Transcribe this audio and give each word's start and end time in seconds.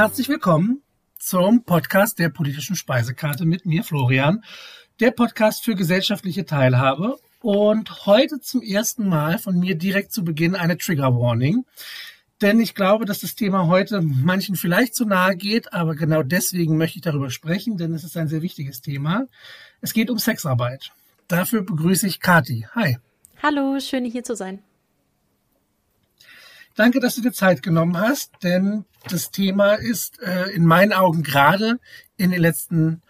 herzlich 0.00 0.30
willkommen 0.30 0.82
zum 1.18 1.62
Podcast 1.64 2.18
der 2.18 2.30
politischen 2.30 2.74
Speisekarte 2.74 3.44
mit 3.44 3.66
mir, 3.66 3.84
Florian, 3.84 4.42
der 4.98 5.10
Podcast 5.10 5.62
für 5.62 5.74
gesellschaftliche 5.74 6.46
Teilhabe. 6.46 7.18
Und 7.42 8.06
heute 8.06 8.40
zum 8.40 8.62
ersten 8.62 9.06
Mal 9.06 9.38
von 9.38 9.58
mir 9.58 9.74
direkt 9.74 10.10
zu 10.10 10.24
Beginn 10.24 10.54
eine 10.54 10.78
Trigger 10.78 11.14
Warning. 11.14 11.66
Denn 12.40 12.60
ich 12.60 12.74
glaube, 12.74 13.04
dass 13.04 13.20
das 13.20 13.34
Thema 13.34 13.66
heute 13.66 14.00
manchen 14.00 14.56
vielleicht 14.56 14.94
zu 14.94 15.04
nahe 15.04 15.36
geht, 15.36 15.74
aber 15.74 15.94
genau 15.94 16.22
deswegen 16.22 16.78
möchte 16.78 16.96
ich 16.96 17.02
darüber 17.02 17.28
sprechen, 17.28 17.76
denn 17.76 17.92
es 17.92 18.02
ist 18.02 18.16
ein 18.16 18.28
sehr 18.28 18.40
wichtiges 18.40 18.80
Thema. 18.80 19.26
Es 19.82 19.92
geht 19.92 20.08
um 20.08 20.18
Sexarbeit. 20.18 20.92
Dafür 21.28 21.60
begrüße 21.60 22.06
ich 22.06 22.20
Kati. 22.20 22.66
Hi. 22.74 22.96
Hallo, 23.42 23.78
schön 23.80 24.06
hier 24.06 24.24
zu 24.24 24.34
sein. 24.34 24.60
Danke, 26.76 27.00
dass 27.00 27.16
du 27.16 27.22
dir 27.22 27.32
Zeit 27.32 27.62
genommen 27.62 27.98
hast, 27.98 28.32
denn 28.42 28.84
das 29.08 29.30
Thema 29.30 29.74
ist 29.74 30.20
äh, 30.22 30.50
in 30.50 30.64
meinen 30.64 30.92
Augen 30.92 31.22
gerade 31.22 31.78
in 32.16 32.30
den 32.30 32.40
letzten 32.40 33.02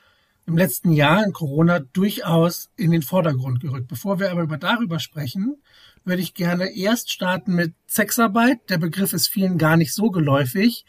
im 0.46 0.56
letzten 0.56 0.90
Jahr 0.90 1.24
in 1.24 1.32
Corona 1.32 1.78
durchaus 1.78 2.70
in 2.76 2.90
den 2.90 3.02
Vordergrund 3.02 3.60
gerückt. 3.60 3.86
Bevor 3.86 4.18
wir 4.18 4.32
aber 4.32 4.58
darüber 4.58 4.98
sprechen, 4.98 5.62
würde 6.04 6.22
ich 6.22 6.34
gerne 6.34 6.74
erst 6.74 7.12
starten 7.12 7.54
mit 7.54 7.74
Sexarbeit. 7.86 8.58
Der 8.68 8.78
Begriff 8.78 9.12
ist 9.12 9.28
vielen 9.28 9.58
gar 9.58 9.76
nicht 9.76 9.94
so 9.94 10.10
geläufig. 10.10 10.84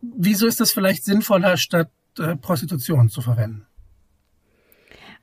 Wieso 0.00 0.46
ist 0.46 0.60
das 0.60 0.72
vielleicht 0.72 1.04
sinnvoller, 1.04 1.58
statt 1.58 1.90
äh, 2.18 2.36
Prostitution 2.36 3.10
zu 3.10 3.20
verwenden? 3.20 3.66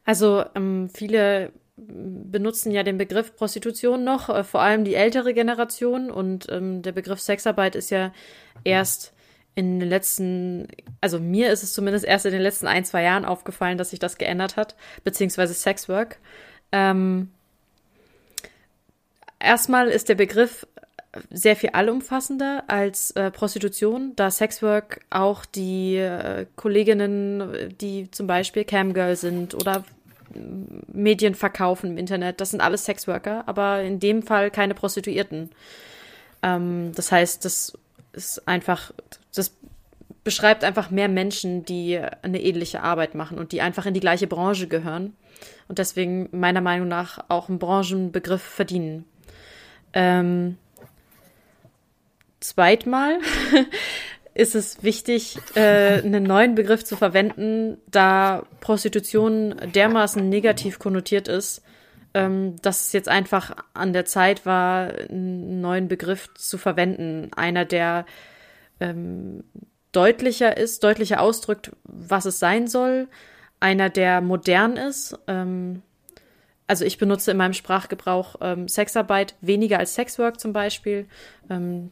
Also 0.06 0.46
ähm, 0.54 0.90
viele 0.94 1.52
benutzen 1.78 2.72
ja 2.72 2.84
den 2.84 2.98
Begriff 2.98 3.36
Prostitution 3.36 4.04
noch, 4.04 4.30
äh, 4.30 4.44
vor 4.44 4.62
allem 4.62 4.84
die 4.84 4.96
ältere 4.96 5.34
Generation. 5.34 6.10
Und 6.12 6.48
ähm, 6.50 6.82
der 6.82 6.92
Begriff 6.92 7.20
Sexarbeit 7.20 7.76
ist 7.76 7.92
ja 7.92 8.12
erst 8.64 9.14
in 9.56 9.80
den 9.80 9.90
letzten, 9.90 10.68
also 11.02 11.20
mir 11.20 11.52
ist 11.52 11.64
es 11.64 11.74
zumindest 11.74 12.06
erst 12.06 12.26
in 12.26 12.32
den 12.32 12.42
letzten 12.42 12.68
ein, 12.68 12.86
zwei 12.86 13.04
Jahren 13.04 13.26
aufgefallen, 13.26 13.78
dass 13.78 13.90
sich 13.90 14.00
das 14.00 14.18
geändert 14.18 14.56
hat, 14.56 14.76
beziehungsweise 15.04 15.54
Sexwork. 15.54 16.20
Ähm, 16.72 17.32
erstmal 19.40 19.88
ist 19.88 20.10
der 20.10 20.16
Begriff 20.16 20.68
sehr 21.32 21.56
viel 21.56 21.72
allumfassender 21.72 22.66
als 22.68 23.12
äh, 23.12 23.32
Prostitution, 23.32 24.14
da 24.16 24.30
Sexwork 24.30 25.02
auch 25.10 25.46
die 25.46 25.96
äh, 25.96 26.46
Kolleginnen, 26.56 27.74
die 27.80 28.12
zum 28.12 28.28
Beispiel 28.28 28.64
Camgirl 28.64 29.16
sind 29.16 29.56
oder 29.56 29.84
Medien 30.34 31.36
verkaufen 31.36 31.92
im 31.92 31.98
Internet. 31.98 32.42
Das 32.42 32.52
sind 32.52 32.62
alles 32.62 32.86
Sexworker, 32.86 33.44
aber 33.48 33.82
in 33.82 34.00
dem 34.00 34.24
Fall 34.24 34.52
keine 34.52 34.74
Prostituierten. 34.74 35.52
Ähm, 36.44 36.92
das 36.96 37.12
heißt, 37.12 37.46
das 37.46 37.78
ist 38.14 38.48
einfach, 38.48 38.92
das 39.34 39.56
beschreibt 40.24 40.64
einfach 40.64 40.90
mehr 40.90 41.08
Menschen, 41.08 41.64
die 41.64 42.00
eine 42.22 42.42
ähnliche 42.42 42.84
Arbeit 42.84 43.16
machen 43.16 43.40
und 43.40 43.52
die 43.52 43.62
einfach 43.62 43.86
in 43.86 43.94
die 43.94 44.02
gleiche 44.02 44.28
Branche 44.28 44.68
gehören 44.68 45.14
und 45.68 45.80
deswegen 45.80 46.30
meiner 46.32 46.62
Meinung 46.62 46.88
nach 46.88 47.20
auch 47.30 47.50
einen 47.50 47.60
Branchenbegriff 47.60 48.42
verdienen. 48.42 49.06
Ähm, 49.94 50.58
zweitmal 52.40 53.20
ist 54.38 54.54
es 54.54 54.84
wichtig, 54.84 55.40
äh, 55.56 56.00
einen 56.00 56.24
neuen 56.24 56.54
Begriff 56.54 56.86
zu 56.86 56.96
verwenden, 56.96 57.80
da 57.90 58.44
Prostitution 58.60 59.56
dermaßen 59.74 60.30
negativ 60.30 60.78
konnotiert 60.78 61.28
ist, 61.28 61.64
ähm, 62.14 62.56
dass 62.62 62.86
es 62.86 62.94
jetzt 62.94 63.10
einfach 63.10 63.56
an 63.74 63.94
der 63.94 64.06
Zeit 64.06 64.46
war, 64.46 64.94
einen 65.10 65.60
neuen 65.60 65.88
Begriff 65.88 66.32
zu 66.36 66.60
verwenden. 66.60 67.32
Einer, 67.36 67.66
der 67.66 68.06
ähm, 68.80 69.44
deutlicher 69.92 70.56
ist, 70.56 70.84
deutlicher 70.84 71.20
ausdrückt, 71.20 71.72
was 71.84 72.26
es 72.26 72.38
sein 72.38 72.68
soll. 72.68 73.08
Einer, 73.60 73.90
der 73.90 74.22
modern 74.22 74.78
ist. 74.78 75.18
Ähm, 75.26 75.82
also 76.68 76.86
ich 76.86 77.00
benutze 77.00 77.32
in 77.32 77.38
meinem 77.38 77.54
Sprachgebrauch 77.54 78.36
ähm, 78.42 78.68
Sexarbeit 78.68 79.34
weniger 79.42 79.80
als 79.80 79.96
Sexwork 79.96 80.40
zum 80.40 80.54
Beispiel. 80.54 81.08
Ähm, 81.50 81.92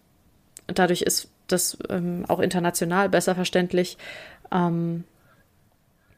dadurch 0.67 1.01
ist 1.01 1.31
das 1.47 1.77
ähm, 1.89 2.25
auch 2.27 2.39
international 2.39 3.09
besser 3.09 3.35
verständlich. 3.35 3.97
Ähm, 4.51 5.03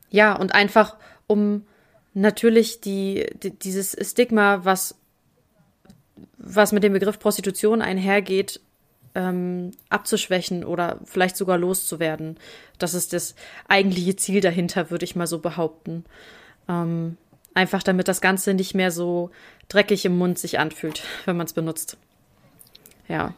ja, 0.09 0.35
und 0.35 0.53
einfach 0.53 0.95
um 1.27 1.65
natürlich 2.13 2.81
die, 2.81 3.27
die, 3.43 3.51
dieses 3.51 3.95
Stigma, 4.09 4.63
was, 4.63 4.95
was 6.37 6.71
mit 6.71 6.83
dem 6.83 6.93
Begriff 6.93 7.19
Prostitution 7.19 7.81
einhergeht, 7.81 8.59
ähm, 9.15 9.71
abzuschwächen 9.89 10.63
oder 10.63 10.99
vielleicht 11.05 11.37
sogar 11.37 11.57
loszuwerden. 11.57 12.37
Das 12.77 12.93
ist 12.93 13.13
das 13.13 13.35
eigentliche 13.67 14.15
Ziel 14.15 14.41
dahinter, 14.41 14.91
würde 14.91 15.05
ich 15.05 15.15
mal 15.15 15.27
so 15.27 15.39
behaupten. 15.39 16.05
Ähm, 16.69 17.17
einfach 17.53 17.81
damit 17.81 18.07
das 18.07 18.21
Ganze 18.21 18.53
nicht 18.53 18.75
mehr 18.75 18.91
so 18.91 19.31
dreckig 19.67 20.05
im 20.05 20.17
Mund 20.17 20.37
sich 20.37 20.59
anfühlt, 20.59 21.03
wenn 21.25 21.37
man 21.37 21.47
es 21.47 21.53
benutzt. 21.53 21.97
Ja. 23.07 23.33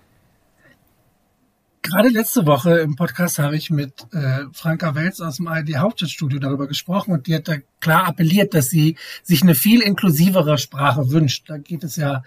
Gerade 1.81 2.09
letzte 2.09 2.45
Woche 2.45 2.79
im 2.79 2.95
Podcast 2.95 3.39
habe 3.39 3.55
ich 3.55 3.69
mit 3.69 4.05
äh, 4.11 4.45
Franka 4.51 4.95
Welz 4.95 5.21
aus 5.21 5.37
dem 5.37 5.47
ARD 5.47 5.77
Hauptstadtstudio 5.77 6.39
darüber 6.39 6.67
gesprochen 6.67 7.13
und 7.13 7.27
die 7.27 7.35
hat 7.35 7.47
da 7.47 7.55
klar 7.79 8.05
appelliert, 8.05 8.53
dass 8.53 8.69
sie 8.69 8.97
sich 9.23 9.41
eine 9.43 9.55
viel 9.55 9.81
inklusivere 9.81 10.57
Sprache 10.57 11.09
wünscht. 11.09 11.49
Da 11.49 11.57
geht 11.57 11.85
es 11.85 11.95
ja 11.95 12.23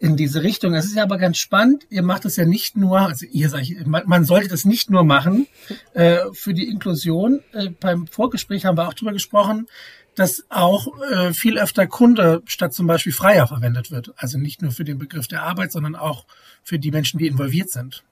in 0.00 0.16
diese 0.16 0.42
Richtung. 0.42 0.74
Es 0.74 0.86
ist 0.86 0.96
ja 0.96 1.04
aber 1.04 1.18
ganz 1.18 1.38
spannend. 1.38 1.86
Ihr 1.88 2.02
macht 2.02 2.24
es 2.24 2.36
ja 2.36 2.46
nicht 2.46 2.76
nur, 2.76 2.98
also 3.00 3.26
ihr 3.26 3.48
sag 3.48 3.62
ich, 3.62 3.86
man, 3.86 4.02
man 4.06 4.24
sollte 4.24 4.48
das 4.48 4.64
nicht 4.64 4.90
nur 4.90 5.04
machen 5.04 5.46
äh, 5.94 6.24
für 6.32 6.52
die 6.52 6.68
Inklusion. 6.68 7.40
Äh, 7.52 7.68
beim 7.68 8.08
Vorgespräch 8.08 8.64
haben 8.64 8.76
wir 8.76 8.88
auch 8.88 8.94
darüber 8.94 9.12
gesprochen, 9.12 9.68
dass 10.16 10.44
auch 10.48 10.88
äh, 11.12 11.32
viel 11.32 11.58
öfter 11.58 11.86
Kunde 11.86 12.42
statt 12.46 12.74
zum 12.74 12.86
Beispiel 12.88 13.12
Freier 13.12 13.46
verwendet 13.46 13.92
wird. 13.92 14.12
Also 14.16 14.36
nicht 14.38 14.62
nur 14.62 14.72
für 14.72 14.84
den 14.84 14.98
Begriff 14.98 15.28
der 15.28 15.44
Arbeit, 15.44 15.70
sondern 15.70 15.94
auch 15.94 16.24
für 16.64 16.78
die 16.78 16.90
Menschen, 16.90 17.18
die 17.18 17.28
involviert 17.28 17.70
sind. 17.70 18.02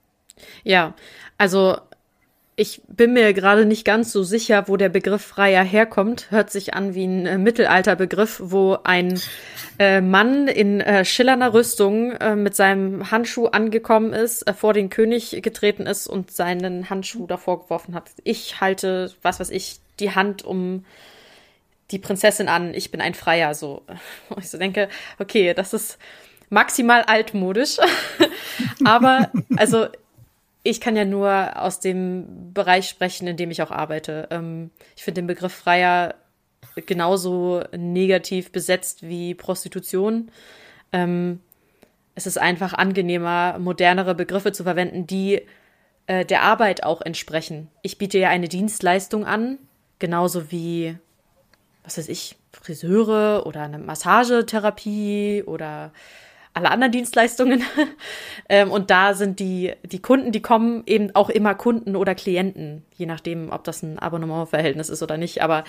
Ja, 0.63 0.93
also 1.37 1.77
ich 2.59 2.81
bin 2.89 3.13
mir 3.13 3.33
gerade 3.33 3.65
nicht 3.65 3.85
ganz 3.85 4.11
so 4.11 4.21
sicher, 4.21 4.67
wo 4.67 4.75
der 4.75 4.89
Begriff 4.89 5.21
Freier 5.21 5.63
herkommt. 5.63 6.29
Hört 6.29 6.51
sich 6.51 6.73
an 6.73 6.93
wie 6.93 7.05
ein 7.05 7.25
äh, 7.25 7.37
Mittelalterbegriff, 7.37 8.41
wo 8.43 8.77
ein 8.83 9.17
äh, 9.79 10.01
Mann 10.01 10.49
in 10.49 10.81
äh, 10.81 11.05
schillernder 11.05 11.53
Rüstung 11.53 12.11
äh, 12.11 12.35
mit 12.35 12.57
seinem 12.57 13.11
Handschuh 13.11 13.45
angekommen 13.45 14.11
ist, 14.11 14.45
äh, 14.45 14.53
vor 14.53 14.73
den 14.73 14.89
König 14.89 15.41
getreten 15.41 15.87
ist 15.87 16.07
und 16.07 16.31
seinen 16.31 16.89
Handschuh 16.89 17.27
davor 17.27 17.63
geworfen 17.63 17.95
hat. 17.95 18.09
Ich 18.25 18.59
halte, 18.59 19.13
was 19.21 19.39
weiß 19.39 19.51
ich, 19.51 19.79
die 20.01 20.13
Hand 20.13 20.43
um 20.43 20.83
die 21.91 21.99
Prinzessin 21.99 22.49
an. 22.49 22.73
Ich 22.73 22.91
bin 22.91 22.99
ein 22.99 23.13
Freier, 23.13 23.53
so. 23.53 23.83
Ich 24.37 24.49
so 24.49 24.57
denke, 24.57 24.89
okay, 25.17 25.53
das 25.53 25.73
ist 25.73 25.97
maximal 26.49 27.03
altmodisch. 27.03 27.77
Aber, 28.83 29.31
also, 29.55 29.87
ich 30.63 30.81
kann 30.81 30.95
ja 30.95 31.05
nur 31.05 31.61
aus 31.61 31.79
dem 31.79 32.53
Bereich 32.53 32.89
sprechen, 32.89 33.27
in 33.27 33.37
dem 33.37 33.51
ich 33.51 33.61
auch 33.61 33.71
arbeite. 33.71 34.27
Ähm, 34.31 34.71
ich 34.95 35.03
finde 35.03 35.21
den 35.21 35.27
Begriff 35.27 35.53
Freier 35.53 36.15
genauso 36.85 37.63
negativ 37.75 38.51
besetzt 38.51 39.03
wie 39.03 39.33
Prostitution. 39.35 40.31
Ähm, 40.91 41.39
es 42.15 42.27
ist 42.27 42.37
einfach 42.37 42.73
angenehmer, 42.73 43.57
modernere 43.59 44.15
Begriffe 44.15 44.51
zu 44.51 44.63
verwenden, 44.63 45.07
die 45.07 45.41
äh, 46.07 46.25
der 46.25 46.43
Arbeit 46.43 46.83
auch 46.83 47.01
entsprechen. 47.01 47.69
Ich 47.81 47.97
biete 47.97 48.17
ja 48.17 48.29
eine 48.29 48.49
Dienstleistung 48.49 49.25
an, 49.25 49.57
genauso 49.99 50.51
wie, 50.51 50.97
was 51.83 51.97
weiß 51.97 52.09
ich, 52.09 52.35
Friseure 52.51 53.45
oder 53.45 53.61
eine 53.61 53.79
Massagetherapie 53.79 55.43
oder 55.45 55.93
alle 56.53 56.71
anderen 56.71 56.91
Dienstleistungen. 56.91 57.63
ähm, 58.49 58.71
und 58.71 58.89
da 58.89 59.13
sind 59.13 59.39
die, 59.39 59.73
die 59.83 60.01
Kunden, 60.01 60.31
die 60.31 60.41
kommen, 60.41 60.83
eben 60.85 61.15
auch 61.15 61.29
immer 61.29 61.55
Kunden 61.55 61.95
oder 61.95 62.15
Klienten, 62.15 62.85
je 62.93 63.05
nachdem, 63.05 63.51
ob 63.51 63.63
das 63.63 63.83
ein 63.83 63.99
Abonnementverhältnis 63.99 64.89
ist 64.89 65.03
oder 65.03 65.17
nicht, 65.17 65.41
aber 65.41 65.63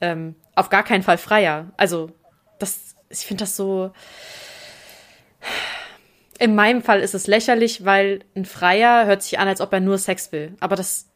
ähm, 0.00 0.34
auf 0.54 0.68
gar 0.68 0.82
keinen 0.82 1.02
Fall 1.02 1.18
freier. 1.18 1.72
Also, 1.76 2.10
das, 2.58 2.94
ich 3.08 3.26
finde 3.26 3.44
das 3.44 3.56
so. 3.56 3.90
In 6.38 6.54
meinem 6.54 6.82
Fall 6.82 7.00
ist 7.00 7.14
es 7.14 7.26
lächerlich, 7.26 7.84
weil 7.84 8.20
ein 8.34 8.44
Freier 8.44 9.06
hört 9.06 9.22
sich 9.22 9.38
an, 9.38 9.48
als 9.48 9.60
ob 9.60 9.72
er 9.72 9.80
nur 9.80 9.96
Sex 9.96 10.32
will. 10.32 10.54
Aber 10.60 10.76
das 10.76 11.06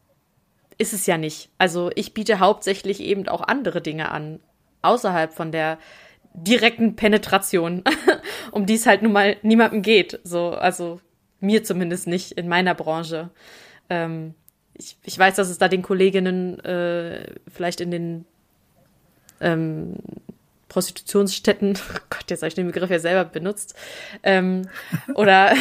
ist 0.78 0.94
es 0.94 1.04
ja 1.06 1.18
nicht. 1.18 1.50
Also 1.58 1.90
ich 1.94 2.14
biete 2.14 2.38
hauptsächlich 2.38 3.00
eben 3.00 3.28
auch 3.28 3.42
andere 3.42 3.82
Dinge 3.82 4.10
an, 4.10 4.40
außerhalb 4.80 5.30
von 5.30 5.52
der 5.52 5.76
direkten 6.34 6.96
Penetration, 6.96 7.82
um 8.52 8.66
die 8.66 8.74
es 8.74 8.86
halt 8.86 9.02
nun 9.02 9.12
mal 9.12 9.36
niemandem 9.42 9.82
geht. 9.82 10.20
So, 10.24 10.50
also 10.50 11.00
mir 11.40 11.64
zumindest 11.64 12.06
nicht 12.06 12.32
in 12.32 12.48
meiner 12.48 12.74
Branche. 12.74 13.30
Ähm, 13.88 14.34
ich, 14.74 14.96
ich 15.04 15.18
weiß, 15.18 15.36
dass 15.36 15.48
es 15.48 15.58
da 15.58 15.68
den 15.68 15.82
Kolleginnen 15.82 16.58
äh, 16.60 17.34
vielleicht 17.52 17.80
in 17.80 17.90
den 17.90 18.24
ähm, 19.40 19.96
Prostitutionsstätten, 20.70 21.76
oh 21.94 21.98
Gott, 22.08 22.30
jetzt 22.30 22.40
habe 22.40 22.48
ich 22.48 22.54
den 22.54 22.68
Begriff 22.68 22.88
ja 22.88 22.98
selber 22.98 23.28
benutzt, 23.28 23.74
ähm, 24.22 24.62
oder 25.14 25.52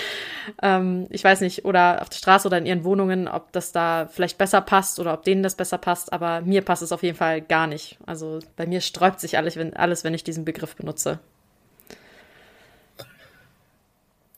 ähm, 0.62 1.06
ich 1.10 1.22
weiß 1.22 1.42
nicht, 1.42 1.64
oder 1.64 2.02
auf 2.02 2.08
der 2.08 2.16
Straße 2.16 2.48
oder 2.48 2.58
in 2.58 2.66
ihren 2.66 2.82
Wohnungen, 2.82 3.28
ob 3.28 3.52
das 3.52 3.70
da 3.70 4.08
vielleicht 4.10 4.38
besser 4.38 4.60
passt 4.60 4.98
oder 4.98 5.14
ob 5.14 5.22
denen 5.22 5.44
das 5.44 5.54
besser 5.54 5.78
passt, 5.78 6.12
aber 6.12 6.40
mir 6.40 6.62
passt 6.62 6.82
es 6.82 6.90
auf 6.90 7.04
jeden 7.04 7.16
Fall 7.16 7.40
gar 7.40 7.68
nicht. 7.68 7.98
Also 8.06 8.40
bei 8.56 8.66
mir 8.66 8.80
sträubt 8.80 9.20
sich 9.20 9.36
alles, 9.36 9.56
wenn, 9.56 9.76
alles, 9.76 10.02
wenn 10.02 10.14
ich 10.14 10.24
diesen 10.24 10.44
Begriff 10.44 10.74
benutze. 10.74 11.20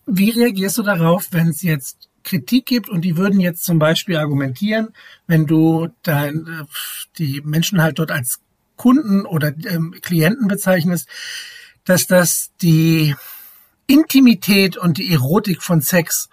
Wie 0.04 0.30
reagierst 0.30 0.78
du 0.78 0.82
darauf, 0.82 1.28
wenn 1.30 1.48
es 1.48 1.62
jetzt 1.62 2.08
Kritik 2.24 2.66
gibt 2.66 2.88
und 2.88 3.02
die 3.02 3.16
würden 3.16 3.40
jetzt 3.40 3.64
zum 3.64 3.78
Beispiel 3.78 4.16
argumentieren, 4.16 4.88
wenn 5.26 5.46
du 5.46 5.88
dein, 6.02 6.46
äh, 6.46 6.64
die 7.18 7.40
Menschen 7.44 7.80
halt 7.80 7.98
dort 7.98 8.10
als 8.10 8.40
Kunden 8.78 9.26
oder 9.26 9.52
ähm, 9.66 9.94
Klienten 10.00 10.48
bezeichnest, 10.48 11.08
dass 11.84 12.06
das 12.06 12.52
die 12.62 13.14
Intimität 13.86 14.78
und 14.78 14.96
die 14.96 15.12
Erotik 15.12 15.62
von 15.62 15.82
Sex 15.82 16.30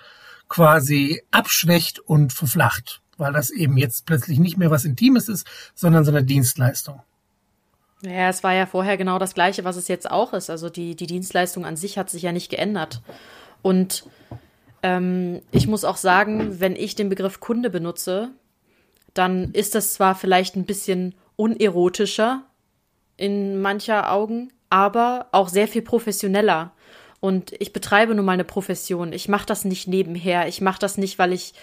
quasi 0.48 1.22
abschwächt 1.32 2.00
und 2.00 2.32
verflacht, 2.32 3.02
weil 3.18 3.34
das 3.34 3.50
eben 3.50 3.78
jetzt 3.78 4.06
plötzlich 4.06 4.40
nicht 4.40 4.58
mehr 4.58 4.72
was 4.72 4.86
Intimes 4.86 5.28
ist, 5.28 5.46
sondern 5.74 6.06
so 6.06 6.12
eine 6.12 6.24
Dienstleistung. 6.24 7.02
Ja, 8.02 8.30
es 8.30 8.44
war 8.44 8.54
ja 8.54 8.66
vorher 8.66 8.98
genau 8.98 9.20
das 9.20 9.34
Gleiche, 9.34 9.64
was 9.64 9.78
es 9.78 9.88
jetzt 9.88 10.10
auch 10.10 10.34
ist. 10.34 10.50
Also 10.50 10.70
die, 10.70 10.96
die 10.96 11.08
Dienstleistung 11.08 11.66
an 11.66 11.76
sich 11.76 11.98
hat 11.98 12.10
sich 12.10 12.22
ja 12.22 12.32
nicht 12.32 12.50
geändert. 12.50 13.02
Und 13.62 14.06
ähm, 14.84 15.42
ich 15.52 15.68
muss 15.68 15.86
auch 15.86 15.98
sagen, 15.98 16.60
wenn 16.60 16.76
ich 16.76 16.96
den 16.96 17.10
Begriff 17.10 17.40
Kunde 17.40 17.70
benutze, 17.70 18.30
dann 19.14 19.52
ist 19.54 19.74
das 19.74 19.94
zwar 19.94 20.14
vielleicht 20.14 20.56
ein 20.56 20.66
bisschen 20.66 21.16
unerotischer 21.36 22.44
in 23.18 23.62
mancher 23.62 24.12
Augen, 24.12 24.52
aber 24.70 25.28
auch 25.32 25.50
sehr 25.50 25.68
viel 25.68 25.82
professioneller. 25.82 26.72
Und 27.20 27.54
ich 27.60 27.74
betreibe 27.74 28.14
nun 28.14 28.26
mal 28.26 28.34
eine 28.34 28.44
Profession. 28.44 29.14
Ich 29.14 29.30
mache 29.30 29.46
das 29.46 29.66
nicht 29.66 29.88
nebenher. 29.88 30.48
Ich 30.48 30.62
mache 30.62 30.80
das 30.80 30.98
nicht, 30.98 31.18
weil 31.18 31.34
ich, 31.34 31.54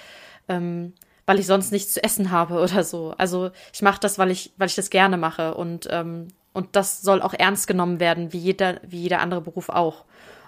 ähm, 0.48 0.94
weil 1.26 1.38
ich 1.38 1.46
sonst 1.46 1.72
nichts 1.72 1.94
zu 1.94 2.02
essen 2.02 2.30
habe 2.30 2.54
oder 2.62 2.84
so. 2.84 3.14
Also 3.18 3.50
ich 3.72 3.82
mache 3.82 4.00
das, 4.00 4.18
weil 4.18 4.30
ich, 4.30 4.52
weil 4.56 4.68
ich 4.68 4.74
das 4.74 4.90
gerne 4.90 5.16
mache. 5.16 5.54
Und, 5.54 5.88
ähm, 5.90 6.28
und 6.52 6.74
das 6.74 7.02
soll 7.02 7.22
auch 7.22 7.34
ernst 7.34 7.66
genommen 7.66 8.00
werden, 8.00 8.32
wie 8.32 8.38
jeder, 8.38 8.80
wie 8.82 9.02
jeder 9.02 9.20
andere 9.20 9.40
Beruf 9.40 9.68
auch. 9.68 10.04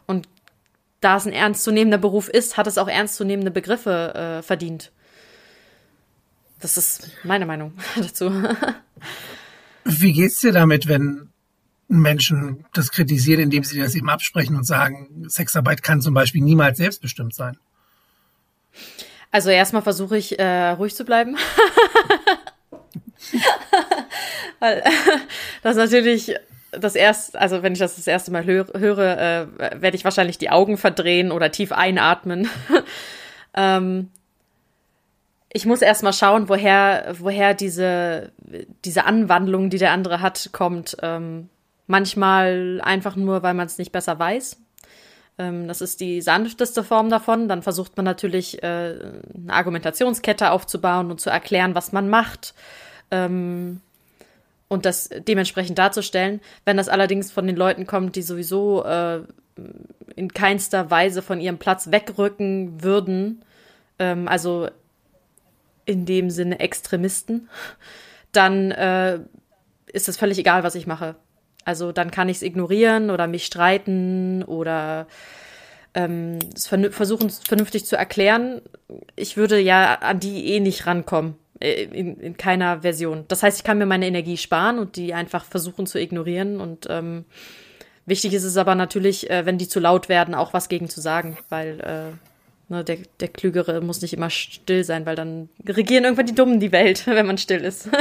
Und 0.07 0.29
da 1.01 1.17
es 1.17 1.27
ein 1.27 1.33
ernstzunehmender 1.33 1.99
Beruf 1.99 2.29
ist, 2.29 2.57
hat 2.57 2.67
es 2.67 2.79
auch 2.79 2.89
ernstzunehmende 2.89 3.51
Begriffe 3.51 4.15
äh, 4.15 4.43
verdient. 4.43 4.91
Das 6.65 6.79
ist 6.79 7.11
meine 7.25 7.45
Meinung 7.45 7.75
dazu. 7.97 8.33
Wie 9.85 10.15
geht's 10.15 10.41
dir 10.41 10.51
damit, 10.51 10.89
wenn 10.89 11.29
Menschen 11.89 12.65
das 12.73 12.91
kritisieren, 12.91 13.43
indem 13.43 13.65
sie 13.65 13.79
das 13.79 13.95
eben 13.95 14.09
absprechen 14.09 14.57
und 14.57 14.65
sagen, 14.65 15.27
Sexarbeit 15.29 15.83
kann 15.83 16.01
zum 16.01 16.15
Beispiel 16.15 16.41
niemals 16.41 16.79
selbstbestimmt 16.79 17.35
sein? 17.35 17.59
Also 19.31 19.51
erstmal 19.51 19.83
versuche 19.83 20.17
ich 20.17 20.39
äh, 20.39 20.71
ruhig 20.71 20.95
zu 20.95 21.05
bleiben. 21.05 21.37
Weil 24.59 24.85
das 25.63 25.77
natürlich 25.77 26.35
das 26.71 26.95
erste, 26.95 27.39
also 27.39 27.63
wenn 27.63 27.75
ich 27.75 27.79
das 27.79 27.97
das 27.97 28.07
erste 28.07 28.31
Mal 28.31 28.47
höre, 28.47 28.69
höre 28.81 29.19
äh, 29.19 29.83
werde 29.83 29.99
ich 29.99 30.05
wahrscheinlich 30.05 30.39
die 30.39 30.49
Augen 30.49 30.79
verdrehen 30.79 31.31
oder 31.31 31.51
tief 31.51 31.73
einatmen. 31.73 32.49
ähm, 33.55 34.09
ich 35.55 35.65
muss 35.65 35.81
erstmal 35.81 36.13
schauen, 36.13 36.51
woher, 36.51 37.15
woher 37.19 37.55
diese, 37.55 38.33
diese 38.85 39.07
Anwandlung, 39.07 39.71
die 39.71 39.79
der 39.79 39.93
andere 39.93 40.21
hat, 40.21 40.51
kommt. 40.53 40.99
Ähm, 41.01 41.49
Manchmal 41.87 42.81
einfach 42.83 43.15
nur, 43.15 43.43
weil 43.43 43.55
man 43.55 43.67
es 43.67 43.77
nicht 43.77 43.93
besser 43.93 44.19
weiß. 44.19 44.57
Ähm, 45.39 45.69
das 45.69 45.83
ist 45.83 46.01
die 46.01 46.23
sanfteste 46.23 46.83
Form 46.83 47.11
davon. 47.11 47.49
Dann 47.49 47.63
versucht 47.63 47.97
man 47.97 48.05
natürlich 48.05 48.63
äh, 48.63 48.95
eine 49.35 49.53
Argumentationskette 49.53 50.51
aufzubauen 50.51 51.11
und 51.11 51.21
zu 51.21 51.29
erklären, 51.29 51.75
was 51.75 51.93
man 51.93 52.09
macht. 52.09 52.55
Ähm, 53.11 53.83
und 54.69 54.87
das 54.87 55.11
dementsprechend 55.11 55.79
darzustellen. 55.79 56.41
Wenn 56.65 56.79
das 56.79 56.89
allerdings 56.89 57.31
von 57.31 57.47
den 57.47 57.57
Leuten 57.57 57.87
kommt, 57.87 58.17
die 58.17 58.23
sowieso 58.23 58.83
äh, 58.85 59.21
in 60.17 60.33
keinster 60.33 60.91
Weise 60.91 61.21
von 61.21 61.39
ihrem 61.39 61.59
Platz 61.59 61.91
wegrücken 61.91 62.83
würden, 62.83 63.45
ähm, 63.99 64.27
also 64.27 64.69
in 65.85 66.07
dem 66.07 66.31
Sinne 66.31 66.61
Extremisten, 66.61 67.49
dann 68.33 68.71
äh, 68.71 69.21
ist 69.93 70.09
es 70.09 70.17
völlig 70.17 70.39
egal, 70.39 70.63
was 70.63 70.75
ich 70.75 70.87
mache. 70.87 71.17
Also 71.65 71.93
dann 71.93 72.11
kann 72.11 72.29
ich 72.29 72.39
es 72.39 72.43
ignorieren 72.43 73.11
oder 73.11 73.27
mich 73.27 73.47
streiten 73.47 74.43
oder 74.43 75.07
ähm, 75.95 76.39
es 76.55 76.67
versuchen 76.67 77.31
vernünftig 77.31 77.87
zu 77.87 77.97
erklären. 77.97 78.61
Ich 79.17 79.37
würde 79.37 79.59
ja 79.59 79.95
an 79.95 80.21
die 80.21 80.53
eh 80.53 80.61
nicht 80.61 80.87
rankommen. 80.87 81.37
Äh, 81.61 81.85
in, 81.85 82.19
in 82.19 82.37
keiner 82.37 82.83
Version. 82.83 83.25
Das 83.29 83.43
heißt, 83.43 83.59
ich 83.59 83.65
kann 83.65 83.79
mir 83.79 83.87
meine 83.87 84.07
Energie 84.07 84.37
sparen 84.37 84.79
und 84.79 84.97
die 84.97 85.15
einfach 85.15 85.45
versuchen 85.45 85.87
zu 85.87 86.01
ignorieren. 86.01 86.61
Und 86.61 86.87
ähm, 86.91 87.25
wichtig 88.07 88.35
ist 88.35 88.45
es 88.45 88.57
aber 88.57 88.75
natürlich, 88.75 89.31
äh, 89.31 89.47
wenn 89.47 89.59
die 89.59 89.69
zu 89.69 89.81
laut 89.81 90.09
werden, 90.09 90.35
auch 90.35 90.53
was 90.53 90.69
gegen 90.69 90.89
zu 90.89 91.01
sagen, 91.01 91.39
weil 91.49 91.81
äh, 91.81 92.17
ne, 92.69 92.85
der, 92.85 92.99
der 93.21 93.29
Klügere 93.29 93.81
muss 93.81 94.03
nicht 94.03 94.15
immer 94.15 94.31
still 94.31 94.85
sein, 94.85 95.07
weil 95.07 95.17
dann 95.17 95.49
regieren 95.67 96.05
irgendwann 96.05 96.27
die 96.27 96.35
Dummen 96.35 96.61
die 96.61 96.73
Welt, 96.73 97.07
wenn 97.07 97.27
man 97.27 97.39
still 97.39 97.61
ist. 97.61 97.89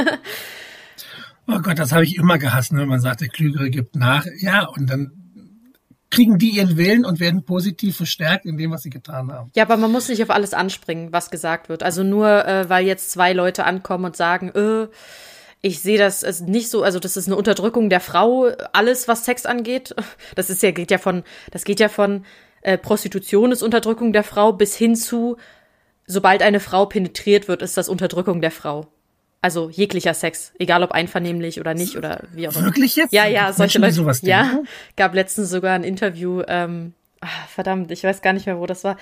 Oh 1.46 1.58
Gott, 1.58 1.78
das 1.78 1.92
habe 1.92 2.04
ich 2.04 2.16
immer 2.16 2.38
gehasst, 2.38 2.72
ne? 2.72 2.80
wenn 2.80 2.88
man 2.88 3.00
sagt, 3.00 3.20
der 3.20 3.28
Klügere 3.28 3.68
gibt 3.68 3.96
nach. 3.96 4.24
Ja, 4.38 4.64
und 4.64 4.88
dann 4.88 5.12
kriegen 6.14 6.38
die 6.38 6.50
ihren 6.50 6.76
Willen 6.76 7.04
und 7.04 7.20
werden 7.20 7.44
positiv 7.44 7.96
verstärkt 7.96 8.46
in 8.46 8.56
dem, 8.56 8.70
was 8.70 8.82
sie 8.82 8.90
getan 8.90 9.32
haben. 9.32 9.50
Ja, 9.54 9.64
aber 9.64 9.76
man 9.76 9.92
muss 9.92 10.08
nicht 10.08 10.22
auf 10.22 10.30
alles 10.30 10.54
anspringen, 10.54 11.12
was 11.12 11.30
gesagt 11.30 11.68
wird. 11.68 11.82
Also 11.82 12.02
nur, 12.02 12.46
äh, 12.46 12.68
weil 12.70 12.86
jetzt 12.86 13.10
zwei 13.10 13.32
Leute 13.32 13.64
ankommen 13.64 14.06
und 14.06 14.16
sagen, 14.16 14.48
äh, 14.54 14.88
ich 15.60 15.80
sehe 15.80 15.98
das 15.98 16.24
also 16.24 16.44
nicht 16.44 16.70
so, 16.70 16.82
also 16.82 17.00
das 17.00 17.16
ist 17.16 17.26
eine 17.26 17.36
Unterdrückung 17.36 17.88
der 17.88 18.00
Frau, 18.00 18.50
alles, 18.72 19.08
was 19.08 19.24
Sex 19.24 19.44
angeht. 19.46 19.94
Das 20.34 20.50
ist 20.50 20.62
ja, 20.62 20.70
geht 20.70 20.90
ja 20.90 20.98
von, 20.98 21.24
das 21.50 21.64
geht 21.64 21.80
ja 21.80 21.88
von 21.88 22.24
äh, 22.64 22.78
Prostitution 22.78 23.52
ist 23.52 23.62
Unterdrückung 23.62 24.12
der 24.12 24.24
Frau 24.24 24.52
bis 24.52 24.74
hin 24.74 24.96
zu, 24.96 25.36
sobald 26.06 26.42
eine 26.42 26.60
Frau 26.60 26.86
penetriert 26.86 27.46
wird, 27.46 27.62
ist 27.62 27.76
das 27.76 27.88
Unterdrückung 27.88 28.40
der 28.40 28.50
Frau. 28.50 28.86
Also 29.42 29.68
jeglicher 29.68 30.14
Sex, 30.14 30.54
egal 30.58 30.82
ob 30.82 30.92
einvernehmlich 30.92 31.60
oder 31.60 31.74
nicht 31.74 31.98
oder 31.98 32.22
wie 32.32 32.48
auch 32.48 32.56
immer. 32.56 32.64
Wirklich 32.64 32.96
jetzt? 32.96 33.12
Ja, 33.12 33.26
ja, 33.26 33.52
solche 33.52 33.78
Leute. 33.78 33.92
Sowas 33.92 34.22
ja, 34.22 34.62
gab 34.96 35.14
letztens 35.14 35.50
sogar 35.50 35.74
ein 35.74 35.84
Interview, 35.84 36.42
ähm, 36.48 36.94
ach, 37.20 37.48
verdammt, 37.48 37.90
ich 37.90 38.02
weiß 38.02 38.22
gar 38.22 38.32
nicht 38.32 38.46
mehr, 38.46 38.58
wo 38.58 38.64
das 38.64 38.84
war. 38.84 38.96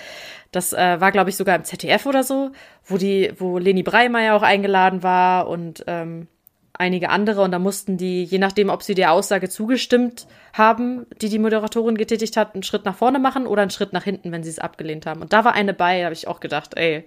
Das 0.51 0.73
äh, 0.73 1.01
war, 1.01 1.13
glaube 1.13 1.31
ich, 1.31 1.37
sogar 1.37 1.55
im 1.55 1.63
ZDF 1.63 2.07
oder 2.07 2.25
so, 2.25 2.51
wo 2.85 2.97
die, 2.97 3.33
wo 3.39 3.59
Leni 3.59 3.85
Breimeyer 3.85 4.35
auch 4.35 4.43
eingeladen 4.43 5.05
war 5.05 5.47
und 5.47 5.85
ähm, 5.87 6.27
einige 6.75 7.11
andere 7.11 7.43
und 7.43 7.51
da 7.53 7.59
mussten 7.59 7.97
die, 7.97 8.25
je 8.25 8.39
nachdem, 8.39 8.71
ob 8.71 8.83
sie 8.83 8.95
der 8.95 9.13
Aussage 9.13 9.49
zugestimmt 9.49 10.27
haben, 10.53 11.07
die 11.21 11.29
die 11.29 11.39
Moderatorin 11.39 11.97
getätigt 11.97 12.37
hat, 12.37 12.55
einen 12.55 12.63
Schritt 12.63 12.85
nach 12.85 12.97
vorne 12.97 13.19
machen 13.19 13.47
oder 13.47 13.63
einen 13.63 13.71
Schritt 13.71 13.93
nach 13.93 14.05
hinten, 14.05 14.33
wenn 14.33 14.43
sie 14.43 14.51
es 14.51 14.59
abgelehnt 14.59 15.07
haben. 15.07 15.21
Und 15.21 15.33
da 15.33 15.45
war 15.45 15.55
eine 15.55 15.75
bei, 15.75 15.99
da 15.99 16.05
habe 16.07 16.15
ich 16.15 16.29
auch 16.29 16.41
gedacht, 16.41 16.77
ey, 16.77 17.05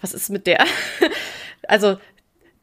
was 0.00 0.12
ist 0.12 0.30
mit 0.30 0.46
der? 0.46 0.64
also 1.68 1.96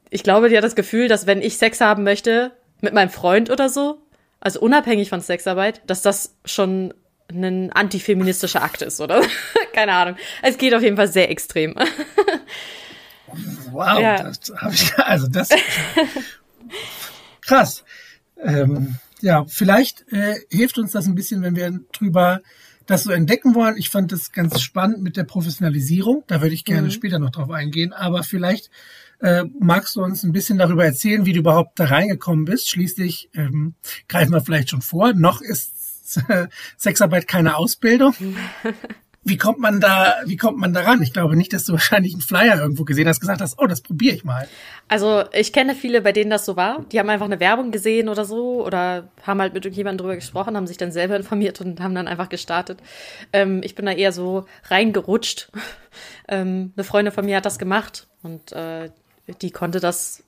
ich 0.09 0.23
glaube, 0.23 0.49
die 0.49 0.57
hat 0.57 0.63
das 0.63 0.75
Gefühl, 0.75 1.07
dass 1.07 1.27
wenn 1.27 1.41
ich 1.41 1.57
Sex 1.57 1.81
haben 1.81 2.03
möchte 2.03 2.51
mit 2.81 2.93
meinem 2.93 3.09
Freund 3.09 3.49
oder 3.49 3.69
so, 3.69 4.01
also 4.39 4.59
unabhängig 4.59 5.09
von 5.09 5.21
Sexarbeit, 5.21 5.81
dass 5.87 6.01
das 6.01 6.35
schon 6.45 6.93
ein 7.31 7.71
antifeministischer 7.71 8.63
Akt 8.63 8.81
ist, 8.81 9.01
oder? 9.01 9.21
Keine 9.73 9.93
Ahnung. 9.93 10.15
Es 10.41 10.57
geht 10.57 10.73
auf 10.73 10.81
jeden 10.81 10.95
Fall 10.95 11.07
sehr 11.07 11.29
extrem. 11.29 11.75
wow, 13.71 13.99
ja. 13.99 14.23
das 14.23 14.39
habe 14.55 14.73
ich, 14.73 14.97
also 14.99 15.27
das 15.27 15.49
krass. 17.41 17.83
Ähm, 18.41 18.95
ja, 19.21 19.45
vielleicht 19.45 20.05
äh, 20.11 20.35
hilft 20.49 20.77
uns 20.77 20.91
das 20.91 21.07
ein 21.07 21.15
bisschen, 21.15 21.41
wenn 21.41 21.55
wir 21.55 21.79
drüber 21.91 22.41
das 22.85 23.03
so 23.03 23.11
entdecken 23.11 23.53
wollen. 23.53 23.77
Ich 23.77 23.89
fand 23.89 24.11
das 24.11 24.31
ganz 24.31 24.61
spannend 24.61 25.01
mit 25.01 25.15
der 25.15 25.23
Professionalisierung. 25.23 26.23
Da 26.27 26.41
würde 26.41 26.55
ich 26.55 26.65
gerne 26.65 26.87
mhm. 26.87 26.91
später 26.91 27.19
noch 27.19 27.29
drauf 27.29 27.51
eingehen. 27.51 27.93
Aber 27.93 28.23
vielleicht 28.23 28.71
äh, 29.19 29.43
magst 29.59 29.95
du 29.95 30.01
uns 30.01 30.23
ein 30.23 30.31
bisschen 30.31 30.57
darüber 30.57 30.85
erzählen, 30.85 31.25
wie 31.25 31.33
du 31.33 31.39
überhaupt 31.39 31.79
da 31.79 31.85
reingekommen 31.85 32.45
bist? 32.45 32.69
Schließlich 32.69 33.29
ähm, 33.35 33.75
greifen 34.07 34.33
wir 34.33 34.41
vielleicht 34.41 34.71
schon 34.71 34.81
vor. 34.81 35.13
Noch 35.13 35.41
ist 35.41 36.17
äh, 36.29 36.47
Sexarbeit 36.77 37.27
keine 37.27 37.57
Ausbildung. 37.57 38.15
Wie 39.23 39.37
kommt 39.37 39.59
man 39.59 39.81
da, 39.81 40.15
wie 40.25 40.37
kommt 40.37 40.57
man 40.57 40.73
da 40.73 40.81
ran? 40.81 41.01
Ich 41.01 41.11
glaube 41.11 41.35
nicht, 41.35 41.51
dass 41.51 41.65
du 41.65 41.73
wahrscheinlich 41.73 42.13
einen 42.13 42.21
Flyer 42.21 42.59
irgendwo 42.59 42.85
gesehen 42.85 43.07
hast, 43.07 43.19
gesagt 43.19 43.41
hast, 43.41 43.59
oh, 43.59 43.67
das 43.67 43.81
probiere 43.81 44.15
ich 44.15 44.23
mal. 44.23 44.47
Also 44.87 45.23
ich 45.33 45.51
kenne 45.53 45.75
viele, 45.75 46.01
bei 46.01 46.11
denen 46.11 46.29
das 46.29 46.45
so 46.45 46.55
war. 46.55 46.85
Die 46.91 46.99
haben 46.99 47.09
einfach 47.09 47.25
eine 47.25 47.39
Werbung 47.39 47.71
gesehen 47.71 48.09
oder 48.09 48.25
so 48.25 48.65
oder 48.65 49.09
haben 49.23 49.41
halt 49.41 49.53
mit 49.53 49.65
irgendjemandem 49.65 49.99
drüber 49.99 50.15
gesprochen, 50.15 50.55
haben 50.55 50.67
sich 50.67 50.77
dann 50.77 50.91
selber 50.91 51.15
informiert 51.17 51.61
und 51.61 51.79
haben 51.81 51.95
dann 51.95 52.07
einfach 52.07 52.29
gestartet. 52.29 52.79
Ähm, 53.33 53.61
ich 53.63 53.75
bin 53.75 53.85
da 53.85 53.91
eher 53.91 54.11
so 54.11 54.45
reingerutscht. 54.69 55.51
ähm, 56.27 56.73
eine 56.75 56.83
Freundin 56.83 57.13
von 57.13 57.25
mir 57.25 57.37
hat 57.37 57.45
das 57.45 57.59
gemacht 57.59 58.07
und 58.23 58.51
äh, 58.53 58.89
die 59.41 59.51
konnte 59.51 59.79
das 59.79 60.23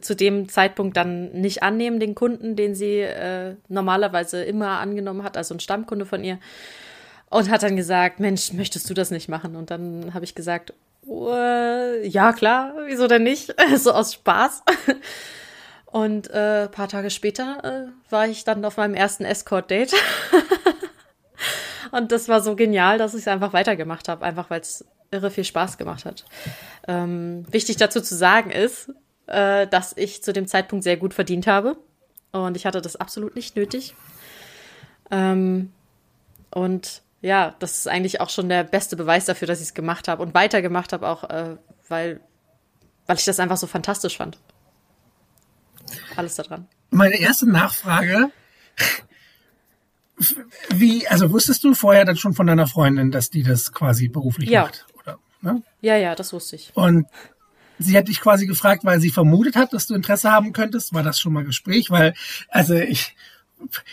zu 0.00 0.16
dem 0.16 0.48
Zeitpunkt 0.48 0.96
dann 0.96 1.30
nicht 1.32 1.62
annehmen, 1.62 2.00
den 2.00 2.14
Kunden, 2.14 2.56
den 2.56 2.74
sie 2.74 3.00
äh, 3.00 3.56
normalerweise 3.68 4.42
immer 4.42 4.78
angenommen 4.78 5.22
hat, 5.22 5.36
also 5.36 5.54
ein 5.54 5.60
Stammkunde 5.60 6.06
von 6.06 6.24
ihr. 6.24 6.38
Und 7.30 7.48
hat 7.48 7.62
dann 7.62 7.76
gesagt, 7.76 8.20
Mensch, 8.20 8.52
möchtest 8.52 8.90
du 8.90 8.94
das 8.94 9.10
nicht 9.10 9.28
machen? 9.28 9.56
Und 9.56 9.70
dann 9.70 10.12
habe 10.14 10.24
ich 10.24 10.34
gesagt, 10.34 10.74
oh, 11.06 11.32
ja 12.02 12.32
klar, 12.32 12.74
wieso 12.86 13.06
denn 13.06 13.22
nicht? 13.22 13.54
so 13.76 13.92
aus 13.92 14.14
Spaß. 14.14 14.62
Und 15.86 16.30
äh, 16.30 16.68
paar 16.68 16.88
Tage 16.88 17.10
später 17.10 17.64
äh, 17.64 18.12
war 18.12 18.26
ich 18.26 18.44
dann 18.44 18.64
auf 18.64 18.76
meinem 18.76 18.94
ersten 18.94 19.24
Escort-Date. 19.24 19.94
und 21.92 22.12
das 22.12 22.28
war 22.28 22.40
so 22.40 22.54
genial, 22.54 22.98
dass 22.98 23.14
ich 23.14 23.22
es 23.22 23.28
einfach 23.28 23.52
weitergemacht 23.52 24.08
habe, 24.08 24.24
einfach 24.24 24.50
weil 24.50 24.60
es 24.60 24.84
irre 25.10 25.30
viel 25.30 25.44
Spaß 25.44 25.78
gemacht 25.78 26.04
hat. 26.04 26.24
Ähm, 26.86 27.44
wichtig 27.50 27.76
dazu 27.76 28.00
zu 28.00 28.16
sagen 28.16 28.50
ist, 28.50 28.92
äh, 29.26 29.66
dass 29.66 29.96
ich 29.96 30.22
zu 30.22 30.32
dem 30.32 30.46
Zeitpunkt 30.46 30.84
sehr 30.84 30.96
gut 30.96 31.14
verdient 31.14 31.48
habe. 31.48 31.76
Und 32.32 32.56
ich 32.56 32.66
hatte 32.66 32.80
das 32.80 32.94
absolut 32.94 33.34
nicht 33.34 33.56
nötig. 33.56 33.94
Ähm, 35.10 35.72
und 36.52 37.02
ja, 37.22 37.54
das 37.58 37.78
ist 37.78 37.88
eigentlich 37.88 38.20
auch 38.20 38.30
schon 38.30 38.48
der 38.48 38.64
beste 38.64 38.96
Beweis 38.96 39.26
dafür, 39.26 39.46
dass 39.46 39.60
ich 39.60 39.68
es 39.68 39.74
gemacht 39.74 40.08
habe 40.08 40.22
und 40.22 40.34
weitergemacht 40.34 40.92
habe, 40.92 41.06
auch 41.06 41.24
äh, 41.24 41.56
weil, 41.88 42.20
weil 43.06 43.16
ich 43.16 43.24
das 43.24 43.40
einfach 43.40 43.58
so 43.58 43.66
fantastisch 43.66 44.16
fand. 44.16 44.38
Alles 46.16 46.36
daran. 46.36 46.66
Meine 46.90 47.18
erste 47.18 47.48
Nachfrage. 47.48 48.30
Wie, 50.70 51.06
also 51.08 51.30
wusstest 51.30 51.64
du 51.64 51.74
vorher 51.74 52.04
dann 52.04 52.16
schon 52.16 52.34
von 52.34 52.46
deiner 52.46 52.66
Freundin, 52.66 53.10
dass 53.10 53.30
die 53.30 53.42
das 53.42 53.72
quasi 53.72 54.08
beruflich 54.08 54.48
ja. 54.48 54.62
macht? 54.62 54.86
Oder, 54.98 55.18
ne? 55.40 55.62
Ja, 55.80 55.96
ja, 55.96 56.14
das 56.14 56.32
wusste 56.32 56.56
ich. 56.56 56.72
Und 56.74 57.06
sie 57.78 57.96
hat 57.96 58.08
dich 58.08 58.20
quasi 58.20 58.46
gefragt, 58.46 58.84
weil 58.84 59.00
sie 59.00 59.10
vermutet 59.10 59.56
hat, 59.56 59.72
dass 59.72 59.86
du 59.86 59.94
Interesse 59.94 60.30
haben 60.30 60.52
könntest. 60.52 60.92
War 60.94 61.02
das 61.02 61.18
schon 61.18 61.32
mal 61.32 61.44
Gespräch? 61.44 61.90
Weil, 61.90 62.14
also 62.48 62.74
ich 62.74 63.16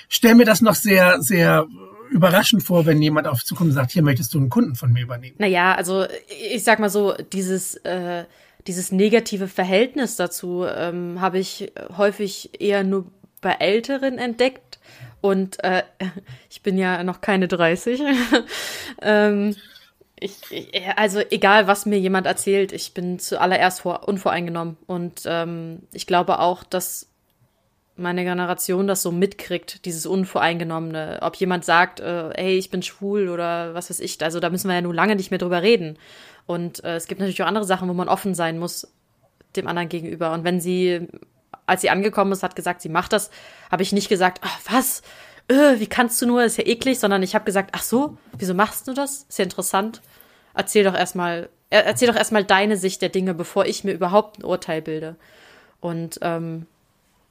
stelle 0.10 0.36
mir 0.36 0.46
das 0.46 0.62
noch 0.62 0.76
sehr, 0.76 1.22
sehr 1.22 1.68
überraschend 2.10 2.64
vor, 2.64 2.86
wenn 2.86 3.02
jemand 3.02 3.28
auf 3.28 3.44
Zukunft 3.44 3.74
sagt, 3.74 3.92
hier 3.92 4.04
möchtest 4.04 4.34
du 4.34 4.40
einen 4.40 4.50
Kunden 4.50 4.76
von 4.76 4.92
mir 4.92 5.04
übernehmen. 5.04 5.36
Naja, 5.40 5.76
also 5.76 6.06
ich 6.54 6.64
sag 6.64 6.80
mal 6.80 6.90
so, 6.90 7.14
dieses, 7.34 7.76
äh, 7.78 8.26
dieses 8.68 8.92
negative 8.92 9.48
Verhältnis 9.48 10.16
dazu 10.16 10.66
ähm, 10.66 11.22
habe 11.22 11.40
ich 11.40 11.72
häufig 11.98 12.62
eher 12.62 12.84
nur 12.84 13.06
bei 13.42 13.52
Älteren 13.54 14.18
entdeckt. 14.18 14.80
Und 15.22 15.64
äh, 15.64 15.84
ich 16.50 16.62
bin 16.62 16.78
ja 16.78 17.04
noch 17.04 17.22
keine 17.22 17.48
30. 17.48 18.02
ähm, 19.02 19.56
ich, 20.20 20.36
ich, 20.50 20.72
also 20.96 21.20
egal, 21.30 21.68
was 21.68 21.86
mir 21.86 22.00
jemand 22.00 22.26
erzählt, 22.26 22.72
ich 22.72 22.94
bin 22.94 23.20
zuallererst 23.20 23.82
vor, 23.82 24.08
unvoreingenommen. 24.08 24.78
Und 24.88 25.22
ähm, 25.26 25.84
ich 25.94 26.08
glaube 26.08 26.40
auch, 26.40 26.64
dass 26.64 27.08
meine 27.98 28.24
Generation 28.24 28.88
das 28.88 29.02
so 29.02 29.12
mitkriegt, 29.12 29.86
dieses 29.86 30.06
Unvoreingenommene. 30.06 31.20
Ob 31.22 31.36
jemand 31.36 31.66
sagt, 31.66 32.00
äh, 32.00 32.30
hey, 32.36 32.58
ich 32.58 32.70
bin 32.70 32.84
schwul 32.84 33.30
oder 33.30 33.74
was 33.74 33.90
weiß 33.90 34.00
ich, 34.00 34.22
also 34.24 34.40
da 34.40 34.50
müssen 34.50 34.68
wir 34.68 34.76
ja 34.76 34.82
nun 34.82 34.96
lange 34.96 35.16
nicht 35.16 35.32
mehr 35.32 35.40
drüber 35.40 35.62
reden. 35.62 35.98
Und 36.46 36.84
äh, 36.84 36.96
es 36.96 37.08
gibt 37.08 37.20
natürlich 37.20 37.42
auch 37.44 37.48
andere 37.48 37.66
Sachen, 37.66 37.90
wo 37.90 37.94
man 37.94 38.10
offen 38.10 38.36
sein 38.36 38.60
muss 38.60 38.88
dem 39.56 39.68
anderen 39.68 39.90
gegenüber. 39.90 40.32
Und 40.34 40.44
wenn 40.44 40.62
sie, 40.62 41.08
als 41.66 41.82
sie 41.82 41.90
angekommen 41.90 42.32
ist, 42.32 42.44
hat 42.44 42.56
gesagt, 42.56 42.82
sie 42.82 42.90
macht 42.90 43.14
das, 43.14 43.30
habe 43.72 43.84
ich 43.84 43.92
nicht 43.92 44.10
gesagt, 44.10 44.42
ach 44.44 44.60
was, 44.70 45.02
äh, 45.48 45.80
wie 45.80 45.88
kannst 45.88 46.22
du 46.22 46.26
nur, 46.26 46.44
ist 46.44 46.58
ja 46.58 46.66
eklig, 46.66 47.00
sondern 47.00 47.24
ich 47.24 47.36
habe 47.36 47.46
gesagt, 47.46 47.72
ach 47.74 47.84
so, 47.84 48.18
wieso 48.38 48.54
machst 48.54 48.88
du 48.88 48.94
das? 48.94 49.26
Ist 49.30 49.40
ja 49.40 49.44
interessant. 49.44 50.02
Erzähl 50.54 50.84
doch 50.84 50.96
erstmal, 50.96 51.50
erzähl 51.70 52.08
doch 52.08 52.16
erstmal 52.16 52.44
deine 52.44 52.78
Sicht 52.78 53.02
der 53.02 53.10
Dinge, 53.10 53.34
bevor 53.34 53.66
ich 53.66 53.84
mir 53.84 53.94
überhaupt 53.94 54.40
ein 54.40 54.46
Urteil 54.46 54.82
bilde. 54.82 55.16
Und 55.80 56.20
ähm, 56.22 56.66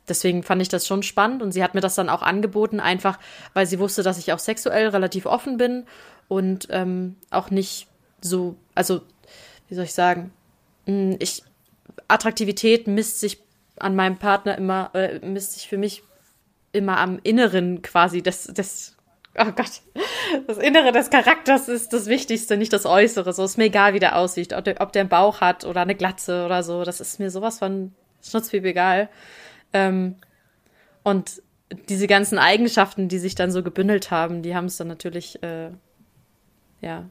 deswegen 0.09 0.43
fand 0.43 0.63
ich 0.63 0.69
das 0.69 0.87
schon 0.87 1.03
spannend 1.03 1.43
und 1.43 1.53
sie 1.53 1.63
hat 1.63 1.75
mir 1.75 1.81
das 1.81 1.95
dann 1.95 2.09
auch 2.09 2.23
angeboten, 2.23 2.81
einfach 2.81 3.19
weil 3.55 3.67
sie 3.67 3.79
wusste, 3.79 4.03
dass 4.03 4.19
ich 4.19 4.33
auch 4.33 4.39
sexuell 4.39 4.89
relativ 4.89 5.27
offen 5.27 5.57
bin 5.57 5.85
und 6.29 6.69
ähm, 6.71 7.17
auch 7.31 7.51
nicht 7.51 7.89
so, 8.21 8.57
also 8.75 9.03
wie 9.69 9.75
soll 9.75 9.85
ich 9.85 9.95
sagen, 9.95 10.33
hm, 10.87 11.17
ich 11.19 11.43
Attraktivität 12.09 12.87
misst 12.87 13.21
sich 13.21 13.43
an 13.79 13.95
meinem 13.95 14.17
Partner 14.17 14.57
immer, 14.57 14.91
äh, 14.95 15.19
misst 15.21 15.55
sich 15.55 15.69
für 15.69 15.79
mich 15.79 16.03
immer 16.73 16.99
am 16.99 17.19
Inneren 17.23 17.83
quasi 17.83 18.23
des, 18.23 18.45
des, 18.45 18.97
oh 19.39 19.53
Gott, 19.53 19.81
das 20.47 20.59
Innere 20.59 20.93
des 20.93 21.11
Charakters 21.11 21.69
ist 21.69 21.93
das 21.93 22.07
Wichtigste, 22.07 22.57
nicht 22.57 22.73
das 22.73 22.87
Äußere. 22.87 23.33
So 23.33 23.45
ist 23.45 23.59
mir 23.59 23.65
egal, 23.65 23.95
wie 23.95 23.99
der 23.99 24.17
aussieht, 24.17 24.53
ob 24.53 24.65
der, 24.65 24.81
ob 24.81 24.93
der 24.93 25.01
einen 25.01 25.09
Bauch 25.09 25.41
hat 25.41 25.65
oder 25.65 25.83
eine 25.83 25.95
Glatze 25.95 26.45
oder 26.45 26.63
so. 26.63 26.85
Das 26.85 27.01
ist 27.01 27.19
mir 27.19 27.31
sowas 27.31 27.59
von 27.59 27.93
schnutzpiep 28.23 28.65
egal. 28.65 29.09
Ähm, 29.73 30.17
und 31.03 31.43
diese 31.89 32.07
ganzen 32.07 32.39
Eigenschaften, 32.39 33.09
die 33.09 33.19
sich 33.19 33.35
dann 33.35 33.51
so 33.51 33.63
gebündelt 33.63 34.11
haben, 34.11 34.43
die 34.43 34.55
haben 34.55 34.67
es 34.67 34.77
dann 34.77 34.89
natürlich, 34.89 35.43
äh, 35.43 35.71
ja, 36.81 37.05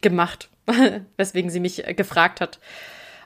gemacht, 0.00 0.48
weswegen 1.16 1.50
sie 1.50 1.60
mich 1.60 1.86
äh, 1.86 1.94
gefragt 1.94 2.40
hat. 2.40 2.58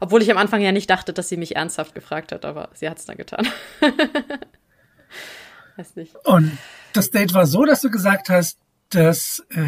Obwohl 0.00 0.23
ich 0.23 0.31
am 0.31 0.38
Anfang 0.38 0.61
ja 0.61 0.73
nicht 0.73 0.90
dachte, 0.90 1.12
dass 1.12 1.28
sie 1.28 1.37
mich 1.37 1.54
ernsthaft 1.54 1.95
gefragt 1.95 2.33
hat, 2.33 2.45
aber 2.45 2.71
sie 2.75 2.88
hat 2.88 2.99
es 2.99 3.04
dann 3.04 3.16
getan. 3.16 3.47
Weiß 5.76 5.95
nicht. 5.97 6.14
Und 6.25 6.59
das 6.92 7.11
Date 7.11 7.35
war 7.35 7.47
so, 7.47 7.64
dass 7.64 7.81
du 7.81 7.90
gesagt 7.90 8.28
hast, 8.28 8.59
das 8.90 9.45
äh, 9.50 9.62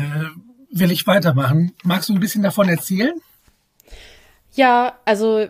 will 0.70 0.90
ich 0.90 1.06
weitermachen. 1.06 1.72
Magst 1.84 2.08
du 2.08 2.14
ein 2.14 2.20
bisschen 2.20 2.42
davon 2.42 2.68
erzählen? 2.68 3.14
Ja, 4.52 4.98
also 5.04 5.48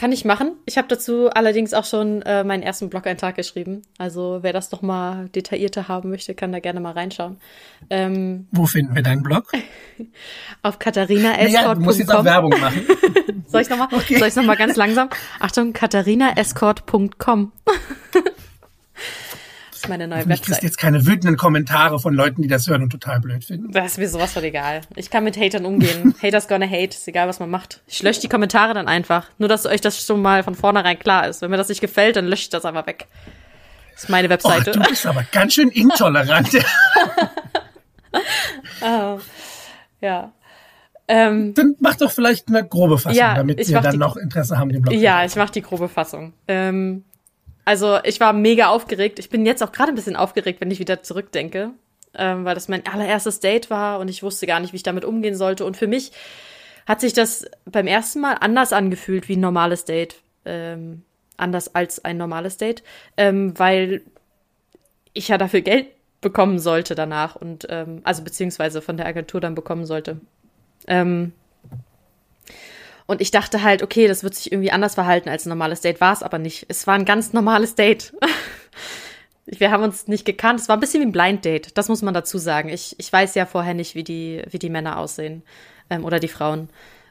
kann 0.00 0.12
ich 0.12 0.24
machen. 0.24 0.52
Ich 0.64 0.78
habe 0.78 0.88
dazu 0.88 1.28
allerdings 1.28 1.74
auch 1.74 1.84
schon 1.84 2.22
äh, 2.22 2.42
meinen 2.42 2.62
ersten 2.62 2.88
Blog-Eintrag 2.88 3.34
geschrieben. 3.36 3.82
Also 3.98 4.38
wer 4.40 4.54
das 4.54 4.70
doch 4.70 4.80
mal 4.80 5.28
detaillierter 5.28 5.88
haben 5.88 6.08
möchte, 6.08 6.34
kann 6.34 6.52
da 6.52 6.58
gerne 6.58 6.80
mal 6.80 6.92
reinschauen. 6.92 7.36
Ähm, 7.90 8.46
Wo 8.50 8.64
finden 8.64 8.94
wir 8.94 9.02
deinen 9.02 9.22
Blog? 9.22 9.52
auf 10.62 10.78
katharinaescort.com. 10.78 11.52
Naja, 11.52 11.74
du 11.74 11.80
musst 11.82 11.98
jetzt 11.98 12.14
auch 12.14 12.24
Werbung 12.24 12.58
machen. 12.58 12.80
soll 13.46 13.60
ich 13.60 13.68
nochmal 13.68 13.88
okay. 13.92 14.18
Soll 14.18 14.28
ich 14.28 14.36
noch 14.36 14.44
mal 14.44 14.56
ganz 14.56 14.76
langsam? 14.76 15.10
Achtung, 15.38 15.74
katharinaescort.com. 15.74 17.52
Ist 19.80 19.88
meine 19.88 20.06
neue 20.06 20.18
Website. 20.18 20.34
Ich 20.34 20.42
kriegst 20.42 20.62
jetzt 20.62 20.76
keine 20.76 21.06
wütenden 21.06 21.38
Kommentare 21.38 21.98
von 21.98 22.12
Leuten, 22.12 22.42
die 22.42 22.48
das 22.48 22.68
hören 22.68 22.82
und 22.82 22.90
total 22.90 23.18
blöd 23.18 23.42
finden. 23.42 23.72
Das 23.72 23.92
ist 23.92 23.98
mir 23.98 24.10
sowas 24.10 24.34
von 24.34 24.44
egal. 24.44 24.82
Ich 24.94 25.08
kann 25.08 25.24
mit 25.24 25.38
Hatern 25.38 25.64
umgehen. 25.64 26.14
Haters 26.22 26.48
gonna 26.48 26.66
hate. 26.66 26.90
Ist 26.90 27.08
egal, 27.08 27.28
was 27.28 27.40
man 27.40 27.48
macht. 27.48 27.80
Ich 27.86 28.02
lösche 28.02 28.20
die 28.20 28.28
Kommentare 28.28 28.74
dann 28.74 28.88
einfach. 28.88 29.28
Nur, 29.38 29.48
dass 29.48 29.64
euch 29.64 29.80
das 29.80 30.04
schon 30.04 30.20
mal 30.20 30.42
von 30.42 30.54
vornherein 30.54 30.98
klar 30.98 31.26
ist. 31.26 31.40
Wenn 31.40 31.50
mir 31.50 31.56
das 31.56 31.70
nicht 31.70 31.80
gefällt, 31.80 32.16
dann 32.16 32.26
lösche 32.26 32.42
ich 32.42 32.50
das 32.50 32.66
einfach 32.66 32.86
weg. 32.86 33.06
Das 33.94 34.04
ist 34.04 34.10
meine 34.10 34.28
Webseite. 34.28 34.72
Oh, 34.76 34.82
du 34.82 34.88
bist 34.90 35.06
aber 35.06 35.24
ganz 35.32 35.54
schön 35.54 35.70
intolerant. 35.70 36.50
oh, 38.82 39.18
ja. 40.02 40.32
Ähm, 41.08 41.54
dann 41.54 41.74
mach 41.80 41.96
doch 41.96 42.10
vielleicht 42.10 42.48
eine 42.48 42.68
grobe 42.68 42.98
Fassung, 42.98 43.18
ja, 43.18 43.34
damit 43.34 43.66
wir 43.66 43.80
dann 43.80 43.96
noch 43.96 44.18
Interesse 44.18 44.58
haben, 44.58 44.68
den 44.70 44.82
Blog. 44.82 44.94
Ja, 44.94 45.24
ich 45.24 45.34
mache 45.36 45.52
die 45.52 45.62
grobe 45.62 45.88
Fassung. 45.88 46.34
Ähm, 46.46 47.04
also 47.70 48.00
ich 48.02 48.18
war 48.18 48.32
mega 48.32 48.66
aufgeregt. 48.66 49.20
Ich 49.20 49.30
bin 49.30 49.46
jetzt 49.46 49.62
auch 49.62 49.70
gerade 49.70 49.92
ein 49.92 49.94
bisschen 49.94 50.16
aufgeregt, 50.16 50.60
wenn 50.60 50.72
ich 50.72 50.80
wieder 50.80 51.04
zurückdenke, 51.04 51.70
ähm, 52.14 52.44
weil 52.44 52.56
das 52.56 52.66
mein 52.66 52.84
allererstes 52.84 53.38
Date 53.38 53.70
war 53.70 54.00
und 54.00 54.08
ich 54.08 54.24
wusste 54.24 54.48
gar 54.48 54.58
nicht, 54.58 54.72
wie 54.72 54.78
ich 54.78 54.82
damit 54.82 55.04
umgehen 55.04 55.36
sollte. 55.36 55.64
Und 55.64 55.76
für 55.76 55.86
mich 55.86 56.10
hat 56.84 57.00
sich 57.00 57.12
das 57.12 57.48
beim 57.66 57.86
ersten 57.86 58.18
Mal 58.18 58.38
anders 58.40 58.72
angefühlt 58.72 59.28
wie 59.28 59.36
ein 59.36 59.40
normales 59.40 59.84
Date. 59.84 60.16
Ähm, 60.44 61.04
anders 61.36 61.72
als 61.72 62.04
ein 62.04 62.16
normales 62.16 62.56
Date, 62.56 62.82
ähm, 63.16 63.56
weil 63.56 64.02
ich 65.12 65.28
ja 65.28 65.38
dafür 65.38 65.60
Geld 65.60 65.86
bekommen 66.20 66.58
sollte 66.58 66.96
danach 66.96 67.36
und 67.36 67.68
ähm, 67.70 68.00
also 68.02 68.24
beziehungsweise 68.24 68.82
von 68.82 68.96
der 68.96 69.06
Agentur 69.06 69.40
dann 69.40 69.54
bekommen 69.54 69.86
sollte. 69.86 70.20
Ähm, 70.88 71.34
und 73.10 73.20
ich 73.20 73.32
dachte 73.32 73.64
halt, 73.64 73.82
okay, 73.82 74.06
das 74.06 74.22
wird 74.22 74.36
sich 74.36 74.52
irgendwie 74.52 74.70
anders 74.70 74.94
verhalten 74.94 75.28
als 75.28 75.44
ein 75.44 75.48
normales 75.48 75.80
Date. 75.80 76.00
War 76.00 76.12
es 76.12 76.22
aber 76.22 76.38
nicht. 76.38 76.66
Es 76.68 76.86
war 76.86 76.94
ein 76.94 77.04
ganz 77.04 77.32
normales 77.32 77.74
Date. 77.74 78.14
Wir 79.46 79.72
haben 79.72 79.82
uns 79.82 80.06
nicht 80.06 80.24
gekannt. 80.24 80.60
Es 80.60 80.68
war 80.68 80.76
ein 80.76 80.80
bisschen 80.80 81.00
wie 81.00 81.06
ein 81.06 81.12
Blind 81.12 81.44
Date. 81.44 81.76
Das 81.76 81.88
muss 81.88 82.02
man 82.02 82.14
dazu 82.14 82.38
sagen. 82.38 82.68
Ich, 82.68 82.94
ich 83.00 83.12
weiß 83.12 83.34
ja 83.34 83.46
vorher 83.46 83.74
nicht, 83.74 83.96
wie 83.96 84.04
die, 84.04 84.44
wie 84.48 84.60
die 84.60 84.70
Männer 84.70 84.96
aussehen. 84.96 85.42
Ähm, 85.90 86.04
oder 86.04 86.20
die 86.20 86.28
Frauen. 86.28 86.68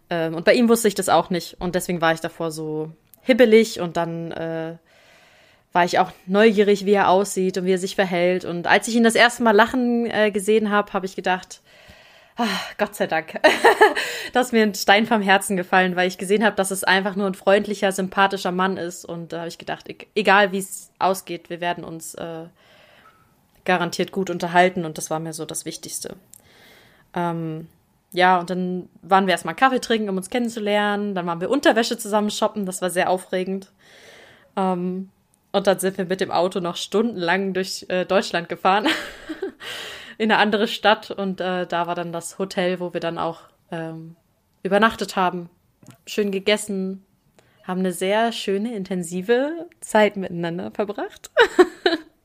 Ähm, 0.10 0.36
und 0.36 0.46
bei 0.46 0.54
ihm 0.54 0.70
wusste 0.70 0.88
ich 0.88 0.96
das 0.96 1.10
auch 1.10 1.32
nicht. 1.32 1.60
Und 1.60 1.76
deswegen 1.76 2.00
war 2.00 2.14
ich 2.14 2.22
davor 2.22 2.50
so 2.52 2.94
hibbelig 3.24 3.82
und 3.82 3.98
dann 3.98 4.32
äh, 4.32 4.78
war 5.74 5.84
ich 5.84 6.00
auch 6.00 6.14
neugierig, 6.28 6.86
wie 6.86 6.94
er 6.94 7.10
aussieht 7.10 7.58
und 7.58 7.66
wie 7.66 7.74
er 7.74 7.78
sich 7.78 7.96
verhält. 7.96 8.46
Und 8.46 8.68
als 8.68 8.88
ich 8.88 8.96
ihn 8.96 9.04
das 9.04 9.16
erste 9.16 9.44
Mal 9.44 9.52
lachen 9.52 10.10
äh, 10.10 10.32
gesehen 10.32 10.70
habe, 10.70 10.94
habe 10.94 11.06
ich 11.06 11.18
gedacht, 11.18 11.62
Ach, 12.42 12.78
Gott 12.78 12.96
sei 12.96 13.06
Dank. 13.06 13.38
das 14.34 14.48
ist 14.48 14.52
mir 14.54 14.64
ein 14.64 14.74
Stein 14.74 15.06
vom 15.06 15.22
Herzen 15.22 15.58
gefallen, 15.58 15.98
weil 15.98 16.08
ich 16.08 16.18
gesehen 16.18 16.46
habe, 16.46 16.56
dass 16.56 16.72
es 16.72 16.86
einfach 16.86 17.18
nur 17.18 17.28
ein 17.28 17.34
freundlicher, 17.34 17.92
sympathischer 17.92 18.54
Mann 18.54 18.78
ist. 18.78 19.04
Und 19.04 19.34
da 19.34 19.40
habe 19.40 19.50
ich 19.50 19.58
gedacht, 19.58 19.90
e-, 19.90 20.08
egal 20.16 20.54
wie 20.54 20.60
es 20.60 20.90
ausgeht, 21.00 21.50
wir 21.50 21.60
werden 21.60 21.84
uns 21.84 22.16
äh, 22.16 22.46
garantiert 23.66 24.14
gut 24.14 24.30
unterhalten. 24.30 24.86
Und 24.86 24.98
das 24.98 25.10
war 25.10 25.20
mir 25.20 25.34
so 25.34 25.44
das 25.44 25.66
Wichtigste. 25.66 26.16
Ähm, 27.14 27.68
ja, 28.14 28.40
und 28.40 28.50
dann 28.50 28.88
waren 29.02 29.28
wir 29.28 29.34
erstmal 29.34 29.56
Kaffee 29.56 29.82
trinken, 29.82 30.08
um 30.08 30.16
uns 30.16 30.30
kennenzulernen. 30.30 31.16
Dann 31.16 31.26
waren 31.26 31.42
wir 31.42 31.50
Unterwäsche 31.50 31.98
zusammen 31.98 32.32
shoppen. 32.32 32.66
Das 32.66 32.82
war 32.82 32.90
sehr 32.90 33.10
aufregend. 33.10 33.70
Ähm, 34.56 35.10
und 35.52 35.68
dann 35.68 35.80
sind 35.80 35.98
wir 35.98 36.06
mit 36.06 36.22
dem 36.22 36.32
Auto 36.32 36.62
noch 36.62 36.78
stundenlang 36.78 37.54
durch 37.54 37.86
äh, 37.90 38.06
Deutschland 38.06 38.48
gefahren. 38.48 38.88
in 40.20 40.32
eine 40.32 40.40
andere 40.40 40.68
Stadt. 40.68 41.10
Und 41.10 41.42
äh, 41.42 41.66
da 41.66 41.88
war 41.88 41.96
dann 41.96 42.12
das 42.12 42.38
Hotel, 42.38 42.80
wo 42.80 42.94
wir 42.94 43.00
dann 43.00 43.18
auch 43.18 43.42
ähm, 43.72 44.16
übernachtet 44.62 45.16
haben. 45.16 45.50
Schön 46.06 46.32
gegessen. 46.32 47.04
Haben 47.64 47.80
eine 47.80 47.94
sehr 47.94 48.32
schöne, 48.32 48.76
intensive 48.76 49.68
Zeit 49.80 50.18
miteinander 50.18 50.72
verbracht. 50.72 51.32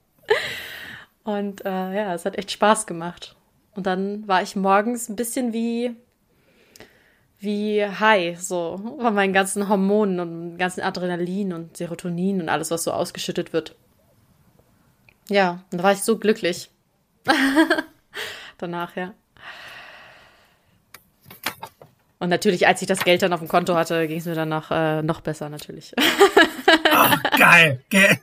und 1.25 1.65
äh, 1.65 1.95
ja, 1.95 2.15
es 2.15 2.25
hat 2.25 2.37
echt 2.37 2.51
Spaß 2.51 2.87
gemacht. 2.87 3.37
Und 3.75 3.87
dann 3.87 4.27
war 4.27 4.43
ich 4.43 4.57
morgens 4.57 5.09
ein 5.09 5.17
bisschen 5.17 5.53
wie, 5.53 5.95
wie 7.39 7.85
high, 7.85 8.41
so 8.41 8.97
von 8.99 9.15
meinen 9.15 9.33
ganzen 9.33 9.69
Hormonen 9.69 10.19
und 10.19 10.59
ganzen 10.59 10.81
Adrenalin 10.81 11.53
und 11.53 11.77
Serotonin 11.77 12.41
und 12.41 12.49
alles, 12.49 12.71
was 12.71 12.85
so 12.85 12.93
ausgeschüttet 12.93 13.53
wird. 13.53 13.77
Ja, 15.29 15.65
und 15.71 15.79
da 15.79 15.85
war 15.85 15.93
ich 15.93 16.03
so 16.03 16.19
glücklich. 16.19 16.71
Danach, 18.59 18.97
ja. 18.97 19.15
Und 22.25 22.31
natürlich, 22.31 22.67
als 22.67 22.81
ich 22.81 22.89
das 22.89 23.05
Geld 23.05 23.21
dann 23.23 23.33
auf 23.35 23.41
dem 23.41 23.49
Konto 23.49 23.75
hatte, 23.75 24.09
ging 24.09 24.19
es 24.19 24.25
mir 24.25 24.35
dann 24.35 24.49
noch, 24.49 24.71
äh, 24.71 25.03
noch 25.03 25.21
besser, 25.21 25.49
natürlich. 25.51 25.93
Oh, 25.97 27.17
geil, 27.39 27.83
geil. 27.91 28.19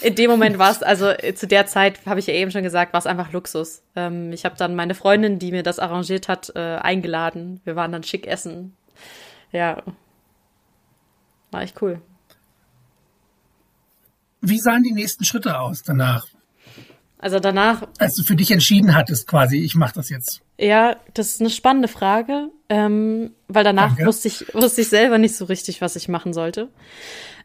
In 0.00 0.14
dem 0.14 0.30
Moment 0.30 0.58
war 0.58 0.70
es, 0.70 0.82
also 0.82 1.10
äh, 1.10 1.34
zu 1.34 1.46
der 1.46 1.66
Zeit, 1.66 2.00
habe 2.06 2.18
ich 2.18 2.26
ja 2.26 2.34
eben 2.34 2.50
schon 2.50 2.62
gesagt, 2.62 2.92
war 2.92 2.98
es 2.98 3.06
einfach 3.06 3.30
Luxus. 3.32 3.82
Ähm, 3.94 4.32
ich 4.32 4.44
habe 4.44 4.56
dann 4.56 4.74
meine 4.74 4.94
Freundin, 4.94 5.38
die 5.38 5.52
mir 5.52 5.62
das 5.62 5.78
arrangiert 5.78 6.28
hat, 6.28 6.50
äh, 6.56 6.76
eingeladen. 6.76 7.60
Wir 7.64 7.76
waren 7.76 7.92
dann 7.92 8.02
schick 8.02 8.26
essen. 8.26 8.74
Ja. 9.52 9.82
War 11.50 11.62
echt 11.62 11.80
cool. 11.82 12.00
Wie 14.40 14.58
sahen 14.58 14.82
die 14.82 14.92
nächsten 14.92 15.24
Schritte 15.24 15.58
aus 15.58 15.82
danach? 15.82 16.26
Also 17.26 17.40
danach. 17.40 17.88
Als 17.98 18.14
du 18.14 18.22
für 18.22 18.36
dich 18.36 18.52
entschieden 18.52 18.94
hattest, 18.94 19.26
quasi, 19.26 19.56
ich 19.58 19.74
mache 19.74 19.94
das 19.94 20.10
jetzt. 20.10 20.42
Ja, 20.60 20.94
das 21.12 21.30
ist 21.30 21.40
eine 21.40 21.50
spannende 21.50 21.88
Frage, 21.88 22.50
ähm, 22.68 23.32
weil 23.48 23.64
danach 23.64 23.98
wusste 23.98 24.28
ich, 24.28 24.54
wusste 24.54 24.82
ich 24.82 24.88
selber 24.90 25.18
nicht 25.18 25.34
so 25.34 25.46
richtig, 25.46 25.80
was 25.80 25.96
ich 25.96 26.06
machen 26.06 26.32
sollte. 26.32 26.68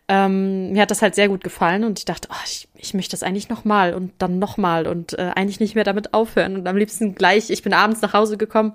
Ähm, 0.07 0.73
mir 0.73 0.83
hat 0.83 0.91
das 0.91 1.01
halt 1.01 1.15
sehr 1.15 1.29
gut 1.29 1.43
gefallen 1.43 1.83
und 1.83 1.97
ich 1.97 2.05
dachte, 2.05 2.27
oh, 2.31 2.43
ich, 2.45 2.67
ich 2.75 2.93
möchte 2.93 3.13
das 3.13 3.23
eigentlich 3.23 3.49
nochmal 3.49 3.95
und 3.95 4.11
dann 4.19 4.37
nochmal 4.37 4.85
und 4.85 5.17
äh, 5.17 5.31
eigentlich 5.33 5.59
nicht 5.59 5.73
mehr 5.73 5.83
damit 5.83 6.13
aufhören 6.13 6.57
und 6.57 6.67
am 6.67 6.77
liebsten 6.77 7.15
gleich, 7.15 7.49
ich 7.49 7.63
bin 7.63 7.73
abends 7.73 8.03
nach 8.03 8.13
Hause 8.13 8.37
gekommen, 8.37 8.73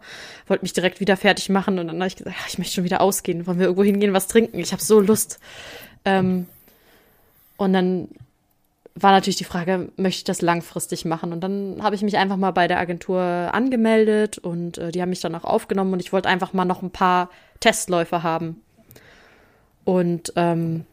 wollte 0.48 0.64
mich 0.64 0.72
direkt 0.72 0.98
wieder 0.98 1.16
fertig 1.16 1.50
machen 1.50 1.78
und 1.78 1.86
dann 1.86 1.98
habe 1.98 2.08
ich 2.08 2.16
gesagt, 2.16 2.34
ach, 2.36 2.48
ich 2.48 2.58
möchte 2.58 2.74
schon 2.74 2.84
wieder 2.84 3.00
ausgehen, 3.00 3.46
wollen 3.46 3.60
wir 3.60 3.66
irgendwo 3.66 3.84
hingehen, 3.84 4.12
was 4.12 4.26
trinken, 4.26 4.58
ich 4.58 4.72
habe 4.72 4.82
so 4.82 4.98
Lust. 4.98 5.38
Ähm, 6.04 6.46
und 7.58 7.72
dann 7.72 8.08
war 8.98 9.12
natürlich 9.12 9.36
die 9.36 9.44
Frage, 9.44 9.92
möchte 9.96 10.20
ich 10.20 10.24
das 10.24 10.40
langfristig 10.40 11.04
machen? 11.04 11.32
Und 11.32 11.42
dann 11.42 11.82
habe 11.82 11.94
ich 11.94 12.02
mich 12.02 12.16
einfach 12.16 12.38
mal 12.38 12.52
bei 12.52 12.66
der 12.66 12.78
Agentur 12.78 13.20
angemeldet 13.20 14.38
und 14.38 14.78
äh, 14.78 14.90
die 14.90 15.02
haben 15.02 15.10
mich 15.10 15.20
dann 15.20 15.34
auch 15.34 15.44
aufgenommen 15.44 15.92
und 15.92 16.00
ich 16.00 16.14
wollte 16.14 16.30
einfach 16.30 16.54
mal 16.54 16.64
noch 16.64 16.82
ein 16.82 16.90
paar 16.90 17.28
Testläufe 17.60 18.22
haben. 18.22 18.62
Und 19.84 20.32
ähm, 20.36 20.86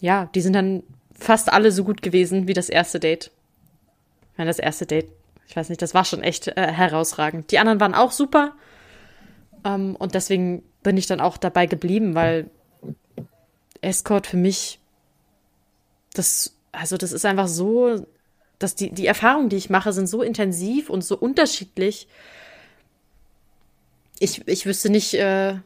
ja, 0.00 0.30
die 0.34 0.40
sind 0.40 0.54
dann 0.54 0.82
fast 1.12 1.52
alle 1.52 1.70
so 1.70 1.84
gut 1.84 2.00
gewesen 2.00 2.48
wie 2.48 2.54
das 2.54 2.70
erste 2.70 2.98
Date. 2.98 3.30
Ich 4.32 4.38
meine, 4.38 4.48
das 4.48 4.58
erste 4.58 4.86
Date, 4.86 5.08
ich 5.46 5.54
weiß 5.54 5.68
nicht, 5.68 5.82
das 5.82 5.92
war 5.92 6.06
schon 6.06 6.22
echt 6.22 6.48
äh, 6.48 6.72
herausragend. 6.72 7.50
Die 7.50 7.58
anderen 7.58 7.78
waren 7.78 7.94
auch 7.94 8.10
super. 8.10 8.54
Ähm, 9.64 9.96
und 9.96 10.14
deswegen 10.14 10.62
bin 10.82 10.96
ich 10.96 11.06
dann 11.06 11.20
auch 11.20 11.36
dabei 11.36 11.66
geblieben, 11.66 12.14
weil 12.14 12.48
Escort 13.82 14.26
für 14.26 14.38
mich 14.38 14.80
das 16.14 16.55
also 16.76 16.96
das 16.96 17.12
ist 17.12 17.24
einfach 17.24 17.48
so, 17.48 18.06
dass 18.58 18.74
die, 18.74 18.90
die 18.90 19.06
Erfahrungen, 19.06 19.48
die 19.48 19.56
ich 19.56 19.70
mache, 19.70 19.92
sind 19.92 20.08
so 20.08 20.22
intensiv 20.22 20.90
und 20.90 21.02
so 21.02 21.16
unterschiedlich. 21.16 22.06
Ich, 24.18 24.46
ich 24.46 24.66
wüsste 24.66 24.90
nicht, 24.90 25.14
äh, 25.14 25.56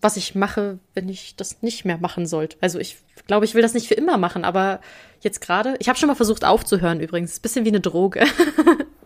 was 0.00 0.16
ich 0.16 0.34
mache, 0.34 0.78
wenn 0.94 1.08
ich 1.08 1.36
das 1.36 1.62
nicht 1.62 1.84
mehr 1.84 1.98
machen 1.98 2.26
sollte. 2.26 2.56
Also 2.60 2.78
ich 2.78 2.96
glaube, 3.26 3.44
ich 3.44 3.54
will 3.54 3.62
das 3.62 3.74
nicht 3.74 3.88
für 3.88 3.94
immer 3.94 4.18
machen, 4.18 4.44
aber 4.44 4.80
jetzt 5.20 5.40
gerade, 5.40 5.76
ich 5.78 5.88
habe 5.88 5.98
schon 5.98 6.08
mal 6.08 6.14
versucht 6.14 6.44
aufzuhören 6.44 7.00
übrigens. 7.00 7.32
Ist 7.32 7.38
ein 7.38 7.42
bisschen 7.42 7.64
wie 7.64 7.70
eine 7.70 7.80
Droge. 7.80 8.24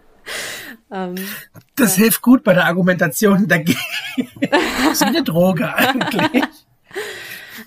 ähm, 0.91 1.15
das 1.75 1.97
ja. 1.97 2.05
hilft 2.05 2.23
gut 2.23 2.45
bei 2.45 2.55
der 2.55 2.65
Argumentation 2.65 3.49
dagegen. 3.49 3.79
das 4.51 4.93
ist 4.93 5.01
wie 5.03 5.07
eine 5.07 5.25
Droge 5.25 5.75
eigentlich. 5.75 6.45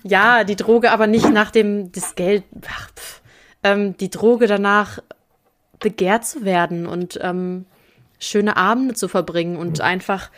Ja, 0.02 0.44
die 0.44 0.56
Droge, 0.56 0.90
aber 0.90 1.06
nicht 1.06 1.28
nach 1.28 1.50
dem 1.50 1.92
das 1.92 2.14
Geld. 2.14 2.44
Ach, 2.68 2.90
pff 2.92 3.19
ähm, 3.62 3.96
die 3.96 4.10
Droge 4.10 4.46
danach 4.46 5.00
begehrt 5.78 6.26
zu 6.26 6.44
werden 6.44 6.86
und 6.86 7.18
ähm, 7.22 7.64
schöne 8.18 8.56
Abende 8.56 8.94
zu 8.94 9.08
verbringen 9.08 9.56
und 9.56 9.80
einfach 9.80 10.30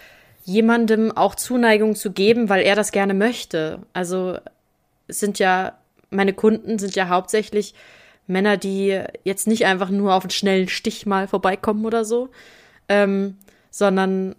jemandem 0.45 1.13
auch 1.17 1.35
Zuneigung 1.35 1.95
zu 1.95 2.13
geben, 2.13 2.49
weil 2.49 2.63
er 2.63 2.77
das 2.77 2.93
gerne 2.93 3.15
möchte. 3.15 3.81
Also 3.93 4.39
es 5.09 5.21
sind 5.21 5.39
ja, 5.39 5.79
meine 6.11 6.33
Kunden 6.33 6.79
sind 6.79 6.95
ja 6.95 7.09
hauptsächlich 7.09 7.75
Männer, 8.27 8.57
die 8.57 9.03
jetzt 9.25 9.47
nicht 9.47 9.67
einfach 9.67 9.91
nur 9.91 10.15
auf 10.15 10.25
einen 10.25 10.31
schnellen 10.31 10.69
Stich 10.69 11.07
mal 11.07 11.29
vorbeikommen 11.29 11.85
oder 11.85 12.05
so, 12.05 12.31
ähm, 12.89 13.37
sondern 13.71 14.35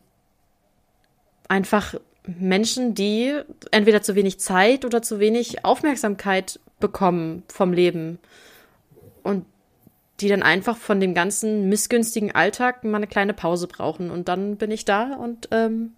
einfach 1.48 1.96
Menschen, 2.26 2.96
die 2.96 3.34
entweder 3.72 4.02
zu 4.02 4.15
wenig 4.15 4.39
Zeit 4.39 4.86
oder 4.86 5.02
zu 5.02 5.19
wenig 5.19 5.65
Aufmerksamkeit 5.65 6.60
bekommen 6.80 7.43
vom 7.48 7.74
Leben 7.74 8.19
und 9.23 9.45
die 10.19 10.27
dann 10.27 10.43
einfach 10.43 10.77
von 10.77 10.99
dem 10.99 11.13
ganzen 11.13 11.69
missgünstigen 11.69 12.33
Alltag 12.33 12.83
mal 12.83 12.97
eine 12.97 13.07
kleine 13.07 13.33
Pause 13.33 13.67
brauchen. 13.67 14.12
Und 14.12 14.27
dann 14.27 14.57
bin 14.57 14.69
ich 14.71 14.86
da 14.86 15.15
und 15.15 15.49
ähm, 15.51 15.93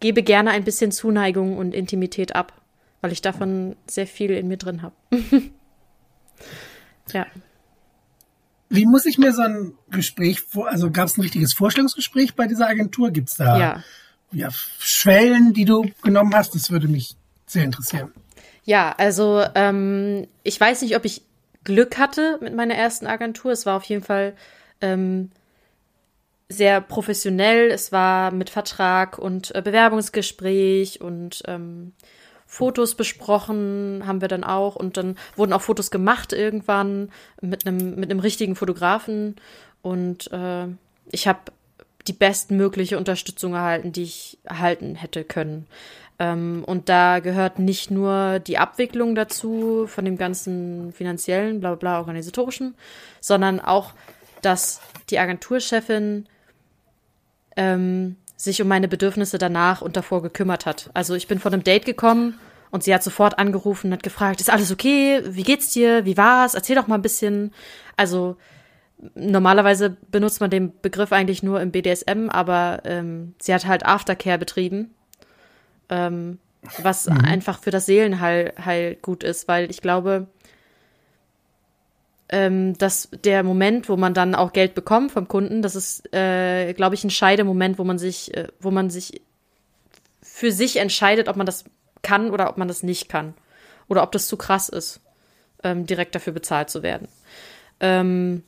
gebe 0.00 0.22
gerne 0.22 0.50
ein 0.50 0.64
bisschen 0.64 0.90
Zuneigung 0.90 1.58
und 1.58 1.74
Intimität 1.74 2.34
ab, 2.34 2.60
weil 3.02 3.12
ich 3.12 3.22
davon 3.22 3.76
sehr 3.86 4.06
viel 4.06 4.30
in 4.30 4.48
mir 4.48 4.56
drin 4.56 4.82
habe. 4.82 4.94
ja. 7.12 7.26
Wie 8.70 8.86
muss 8.86 9.04
ich 9.04 9.18
mir 9.18 9.34
so 9.34 9.42
ein 9.42 9.74
Gespräch 9.90 10.40
vor, 10.40 10.68
also 10.68 10.90
gab 10.90 11.06
es 11.06 11.18
ein 11.18 11.20
richtiges 11.20 11.52
Vorstellungsgespräch 11.52 12.34
bei 12.34 12.46
dieser 12.46 12.68
Agentur? 12.68 13.10
Gibt 13.10 13.28
es 13.28 13.36
da 13.36 13.58
ja. 13.58 13.84
ja. 14.32 14.48
Schwellen, 14.78 15.52
die 15.52 15.66
du 15.66 15.90
genommen 16.02 16.34
hast? 16.34 16.54
Das 16.54 16.70
würde 16.70 16.88
mich 16.88 17.16
sehr 17.46 17.64
interessieren. 17.64 18.12
Ja, 18.64 18.94
also 18.96 19.44
ähm, 19.54 20.26
ich 20.42 20.58
weiß 20.58 20.82
nicht, 20.82 20.96
ob 20.96 21.04
ich 21.04 21.22
Glück 21.64 21.98
hatte 21.98 22.38
mit 22.40 22.54
meiner 22.54 22.74
ersten 22.74 23.06
Agentur. 23.06 23.52
Es 23.52 23.66
war 23.66 23.76
auf 23.76 23.84
jeden 23.84 24.02
Fall 24.02 24.34
ähm, 24.80 25.30
sehr 26.48 26.80
professionell. 26.80 27.70
Es 27.70 27.92
war 27.92 28.30
mit 28.30 28.50
Vertrag 28.50 29.18
und 29.18 29.54
äh, 29.54 29.62
Bewerbungsgespräch 29.62 31.00
und 31.00 31.42
ähm, 31.46 31.92
Fotos 32.46 32.96
besprochen 32.96 34.02
haben 34.06 34.20
wir 34.20 34.28
dann 34.28 34.44
auch 34.44 34.76
und 34.76 34.98
dann 34.98 35.16
wurden 35.36 35.54
auch 35.54 35.62
Fotos 35.62 35.90
gemacht 35.90 36.34
irgendwann 36.34 37.10
mit 37.40 37.66
einem 37.66 37.94
mit 37.94 38.10
einem 38.10 38.20
richtigen 38.20 38.56
Fotografen 38.56 39.36
und 39.80 40.30
äh, 40.32 40.66
ich 41.10 41.26
habe 41.26 41.40
die 42.08 42.12
bestmögliche 42.12 42.98
Unterstützung 42.98 43.54
erhalten, 43.54 43.92
die 43.92 44.02
ich 44.02 44.38
erhalten 44.44 44.96
hätte 44.96 45.24
können. 45.24 45.66
Ähm, 46.18 46.62
und 46.66 46.88
da 46.88 47.20
gehört 47.20 47.58
nicht 47.58 47.90
nur 47.90 48.38
die 48.38 48.58
Abwicklung 48.58 49.14
dazu 49.14 49.86
von 49.86 50.04
dem 50.04 50.16
ganzen 50.16 50.92
finanziellen, 50.92 51.60
bla 51.60 51.74
bla, 51.74 51.98
organisatorischen, 51.98 52.74
sondern 53.20 53.60
auch, 53.60 53.92
dass 54.42 54.80
die 55.10 55.18
Agenturchefin 55.18 56.26
ähm, 57.56 58.16
sich 58.36 58.60
um 58.60 58.68
meine 58.68 58.88
Bedürfnisse 58.88 59.38
danach 59.38 59.82
und 59.82 59.96
davor 59.96 60.22
gekümmert 60.22 60.66
hat. 60.66 60.90
Also 60.94 61.14
ich 61.14 61.28
bin 61.28 61.38
von 61.38 61.52
einem 61.52 61.64
Date 61.64 61.84
gekommen 61.84 62.38
und 62.70 62.82
sie 62.82 62.94
hat 62.94 63.02
sofort 63.02 63.38
angerufen 63.38 63.88
und 63.88 63.92
hat 63.94 64.02
gefragt, 64.02 64.40
ist 64.40 64.50
alles 64.50 64.72
okay? 64.72 65.22
Wie 65.24 65.44
geht's 65.44 65.70
dir? 65.70 66.04
Wie 66.04 66.16
war's? 66.16 66.54
Erzähl 66.54 66.76
doch 66.76 66.86
mal 66.86 66.96
ein 66.96 67.02
bisschen. 67.02 67.52
Also 67.96 68.36
normalerweise 69.14 69.96
benutzt 70.10 70.40
man 70.40 70.50
den 70.50 70.72
Begriff 70.80 71.12
eigentlich 71.12 71.42
nur 71.42 71.60
im 71.60 71.70
BDSM, 71.70 72.28
aber 72.30 72.82
ähm, 72.84 73.34
sie 73.40 73.54
hat 73.54 73.66
halt 73.66 73.84
Aftercare 73.84 74.38
betrieben 74.38 74.94
ähm, 75.88 76.38
was 76.78 77.08
mhm. 77.08 77.18
einfach 77.18 77.58
für 77.60 77.70
das 77.70 77.86
Seelenheil 77.86 78.52
Heil 78.64 78.96
gut 78.96 79.24
ist, 79.24 79.48
weil 79.48 79.70
ich 79.70 79.80
glaube, 79.82 80.28
ähm, 82.28 82.78
dass 82.78 83.08
der 83.24 83.42
Moment, 83.42 83.88
wo 83.88 83.96
man 83.96 84.14
dann 84.14 84.34
auch 84.34 84.52
Geld 84.52 84.74
bekommt 84.74 85.12
vom 85.12 85.28
Kunden, 85.28 85.60
das 85.60 85.76
ist, 85.76 86.12
äh, 86.14 86.72
glaube 86.72 86.94
ich, 86.94 87.04
ein 87.04 87.10
Scheidemoment, 87.10 87.78
wo 87.78 87.84
man 87.84 87.98
sich, 87.98 88.34
äh, 88.34 88.48
wo 88.58 88.70
man 88.70 88.90
sich 88.90 89.20
für 90.22 90.50
sich 90.50 90.76
entscheidet, 90.76 91.28
ob 91.28 91.36
man 91.36 91.46
das 91.46 91.64
kann 92.02 92.30
oder 92.30 92.48
ob 92.48 92.56
man 92.56 92.68
das 92.68 92.82
nicht 92.82 93.08
kann. 93.08 93.34
Oder 93.88 94.02
ob 94.02 94.12
das 94.12 94.28
zu 94.28 94.36
krass 94.36 94.70
ist, 94.70 95.00
ähm, 95.62 95.86
direkt 95.86 96.14
dafür 96.14 96.32
bezahlt 96.32 96.70
zu 96.70 96.82
werden. 96.82 97.08
Ähm, 97.80 98.42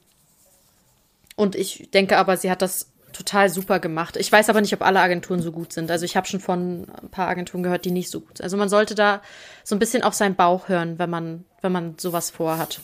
und 1.37 1.55
ich 1.55 1.91
denke 1.93 2.17
aber, 2.17 2.37
sie 2.37 2.51
hat 2.51 2.63
das 2.63 2.91
total 3.15 3.49
super 3.49 3.79
gemacht. 3.81 4.17
Ich 4.17 4.31
weiß 4.31 4.51
aber 4.51 4.61
nicht, 4.61 4.75
ob 4.75 4.83
alle 4.83 5.01
Agenturen 5.01 5.41
so 5.41 5.53
gut 5.53 5.73
sind. 5.73 5.91
Also 5.91 6.05
ich 6.05 6.17
habe 6.17 6.27
schon 6.27 6.41
von 6.41 6.87
ein 7.03 7.09
paar 7.11 7.29
Agenturen 7.29 7.63
gehört, 7.63 7.85
die 7.85 7.91
nicht 7.91 8.11
so 8.11 8.21
gut 8.21 8.39
sind. 8.39 8.45
Also 8.45 8.57
man 8.57 8.69
sollte 8.69 8.95
da 8.95 9.23
so 9.63 9.75
ein 9.75 9.79
bisschen 9.79 10.03
auf 10.03 10.15
seinen 10.15 10.35
Bauch 10.35 10.69
hören, 10.69 10.99
wenn 10.99 11.09
man, 11.09 11.45
wenn 11.63 11.73
man 11.73 11.95
sowas 11.99 12.31
vorhat. 12.31 12.81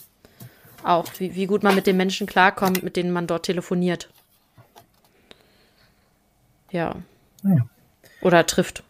Auch, 0.83 1.07
wie, 1.19 1.35
wie 1.35 1.47
gut 1.47 1.63
man 1.63 1.75
mit 1.75 1.87
den 1.87 1.97
Menschen 1.97 2.27
klarkommt, 2.27 2.83
mit 2.83 2.97
denen 2.97 3.11
man 3.11 3.27
dort 3.27 3.45
telefoniert. 3.45 4.09
Ja. 6.71 6.97
ja. 7.43 7.67
Oder 8.23 8.47
trifft. 8.47 8.83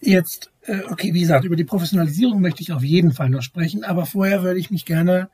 Jetzt, 0.00 0.50
äh, 0.62 0.82
okay, 0.90 1.14
wie 1.14 1.20
gesagt, 1.20 1.44
über 1.44 1.56
die 1.56 1.64
Professionalisierung 1.64 2.40
möchte 2.40 2.62
ich 2.62 2.72
auf 2.72 2.82
jeden 2.82 3.12
Fall 3.12 3.30
noch 3.30 3.42
sprechen, 3.42 3.84
aber 3.84 4.04
vorher 4.04 4.42
würde 4.42 4.60
ich 4.60 4.70
mich 4.70 4.84
gerne, 4.84 5.30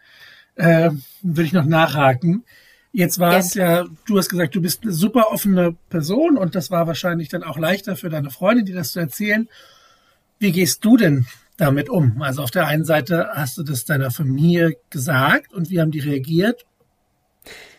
äh, 0.56 0.90
würde 1.22 1.42
ich 1.42 1.52
noch 1.52 1.64
nachhaken. 1.64 2.44
Jetzt 2.92 3.18
war 3.18 3.36
es 3.36 3.54
ja, 3.54 3.84
du 4.06 4.18
hast 4.18 4.28
gesagt, 4.28 4.54
du 4.54 4.62
bist 4.62 4.82
eine 4.82 4.92
super 4.92 5.30
offene 5.30 5.76
Person 5.90 6.38
und 6.38 6.54
das 6.54 6.70
war 6.70 6.86
wahrscheinlich 6.86 7.28
dann 7.28 7.42
auch 7.42 7.58
leichter 7.58 7.96
für 7.96 8.08
deine 8.08 8.30
Freundin, 8.30 8.64
dir 8.64 8.74
das 8.74 8.92
zu 8.92 9.00
erzählen. 9.00 9.48
Wie 10.38 10.52
gehst 10.52 10.84
du 10.84 10.96
denn 10.96 11.26
damit 11.58 11.90
um? 11.90 12.22
Also 12.22 12.42
auf 12.42 12.50
der 12.50 12.66
einen 12.66 12.84
Seite 12.84 13.28
hast 13.34 13.58
du 13.58 13.62
das 13.62 13.84
deiner 13.84 14.10
Familie 14.10 14.76
gesagt 14.90 15.52
und 15.52 15.70
wie 15.70 15.80
haben 15.80 15.90
die 15.90 16.00
reagiert? 16.00 16.64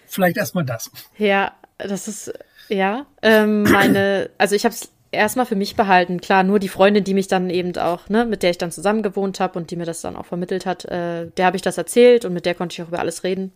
Vielleicht 0.06 0.38
erstmal 0.38 0.65
das. 0.65 0.91
Ja, 1.17 1.54
das 1.78 2.08
ist, 2.08 2.34
ja, 2.67 3.06
ähm, 3.22 3.63
meine, 3.63 4.30
also 4.38 4.56
ich 4.56 4.65
habe 4.65 4.76
es 4.76 4.91
erstmal 5.12 5.45
für 5.45 5.56
mich 5.56 5.76
behalten. 5.76 6.22
Klar, 6.22 6.43
nur 6.43 6.60
die 6.60 6.69
Freundin, 6.69 7.04
die 7.04 7.13
mich 7.13 7.28
dann 7.28 7.50
eben 7.50 7.76
auch, 7.78 8.10
ne, 8.10 8.26
mit 8.26 8.43
der 8.43 8.52
ich 8.52 8.58
dann 8.58 8.72
zusammen 8.72 9.04
gewohnt 9.04 9.39
habe 9.39 9.58
und 9.58 9.72
die 9.72 9.76
mir 9.76 9.86
das 9.86 10.02
dann 10.02 10.15
auch 10.15 10.26
vermittelt 10.26 10.65
hat, 10.65 10.86
äh, 10.86 11.28
der 11.38 11.45
habe 11.45 11.56
ich 11.56 11.62
das 11.62 11.78
erzählt 11.78 12.26
und 12.26 12.34
mit 12.34 12.45
der 12.45 12.56
konnte 12.56 12.74
ich 12.74 12.82
auch 12.82 12.89
über 12.89 13.00
alles 13.00 13.24
reden. 13.24 13.52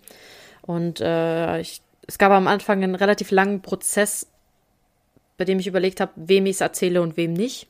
Und 0.65 1.01
äh, 1.01 1.59
ich, 1.59 1.81
es 2.07 2.17
gab 2.17 2.31
am 2.31 2.47
Anfang 2.47 2.83
einen 2.83 2.95
relativ 2.95 3.31
langen 3.31 3.61
Prozess, 3.61 4.27
bei 5.37 5.45
dem 5.45 5.59
ich 5.59 5.67
überlegt 5.67 5.99
habe, 5.99 6.11
wem 6.15 6.45
ich 6.45 6.55
es 6.55 6.61
erzähle 6.61 7.01
und 7.01 7.17
wem 7.17 7.33
nicht. 7.33 7.67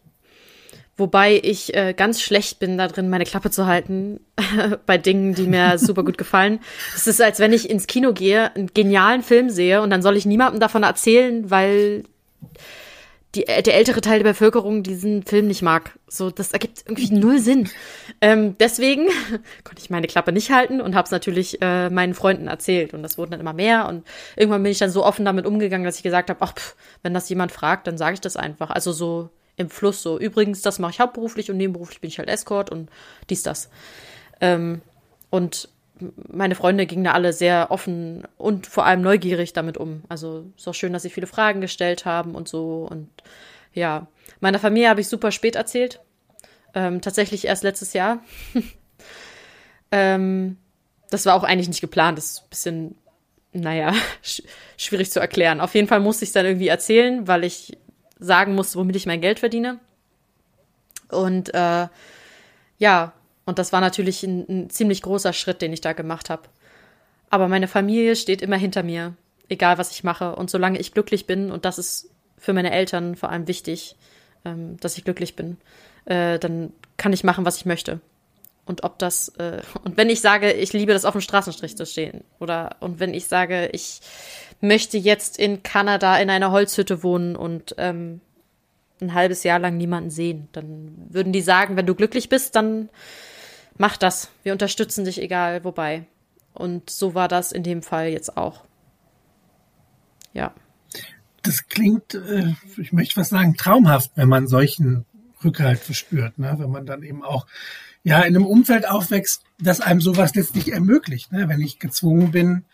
Wobei 0.95 1.39
ich 1.41 1.73
äh, 1.75 1.93
ganz 1.93 2.21
schlecht 2.21 2.59
bin 2.59 2.77
da 2.77 2.87
drin, 2.87 3.09
meine 3.09 3.23
Klappe 3.23 3.49
zu 3.49 3.65
halten 3.65 4.19
bei 4.85 4.99
Dingen, 4.99 5.33
die 5.33 5.47
mir 5.47 5.77
super 5.79 6.03
gut 6.03 6.19
gefallen. 6.19 6.59
Es 6.95 7.07
ist, 7.07 7.19
als 7.19 7.39
wenn 7.39 7.51
ich 7.51 7.69
ins 7.69 7.87
Kino 7.87 8.13
gehe, 8.13 8.55
einen 8.55 8.67
genialen 8.73 9.23
Film 9.23 9.49
sehe 9.49 9.81
und 9.81 9.89
dann 9.89 10.03
soll 10.03 10.17
ich 10.17 10.27
niemandem 10.27 10.59
davon 10.59 10.83
erzählen, 10.83 11.49
weil 11.49 12.03
die, 13.35 13.47
äh, 13.47 13.63
der 13.63 13.75
ältere 13.75 14.01
Teil 14.01 14.19
der 14.19 14.29
Bevölkerung 14.31 14.83
diesen 14.83 15.23
Film 15.23 15.47
nicht 15.47 15.61
mag. 15.61 15.97
So, 16.07 16.29
das 16.29 16.51
ergibt 16.51 16.83
irgendwie 16.87 17.13
null 17.13 17.39
Sinn. 17.39 17.69
Ähm, 18.21 18.55
deswegen 18.59 19.07
konnte 19.63 19.81
ich 19.81 19.89
meine 19.89 20.07
Klappe 20.07 20.31
nicht 20.31 20.51
halten 20.51 20.81
und 20.81 20.95
habe 20.95 21.05
es 21.05 21.11
natürlich 21.11 21.61
äh, 21.61 21.89
meinen 21.89 22.13
Freunden 22.13 22.47
erzählt. 22.47 22.93
Und 22.93 23.03
das 23.03 23.17
wurden 23.17 23.31
dann 23.31 23.39
immer 23.39 23.53
mehr. 23.53 23.87
Und 23.87 24.05
irgendwann 24.35 24.63
bin 24.63 24.71
ich 24.71 24.79
dann 24.79 24.91
so 24.91 25.03
offen 25.03 25.25
damit 25.25 25.45
umgegangen, 25.45 25.85
dass 25.85 25.97
ich 25.97 26.03
gesagt 26.03 26.29
habe, 26.29 26.39
ach, 26.41 26.53
pff, 26.53 26.75
wenn 27.01 27.13
das 27.13 27.29
jemand 27.29 27.51
fragt, 27.51 27.87
dann 27.87 27.97
sage 27.97 28.13
ich 28.15 28.21
das 28.21 28.37
einfach. 28.37 28.69
Also 28.69 28.91
so 28.91 29.29
im 29.57 29.69
Fluss 29.69 30.01
so. 30.01 30.19
Übrigens, 30.19 30.61
das 30.61 30.79
mache 30.79 30.91
ich 30.91 30.99
hauptberuflich 30.99 31.49
und 31.49 31.57
nebenberuflich 31.57 32.01
bin 32.01 32.09
ich 32.09 32.19
halt 32.19 32.29
Escort 32.29 32.69
und 32.69 32.89
dies, 33.29 33.43
das. 33.43 33.69
Ähm, 34.41 34.81
und 35.29 35.69
meine 36.15 36.55
Freunde 36.55 36.85
gingen 36.85 37.03
da 37.03 37.11
alle 37.11 37.33
sehr 37.33 37.67
offen 37.69 38.23
und 38.37 38.67
vor 38.67 38.85
allem 38.85 39.01
neugierig 39.01 39.53
damit 39.53 39.77
um. 39.77 40.03
Also 40.09 40.45
ist 40.57 40.67
auch 40.67 40.73
schön, 40.73 40.93
dass 40.93 41.03
sie 41.03 41.09
viele 41.09 41.27
Fragen 41.27 41.61
gestellt 41.61 42.05
haben 42.05 42.35
und 42.35 42.47
so. 42.47 42.87
Und 42.89 43.09
ja, 43.73 44.07
meiner 44.39 44.59
Familie 44.59 44.89
habe 44.89 45.01
ich 45.01 45.07
super 45.07 45.31
spät 45.31 45.55
erzählt. 45.55 45.99
Ähm, 46.73 47.01
tatsächlich 47.01 47.45
erst 47.45 47.63
letztes 47.63 47.93
Jahr. 47.93 48.23
ähm, 49.91 50.57
das 51.09 51.25
war 51.25 51.35
auch 51.35 51.43
eigentlich 51.43 51.67
nicht 51.67 51.81
geplant. 51.81 52.17
Das 52.17 52.31
ist 52.31 52.43
ein 52.43 52.49
bisschen, 52.49 52.95
naja, 53.51 53.93
sch 54.23 54.41
schwierig 54.77 55.11
zu 55.11 55.19
erklären. 55.19 55.61
Auf 55.61 55.75
jeden 55.75 55.87
Fall 55.87 55.99
musste 55.99 56.23
ich 56.23 56.29
es 56.29 56.33
dann 56.33 56.45
irgendwie 56.45 56.67
erzählen, 56.67 57.27
weil 57.27 57.43
ich 57.43 57.77
sagen 58.19 58.55
musste, 58.55 58.79
womit 58.79 58.95
ich 58.95 59.05
mein 59.05 59.21
Geld 59.21 59.39
verdiene. 59.39 59.79
Und 61.09 61.53
äh, 61.53 61.87
ja, 62.79 63.13
und 63.45 63.59
das 63.59 63.73
war 63.73 63.81
natürlich 63.81 64.23
ein, 64.23 64.45
ein 64.47 64.69
ziemlich 64.69 65.01
großer 65.01 65.33
Schritt, 65.33 65.61
den 65.61 65.73
ich 65.73 65.81
da 65.81 65.93
gemacht 65.93 66.29
habe. 66.29 66.43
Aber 67.29 67.47
meine 67.47 67.67
Familie 67.67 68.15
steht 68.15 68.41
immer 68.41 68.57
hinter 68.57 68.83
mir, 68.83 69.15
egal 69.49 69.77
was 69.77 69.91
ich 69.91 70.03
mache. 70.03 70.35
Und 70.35 70.49
solange 70.49 70.79
ich 70.79 70.93
glücklich 70.93 71.25
bin, 71.25 71.51
und 71.51 71.65
das 71.65 71.77
ist 71.77 72.09
für 72.37 72.53
meine 72.53 72.71
Eltern 72.71 73.15
vor 73.15 73.29
allem 73.29 73.47
wichtig, 73.47 73.95
ähm, 74.45 74.77
dass 74.79 74.97
ich 74.97 75.03
glücklich 75.03 75.35
bin, 75.35 75.57
äh, 76.05 76.39
dann 76.39 76.73
kann 76.97 77.13
ich 77.13 77.23
machen, 77.23 77.45
was 77.45 77.57
ich 77.57 77.65
möchte. 77.65 77.99
Und 78.65 78.83
ob 78.83 78.97
das, 78.99 79.29
äh, 79.39 79.61
und 79.83 79.97
wenn 79.97 80.09
ich 80.09 80.21
sage, 80.21 80.53
ich 80.53 80.73
liebe 80.73 80.93
das 80.93 81.05
auf 81.05 81.13
dem 81.13 81.21
Straßenstrich 81.21 81.75
zu 81.75 81.85
stehen, 81.85 82.23
oder, 82.39 82.77
und 82.79 82.99
wenn 82.99 83.13
ich 83.13 83.27
sage, 83.27 83.69
ich 83.73 83.99
möchte 84.61 84.97
jetzt 84.97 85.37
in 85.37 85.63
Kanada 85.63 86.17
in 86.17 86.29
einer 86.29 86.51
Holzhütte 86.51 87.03
wohnen 87.03 87.35
und 87.35 87.75
ähm, 87.77 88.21
ein 89.01 89.13
halbes 89.13 89.43
Jahr 89.43 89.59
lang 89.59 89.75
niemanden 89.75 90.09
sehen, 90.11 90.47
dann 90.53 90.93
würden 91.09 91.33
die 91.33 91.41
sagen, 91.41 91.75
wenn 91.75 91.85
du 91.85 91.95
glücklich 91.95 92.29
bist, 92.29 92.55
dann 92.55 92.89
mach 93.77 93.97
das. 93.97 94.29
Wir 94.43 94.53
unterstützen 94.53 95.05
dich, 95.05 95.21
egal 95.21 95.63
wobei. 95.63 96.05
Und 96.53 96.89
so 96.89 97.15
war 97.15 97.27
das 97.27 97.51
in 97.51 97.63
dem 97.63 97.81
Fall 97.81 98.09
jetzt 98.09 98.37
auch. 98.37 98.63
Ja. 100.33 100.53
Das 101.41 101.67
klingt, 101.67 102.13
äh, 102.13 102.53
ich 102.77 102.93
möchte 102.93 103.17
was 103.17 103.29
sagen, 103.29 103.55
traumhaft, 103.55 104.11
wenn 104.15 104.29
man 104.29 104.47
solchen 104.47 105.05
Rückhalt 105.43 105.79
verspürt, 105.79 106.37
ne? 106.37 106.55
wenn 106.57 106.69
man 106.69 106.85
dann 106.85 107.03
eben 107.03 107.23
auch 107.23 107.47
ja 108.03 108.21
in 108.21 108.35
einem 108.35 108.45
Umfeld 108.45 108.87
aufwächst, 108.87 109.43
das 109.59 109.81
einem 109.81 110.01
sowas 110.01 110.35
letztlich 110.35 110.71
ermöglicht. 110.71 111.31
Ne? 111.31 111.49
Wenn 111.49 111.61
ich 111.61 111.79
gezwungen 111.79 112.31
bin, 112.31 112.65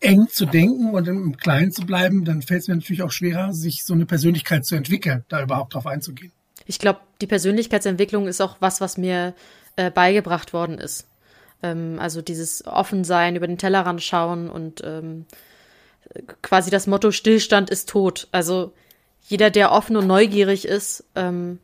eng 0.00 0.28
zu 0.28 0.46
denken 0.46 0.90
und 0.90 1.08
im 1.08 1.36
Kleinen 1.36 1.72
zu 1.72 1.82
bleiben, 1.82 2.24
dann 2.24 2.42
fällt 2.42 2.62
es 2.62 2.68
mir 2.68 2.74
natürlich 2.74 3.02
auch 3.02 3.12
schwerer, 3.12 3.52
sich 3.52 3.84
so 3.84 3.94
eine 3.94 4.06
Persönlichkeit 4.06 4.64
zu 4.64 4.74
entwickeln, 4.74 5.24
da 5.28 5.42
überhaupt 5.42 5.74
drauf 5.74 5.86
einzugehen. 5.86 6.32
Ich 6.66 6.78
glaube, 6.78 7.00
die 7.20 7.26
Persönlichkeitsentwicklung 7.26 8.26
ist 8.26 8.40
auch 8.40 8.56
was, 8.60 8.80
was 8.80 8.98
mir 8.98 9.34
äh, 9.76 9.90
beigebracht 9.90 10.52
worden 10.52 10.78
ist. 10.78 11.06
Ähm, 11.62 11.98
also 11.98 12.22
dieses 12.22 12.66
Offensein, 12.66 13.36
über 13.36 13.46
den 13.46 13.58
Tellerrand 13.58 14.02
schauen 14.02 14.50
und 14.50 14.82
ähm, 14.84 15.26
quasi 16.42 16.70
das 16.70 16.86
Motto 16.86 17.10
Stillstand 17.10 17.70
ist 17.70 17.88
tot. 17.88 18.28
Also 18.32 18.72
jeder, 19.22 19.50
der 19.50 19.72
offen 19.72 19.96
und 19.96 20.06
neugierig 20.06 20.66
ist, 20.66 21.04
ähm, 21.14 21.58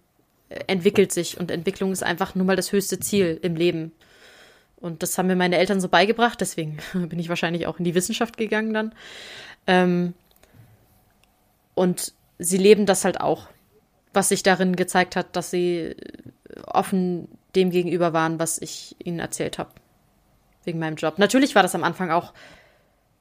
entwickelt 0.48 1.12
sich 1.12 1.38
und 1.38 1.50
Entwicklung 1.50 1.92
ist 1.92 2.02
einfach 2.02 2.34
nur 2.34 2.46
mal 2.46 2.56
das 2.56 2.72
höchste 2.72 3.00
Ziel 3.00 3.38
im 3.42 3.56
Leben. 3.56 3.92
Und 4.76 5.02
das 5.02 5.18
haben 5.18 5.26
mir 5.26 5.36
meine 5.36 5.58
Eltern 5.58 5.80
so 5.80 5.88
beigebracht, 5.88 6.40
deswegen 6.40 6.78
bin 6.92 7.18
ich 7.18 7.28
wahrscheinlich 7.28 7.66
auch 7.66 7.78
in 7.78 7.84
die 7.84 7.94
Wissenschaft 7.94 8.36
gegangen 8.36 8.72
dann. 8.72 8.94
Ähm, 9.66 10.14
und 11.74 12.14
sie 12.38 12.58
leben 12.58 12.86
das 12.86 13.04
halt 13.04 13.20
auch, 13.20 13.48
was 14.12 14.30
sich 14.30 14.42
darin 14.42 14.76
gezeigt 14.76 15.16
hat, 15.16 15.36
dass 15.36 15.50
sie 15.50 15.94
offen 16.66 17.28
dem 17.58 17.70
gegenüber 17.70 18.12
waren, 18.12 18.38
was 18.38 18.58
ich 18.58 18.96
ihnen 19.02 19.18
erzählt 19.18 19.58
habe. 19.58 19.70
Wegen 20.64 20.78
meinem 20.78 20.96
Job. 20.96 21.18
Natürlich 21.18 21.54
war 21.54 21.62
das 21.62 21.74
am 21.74 21.84
Anfang 21.84 22.10
auch 22.10 22.32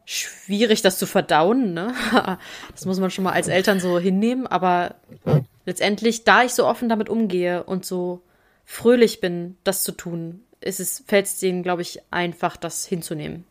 schwierig, 0.05 0.81
das 0.81 0.97
zu 0.97 1.05
verdauen. 1.05 1.73
Ne? 1.73 1.93
Das 2.71 2.85
muss 2.85 2.99
man 2.99 3.11
schon 3.11 3.23
mal 3.23 3.33
als 3.33 3.47
Eltern 3.47 3.79
so 3.79 3.99
hinnehmen. 3.99 4.47
Aber 4.47 4.95
letztendlich, 5.65 6.23
da 6.23 6.43
ich 6.43 6.53
so 6.53 6.65
offen 6.65 6.89
damit 6.89 7.09
umgehe 7.09 7.63
und 7.63 7.85
so 7.85 8.21
fröhlich 8.65 9.19
bin, 9.19 9.57
das 9.63 9.83
zu 9.83 9.91
tun, 9.91 10.41
ist 10.59 10.79
es, 10.79 11.03
fällt 11.07 11.25
es 11.25 11.39
denen, 11.39 11.63
glaube 11.63 11.81
ich, 11.81 12.01
einfach, 12.11 12.57
das 12.57 12.85
hinzunehmen. 12.85 13.45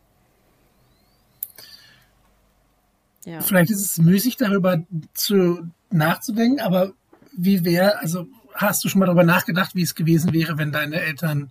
Ja. 3.25 3.41
Vielleicht 3.41 3.71
ist 3.71 3.81
es 3.81 3.99
müßig, 3.99 4.37
darüber 4.37 4.85
zu, 5.15 5.69
nachzudenken, 5.91 6.61
aber 6.61 6.93
wie 7.37 7.65
wäre, 7.65 7.99
also 7.99 8.27
hast 8.57 8.85
du 8.85 8.89
schon 8.89 9.01
mal 9.01 9.07
darüber 9.07 9.25
nachgedacht, 9.25 9.75
wie 9.75 9.83
es 9.83 9.95
gewesen 9.95 10.33
wäre, 10.33 10.59
wenn 10.59 10.73
deine 10.73 11.01
Eltern 11.01 11.51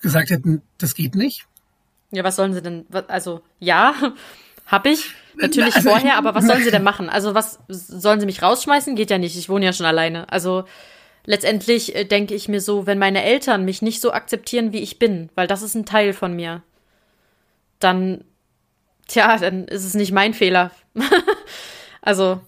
gesagt 0.00 0.30
hätten, 0.30 0.62
das 0.78 0.94
geht 0.94 1.14
nicht? 1.14 1.46
Ja, 2.10 2.22
was 2.24 2.36
sollen 2.36 2.54
sie 2.54 2.62
denn? 2.62 2.86
Also 3.08 3.42
ja, 3.58 3.94
hab 4.66 4.86
ich 4.86 5.10
natürlich 5.36 5.74
also, 5.74 5.90
vorher, 5.90 6.16
aber 6.16 6.34
was 6.34 6.46
sollen 6.46 6.62
sie 6.62 6.70
denn 6.72 6.82
machen? 6.82 7.08
Also 7.08 7.34
was 7.34 7.58
sollen 7.68 8.20
sie 8.20 8.26
mich 8.26 8.42
rausschmeißen? 8.42 8.96
Geht 8.96 9.10
ja 9.10 9.18
nicht. 9.18 9.36
Ich 9.36 9.48
wohne 9.48 9.64
ja 9.64 9.72
schon 9.72 9.86
alleine. 9.86 10.30
Also 10.30 10.64
letztendlich 11.26 11.94
äh, 11.94 12.04
denke 12.04 12.34
ich 12.34 12.48
mir 12.48 12.60
so, 12.60 12.86
wenn 12.86 12.98
meine 12.98 13.24
Eltern 13.24 13.64
mich 13.64 13.82
nicht 13.82 14.00
so 14.00 14.12
akzeptieren, 14.12 14.72
wie 14.72 14.80
ich 14.80 14.98
bin, 14.98 15.30
weil 15.34 15.46
das 15.46 15.62
ist 15.62 15.74
ein 15.74 15.86
Teil 15.86 16.12
von 16.12 16.34
mir, 16.34 16.62
dann, 17.80 18.24
tja, 19.08 19.36
dann 19.38 19.64
ist 19.64 19.84
es 19.84 19.94
nicht 19.94 20.12
mein 20.12 20.34
Fehler. 20.34 20.70
also 22.02 22.40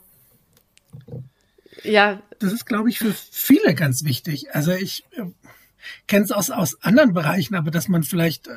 ja. 1.87 2.23
Das 2.39 2.53
ist, 2.53 2.67
glaube 2.67 2.91
ich, 2.91 2.99
für 2.99 3.13
viele 3.13 3.75
ganz 3.75 4.05
wichtig. 4.05 4.55
Also 4.55 4.73
ich 4.73 5.05
äh, 5.13 5.23
kenne 6.07 6.25
es 6.25 6.33
aus, 6.33 6.51
aus 6.51 6.83
anderen 6.83 7.15
Bereichen, 7.15 7.55
aber 7.55 7.71
dass 7.71 7.89
man 7.89 8.03
vielleicht 8.03 8.49
äh, 8.49 8.53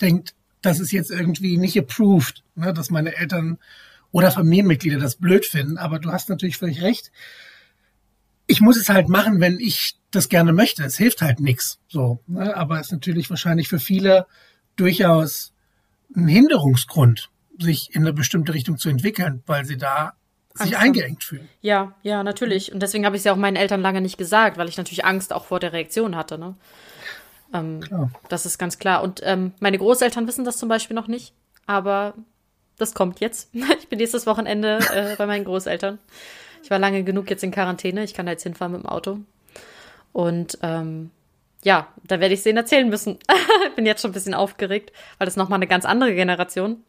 denkt, 0.00 0.34
das 0.62 0.80
ist 0.80 0.92
jetzt 0.92 1.10
irgendwie 1.10 1.56
nicht 1.56 1.78
approved, 1.78 2.44
ne, 2.54 2.72
dass 2.72 2.90
meine 2.90 3.16
Eltern 3.16 3.58
oder 4.12 4.30
Familienmitglieder 4.30 4.98
das 4.98 5.16
blöd 5.16 5.46
finden. 5.46 5.78
Aber 5.78 5.98
du 5.98 6.10
hast 6.10 6.28
natürlich 6.28 6.58
völlig 6.58 6.82
recht. 6.82 7.10
Ich 8.46 8.60
muss 8.60 8.76
es 8.76 8.88
halt 8.88 9.08
machen, 9.08 9.40
wenn 9.40 9.60
ich 9.60 9.96
das 10.10 10.28
gerne 10.28 10.52
möchte. 10.52 10.82
Es 10.84 10.96
hilft 10.96 11.22
halt 11.22 11.40
nichts. 11.40 11.78
So, 11.88 12.20
ne? 12.26 12.56
aber 12.56 12.80
es 12.80 12.86
ist 12.86 12.92
natürlich 12.92 13.30
wahrscheinlich 13.30 13.68
für 13.68 13.78
viele 13.78 14.26
durchaus 14.76 15.52
ein 16.16 16.26
Hinderungsgrund, 16.26 17.30
sich 17.58 17.94
in 17.94 18.02
eine 18.02 18.12
bestimmte 18.12 18.52
Richtung 18.52 18.78
zu 18.78 18.88
entwickeln, 18.88 19.42
weil 19.46 19.64
sie 19.64 19.76
da 19.76 20.14
sich 20.54 20.76
eingeengt 20.76 21.24
fühlen. 21.24 21.48
Ja, 21.60 21.94
ja, 22.02 22.22
natürlich. 22.22 22.72
Und 22.72 22.80
deswegen 22.80 23.06
habe 23.06 23.16
ich 23.16 23.20
es 23.20 23.24
ja 23.24 23.32
auch 23.32 23.36
meinen 23.36 23.56
Eltern 23.56 23.80
lange 23.80 24.00
nicht 24.00 24.18
gesagt, 24.18 24.58
weil 24.58 24.68
ich 24.68 24.76
natürlich 24.76 25.04
Angst 25.04 25.32
auch 25.32 25.44
vor 25.44 25.60
der 25.60 25.72
Reaktion 25.72 26.16
hatte. 26.16 26.38
Ne? 26.38 26.54
Ähm, 27.54 27.80
das 28.28 28.46
ist 28.46 28.58
ganz 28.58 28.78
klar. 28.78 29.02
Und 29.02 29.20
ähm, 29.24 29.52
meine 29.60 29.78
Großeltern 29.78 30.26
wissen 30.26 30.44
das 30.44 30.58
zum 30.58 30.68
Beispiel 30.68 30.94
noch 30.94 31.08
nicht, 31.08 31.34
aber 31.66 32.14
das 32.78 32.94
kommt 32.94 33.20
jetzt. 33.20 33.50
Ich 33.78 33.88
bin 33.88 33.98
nächstes 33.98 34.26
Wochenende 34.26 34.78
äh, 34.92 35.16
bei 35.16 35.26
meinen 35.26 35.44
Großeltern. 35.44 35.98
Ich 36.62 36.70
war 36.70 36.78
lange 36.78 37.04
genug 37.04 37.30
jetzt 37.30 37.42
in 37.42 37.50
Quarantäne. 37.50 38.04
Ich 38.04 38.14
kann 38.14 38.26
da 38.26 38.32
jetzt 38.32 38.42
hinfahren 38.42 38.72
mit 38.72 38.82
dem 38.82 38.88
Auto. 38.88 39.18
Und 40.12 40.58
ähm, 40.62 41.10
ja, 41.62 41.88
da 42.04 42.20
werde 42.20 42.34
ich 42.34 42.40
es 42.40 42.44
denen 42.44 42.58
erzählen 42.58 42.88
müssen. 42.88 43.18
bin 43.76 43.86
jetzt 43.86 44.02
schon 44.02 44.10
ein 44.10 44.14
bisschen 44.14 44.34
aufgeregt, 44.34 44.92
weil 45.18 45.26
das 45.26 45.36
nochmal 45.36 45.58
eine 45.58 45.66
ganz 45.66 45.84
andere 45.84 46.14
Generation. 46.14 46.82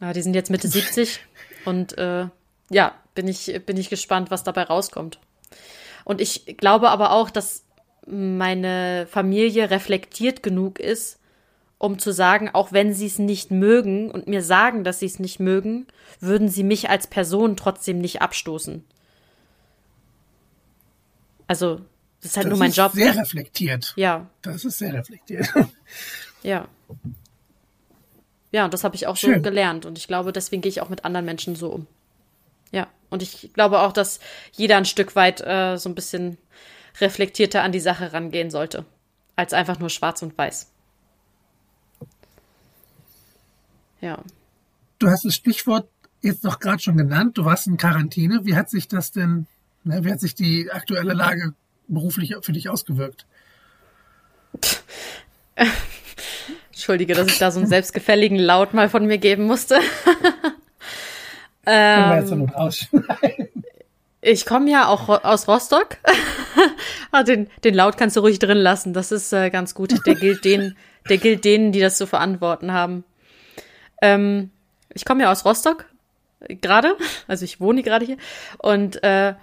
Ja, 0.00 0.12
die 0.12 0.22
sind 0.22 0.34
jetzt 0.34 0.50
Mitte 0.50 0.68
70 0.68 1.20
und 1.64 1.96
äh, 1.98 2.28
ja, 2.70 2.94
bin 3.14 3.28
ich, 3.28 3.60
bin 3.66 3.76
ich 3.76 3.90
gespannt, 3.90 4.30
was 4.30 4.44
dabei 4.44 4.64
rauskommt. 4.64 5.18
Und 6.04 6.20
ich 6.20 6.56
glaube 6.58 6.90
aber 6.90 7.12
auch, 7.12 7.30
dass 7.30 7.64
meine 8.06 9.06
Familie 9.10 9.70
reflektiert 9.70 10.42
genug 10.42 10.78
ist, 10.78 11.18
um 11.78 11.98
zu 11.98 12.12
sagen, 12.12 12.50
auch 12.52 12.72
wenn 12.72 12.94
sie 12.94 13.06
es 13.06 13.18
nicht 13.18 13.50
mögen 13.50 14.10
und 14.10 14.26
mir 14.26 14.42
sagen, 14.42 14.84
dass 14.84 15.00
sie 15.00 15.06
es 15.06 15.18
nicht 15.18 15.40
mögen, 15.40 15.86
würden 16.20 16.48
sie 16.48 16.62
mich 16.62 16.90
als 16.90 17.06
Person 17.06 17.56
trotzdem 17.56 17.98
nicht 17.98 18.22
abstoßen. 18.22 18.84
Also, 21.46 21.80
das 22.20 22.30
ist 22.30 22.36
halt 22.36 22.46
das 22.46 22.50
nur 22.50 22.58
mein 22.58 22.70
ist 22.70 22.76
Job. 22.76 22.92
Sehr 22.92 23.16
reflektiert. 23.16 23.92
Ja. 23.96 24.30
Das 24.42 24.64
ist 24.64 24.78
sehr 24.78 24.94
reflektiert. 24.94 25.48
Ja. 26.42 26.68
Ja, 28.54 28.66
und 28.66 28.72
das 28.72 28.84
habe 28.84 28.94
ich 28.94 29.08
auch 29.08 29.16
Schön. 29.16 29.34
so 29.34 29.40
gelernt. 29.40 29.84
Und 29.84 29.98
ich 29.98 30.06
glaube, 30.06 30.30
deswegen 30.30 30.62
gehe 30.62 30.68
ich 30.68 30.80
auch 30.80 30.88
mit 30.88 31.04
anderen 31.04 31.24
Menschen 31.26 31.56
so 31.56 31.70
um. 31.70 31.88
Ja. 32.70 32.86
Und 33.10 33.20
ich 33.20 33.52
glaube 33.52 33.80
auch, 33.80 33.90
dass 33.90 34.20
jeder 34.52 34.76
ein 34.76 34.84
Stück 34.84 35.16
weit 35.16 35.40
äh, 35.40 35.76
so 35.76 35.88
ein 35.88 35.96
bisschen 35.96 36.38
reflektierter 37.00 37.64
an 37.64 37.72
die 37.72 37.80
Sache 37.80 38.12
rangehen 38.12 38.52
sollte. 38.52 38.84
Als 39.34 39.54
einfach 39.54 39.80
nur 39.80 39.90
schwarz 39.90 40.22
und 40.22 40.38
weiß. 40.38 40.70
Ja. 44.00 44.22
Du 45.00 45.08
hast 45.08 45.24
das 45.24 45.34
Stichwort 45.34 45.88
jetzt 46.20 46.44
doch 46.44 46.60
gerade 46.60 46.80
schon 46.80 46.96
genannt. 46.96 47.36
Du 47.36 47.44
warst 47.44 47.66
in 47.66 47.76
Quarantäne. 47.76 48.44
Wie 48.44 48.54
hat 48.54 48.70
sich 48.70 48.86
das 48.86 49.10
denn, 49.10 49.48
ne, 49.82 50.04
wie 50.04 50.12
hat 50.12 50.20
sich 50.20 50.36
die 50.36 50.70
aktuelle 50.70 51.12
Lage 51.12 51.54
beruflich 51.88 52.36
für 52.42 52.52
dich 52.52 52.68
ausgewirkt? 52.68 53.26
Entschuldige, 56.84 57.14
dass 57.14 57.28
ich 57.28 57.38
da 57.38 57.50
so 57.50 57.60
einen 57.60 57.66
selbstgefälligen 57.66 58.38
Laut 58.38 58.74
mal 58.74 58.90
von 58.90 59.06
mir 59.06 59.16
geben 59.16 59.44
musste. 59.44 59.80
ähm, 61.64 62.50
ich 64.20 64.44
komme 64.44 64.70
ja 64.70 64.88
auch 64.88 65.08
aus 65.08 65.48
Rostock. 65.48 65.96
Ah, 67.10 67.22
den, 67.22 67.48
den 67.62 67.74
Laut 67.74 67.96
kannst 67.96 68.16
du 68.16 68.20
ruhig 68.20 68.38
drin 68.40 68.58
lassen. 68.58 68.92
Das 68.92 69.12
ist 69.12 69.32
äh, 69.32 69.48
ganz 69.48 69.74
gut. 69.74 70.04
Der 70.04 70.16
gilt 70.16 70.44
denen, 70.44 70.76
der 71.08 71.18
gilt 71.18 71.44
denen, 71.44 71.70
die 71.70 71.78
das 71.78 71.96
zu 71.96 72.08
verantworten 72.08 72.72
haben. 72.72 73.04
Ähm, 74.02 74.50
ich 74.92 75.04
komme 75.04 75.22
ja 75.22 75.30
aus 75.30 75.44
Rostock 75.44 75.84
gerade, 76.48 76.96
also 77.28 77.44
ich 77.44 77.60
wohne 77.60 77.84
gerade 77.84 78.04
hier 78.04 78.16
und 78.58 79.00
äh, 79.04 79.34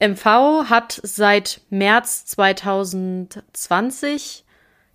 MV 0.00 0.70
hat 0.70 1.00
seit 1.02 1.60
März 1.70 2.24
2020 2.26 4.44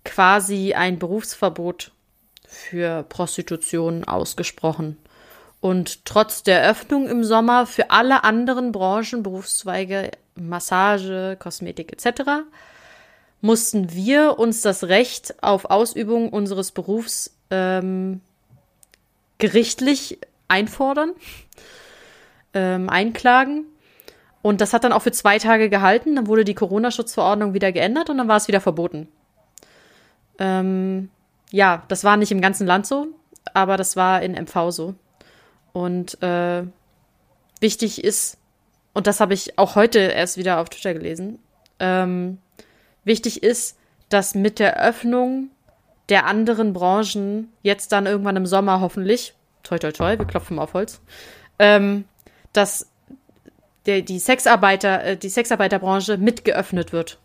quasi 0.06 0.72
ein 0.72 0.98
Berufsverbot 0.98 1.90
für 2.46 3.02
Prostitution 3.02 4.04
ausgesprochen. 4.04 4.96
Und 5.60 6.04
trotz 6.04 6.42
der 6.42 6.68
Öffnung 6.68 7.08
im 7.08 7.24
Sommer 7.24 7.66
für 7.66 7.90
alle 7.90 8.24
anderen 8.24 8.72
Branchen, 8.72 9.22
Berufszweige, 9.22 10.12
Massage, 10.34 11.36
Kosmetik 11.38 11.92
etc., 11.92 12.44
mussten 13.40 13.92
wir 13.92 14.38
uns 14.38 14.62
das 14.62 14.84
Recht 14.84 15.42
auf 15.42 15.66
Ausübung 15.66 16.30
unseres 16.30 16.72
Berufs 16.72 17.36
ähm, 17.50 18.20
gerichtlich 19.38 20.18
einfordern, 20.48 21.10
ähm, 22.54 22.88
einklagen. 22.88 23.66
Und 24.42 24.60
das 24.60 24.72
hat 24.72 24.84
dann 24.84 24.92
auch 24.92 25.02
für 25.02 25.12
zwei 25.12 25.38
Tage 25.38 25.68
gehalten. 25.68 26.16
Dann 26.16 26.28
wurde 26.28 26.44
die 26.44 26.54
Corona-Schutzverordnung 26.54 27.52
wieder 27.52 27.72
geändert 27.72 28.08
und 28.08 28.18
dann 28.18 28.28
war 28.28 28.36
es 28.36 28.48
wieder 28.48 28.60
verboten. 28.60 29.08
Ähm, 30.38 31.10
ja, 31.50 31.84
das 31.88 32.04
war 32.04 32.16
nicht 32.16 32.32
im 32.32 32.40
ganzen 32.40 32.66
Land 32.66 32.86
so, 32.86 33.08
aber 33.54 33.76
das 33.76 33.96
war 33.96 34.22
in 34.22 34.32
MV 34.32 34.70
so. 34.70 34.94
Und 35.72 36.22
äh, 36.22 36.64
wichtig 37.60 38.02
ist, 38.04 38.38
und 38.94 39.06
das 39.06 39.20
habe 39.20 39.34
ich 39.34 39.58
auch 39.58 39.74
heute 39.74 39.98
erst 39.98 40.36
wieder 40.36 40.60
auf 40.60 40.70
Twitter 40.70 40.94
gelesen, 40.94 41.38
ähm, 41.78 42.38
wichtig 43.04 43.42
ist, 43.42 43.78
dass 44.08 44.34
mit 44.34 44.58
der 44.58 44.82
Öffnung 44.82 45.50
der 46.08 46.26
anderen 46.26 46.72
Branchen 46.72 47.52
jetzt 47.62 47.92
dann 47.92 48.06
irgendwann 48.06 48.36
im 48.36 48.46
Sommer 48.46 48.80
hoffentlich, 48.80 49.34
toi 49.62 49.78
toi 49.78 49.92
toi, 49.92 50.18
wir 50.18 50.26
klopfen 50.26 50.58
auf 50.58 50.74
Holz, 50.74 51.00
ähm, 51.58 52.04
dass 52.52 52.88
der, 53.86 54.02
die 54.02 54.18
Sexarbeiter, 54.18 55.04
äh, 55.04 55.16
die 55.16 55.28
Sexarbeiterbranche 55.28 56.16
mitgeöffnet 56.18 56.92
wird. 56.92 57.18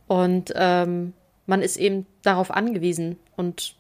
Und 0.07 0.53
ähm, 0.55 1.13
man 1.47 1.63
ist 1.63 1.77
eben 1.77 2.07
darauf 2.23 2.51
angewiesen. 2.51 3.19
Und 3.37 3.75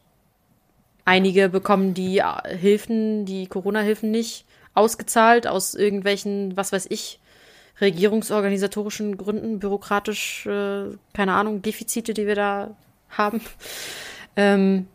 einige 1.04 1.48
bekommen 1.48 1.94
die 1.94 2.18
äh, 2.18 2.56
Hilfen, 2.56 3.26
die 3.26 3.46
Corona-Hilfen 3.46 4.10
nicht 4.10 4.44
ausgezahlt 4.74 5.46
aus 5.46 5.74
irgendwelchen, 5.74 6.56
was 6.56 6.72
weiß 6.72 6.86
ich, 6.90 7.20
regierungsorganisatorischen 7.80 9.16
Gründen, 9.16 9.58
bürokratisch, 9.58 10.46
äh, 10.46 10.84
keine 11.12 11.32
Ahnung, 11.32 11.62
Defizite, 11.62 12.14
die 12.14 12.26
wir 12.26 12.34
da 12.34 12.76
haben. 13.10 13.40
Ähm, 14.36 14.86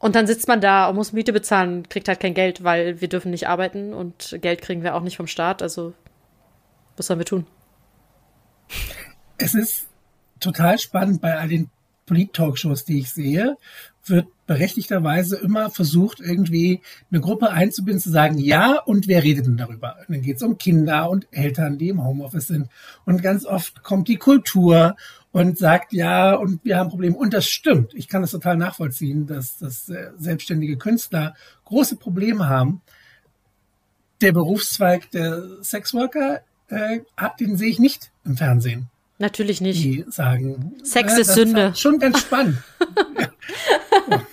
und 0.00 0.16
dann 0.16 0.26
sitzt 0.26 0.48
man 0.48 0.60
da 0.60 0.88
und 0.88 0.96
muss 0.96 1.12
Miete 1.12 1.32
bezahlen, 1.32 1.88
kriegt 1.88 2.08
halt 2.08 2.20
kein 2.20 2.34
Geld, 2.34 2.64
weil 2.64 3.00
wir 3.00 3.08
dürfen 3.08 3.30
nicht 3.30 3.48
arbeiten 3.48 3.92
und 3.92 4.38
Geld 4.40 4.62
kriegen 4.62 4.82
wir 4.82 4.94
auch 4.96 5.02
nicht 5.02 5.16
vom 5.16 5.26
Staat. 5.26 5.62
Also 5.62 5.92
was 7.00 7.06
sollen 7.06 7.20
wir 7.20 7.26
tun? 7.26 7.46
Es 9.38 9.54
ist 9.54 9.88
total 10.38 10.78
spannend 10.78 11.20
bei 11.20 11.38
all 11.38 11.48
den 11.48 11.70
Polit-Talkshows, 12.04 12.84
die 12.84 12.98
ich 12.98 13.10
sehe, 13.10 13.56
wird 14.04 14.26
berechtigterweise 14.46 15.36
immer 15.36 15.70
versucht, 15.70 16.20
irgendwie 16.20 16.82
eine 17.10 17.20
Gruppe 17.20 17.50
einzubinden, 17.50 18.02
zu 18.02 18.10
sagen, 18.10 18.36
ja, 18.36 18.78
und 18.84 19.08
wer 19.08 19.22
redet 19.22 19.46
denn 19.46 19.56
darüber? 19.56 19.96
Und 20.00 20.16
dann 20.16 20.22
geht 20.22 20.36
es 20.36 20.42
um 20.42 20.58
Kinder 20.58 21.08
und 21.08 21.26
Eltern, 21.30 21.78
die 21.78 21.88
im 21.88 22.04
Homeoffice 22.04 22.48
sind. 22.48 22.68
Und 23.06 23.22
ganz 23.22 23.46
oft 23.46 23.82
kommt 23.82 24.08
die 24.08 24.16
Kultur 24.16 24.96
und 25.32 25.56
sagt, 25.56 25.92
ja, 25.92 26.34
und 26.34 26.64
wir 26.64 26.76
haben 26.76 26.90
Probleme. 26.90 27.16
Und 27.16 27.32
das 27.32 27.46
stimmt. 27.46 27.94
Ich 27.94 28.08
kann 28.08 28.22
das 28.22 28.32
total 28.32 28.56
nachvollziehen, 28.56 29.26
dass, 29.26 29.56
dass 29.56 29.88
äh, 29.88 30.10
selbstständige 30.18 30.76
Künstler 30.76 31.34
große 31.64 31.96
Probleme 31.96 32.48
haben. 32.48 32.82
Der 34.20 34.32
Berufszweig 34.32 35.10
der 35.12 35.62
Sexworker 35.62 36.40
äh, 36.70 37.00
den 37.38 37.56
sehe 37.56 37.68
ich 37.68 37.78
nicht 37.78 38.10
im 38.24 38.36
Fernsehen. 38.36 38.88
Natürlich 39.18 39.60
nicht. 39.60 39.82
Die 39.82 40.04
sagen, 40.08 40.74
Sex 40.82 41.18
ist 41.18 41.34
Sünde. 41.34 41.68
Ist 41.68 41.80
schon 41.80 41.98
ganz 41.98 42.20
spannend. 42.20 42.58
ja. 43.18 44.22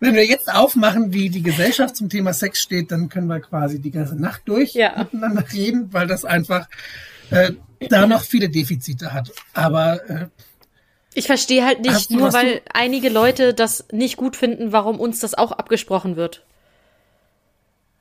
wenn 0.00 0.14
wir 0.14 0.26
jetzt 0.26 0.52
aufmachen, 0.52 1.12
wie 1.12 1.30
die 1.30 1.42
Gesellschaft 1.42 1.96
zum 1.96 2.08
Thema 2.08 2.32
Sex 2.32 2.60
steht, 2.60 2.90
dann 2.92 3.08
können 3.08 3.28
wir 3.28 3.40
quasi 3.40 3.80
die 3.80 3.90
ganze 3.90 4.16
Nacht 4.16 4.42
durch 4.46 4.74
ja. 4.74 4.96
miteinander 4.98 5.44
reden, 5.52 5.92
weil 5.92 6.06
das 6.06 6.24
einfach 6.24 6.68
äh, 7.30 7.52
da 7.88 8.06
noch 8.06 8.22
viele 8.22 8.48
Defizite 8.48 9.12
hat. 9.12 9.32
Aber 9.54 10.08
äh, 10.10 10.26
ich 11.14 11.26
verstehe 11.26 11.64
halt 11.64 11.80
nicht, 11.80 12.10
nur 12.10 12.32
weil 12.34 12.60
einige 12.72 13.08
Leute 13.08 13.54
das 13.54 13.86
nicht 13.90 14.16
gut 14.18 14.36
finden, 14.36 14.72
warum 14.72 15.00
uns 15.00 15.20
das 15.20 15.34
auch 15.34 15.52
abgesprochen 15.52 16.16
wird. 16.16 16.44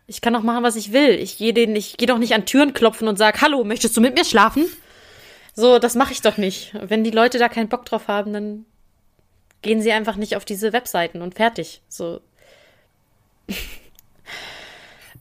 Ich 0.07 0.21
kann 0.21 0.33
doch 0.33 0.43
machen, 0.43 0.63
was 0.63 0.75
ich 0.75 0.93
will. 0.93 1.11
Ich 1.11 1.37
gehe 1.37 1.53
den, 1.53 1.75
ich 1.75 1.97
gehe 1.97 2.07
doch 2.07 2.19
nicht 2.19 2.33
an 2.33 2.45
Türen 2.45 2.73
klopfen 2.73 3.07
und 3.07 3.17
sag, 3.17 3.41
hallo, 3.41 3.63
möchtest 3.63 3.97
du 3.97 4.01
mit 4.01 4.15
mir 4.15 4.25
schlafen? 4.25 4.65
So, 5.53 5.79
das 5.79 5.95
mache 5.95 6.13
ich 6.13 6.21
doch 6.21 6.37
nicht. 6.37 6.75
Wenn 6.79 7.03
die 7.03 7.11
Leute 7.11 7.39
da 7.39 7.49
keinen 7.49 7.69
Bock 7.69 7.85
drauf 7.85 8.07
haben, 8.07 8.33
dann 8.33 8.65
gehen 9.61 9.81
sie 9.81 9.91
einfach 9.91 10.15
nicht 10.15 10.35
auf 10.35 10.45
diese 10.45 10.73
Webseiten 10.73 11.21
und 11.21 11.35
fertig. 11.35 11.81
So. 11.89 12.21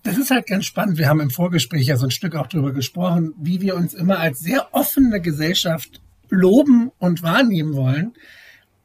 Das 0.03 0.19
ist 0.19 0.31
halt 0.31 0.47
ganz 0.47 0.67
spannend. 0.67 0.99
Wir 0.99 1.09
haben 1.09 1.21
im 1.21 1.31
Vorgespräch 1.31 1.87
ja 1.87 1.97
so 1.97 2.07
ein 2.07 2.11
Stück 2.11 2.37
auch 2.37 2.47
darüber 2.47 2.73
gesprochen, 2.73 3.33
wie 3.39 3.63
wir 3.63 3.75
uns 3.75 3.95
immer 3.95 4.19
als 4.19 4.41
sehr 4.41 4.69
offene 4.73 5.21
Gesellschaft 5.21 6.03
loben 6.29 6.91
und 6.99 7.23
wahrnehmen 7.23 7.75
wollen. 7.75 8.13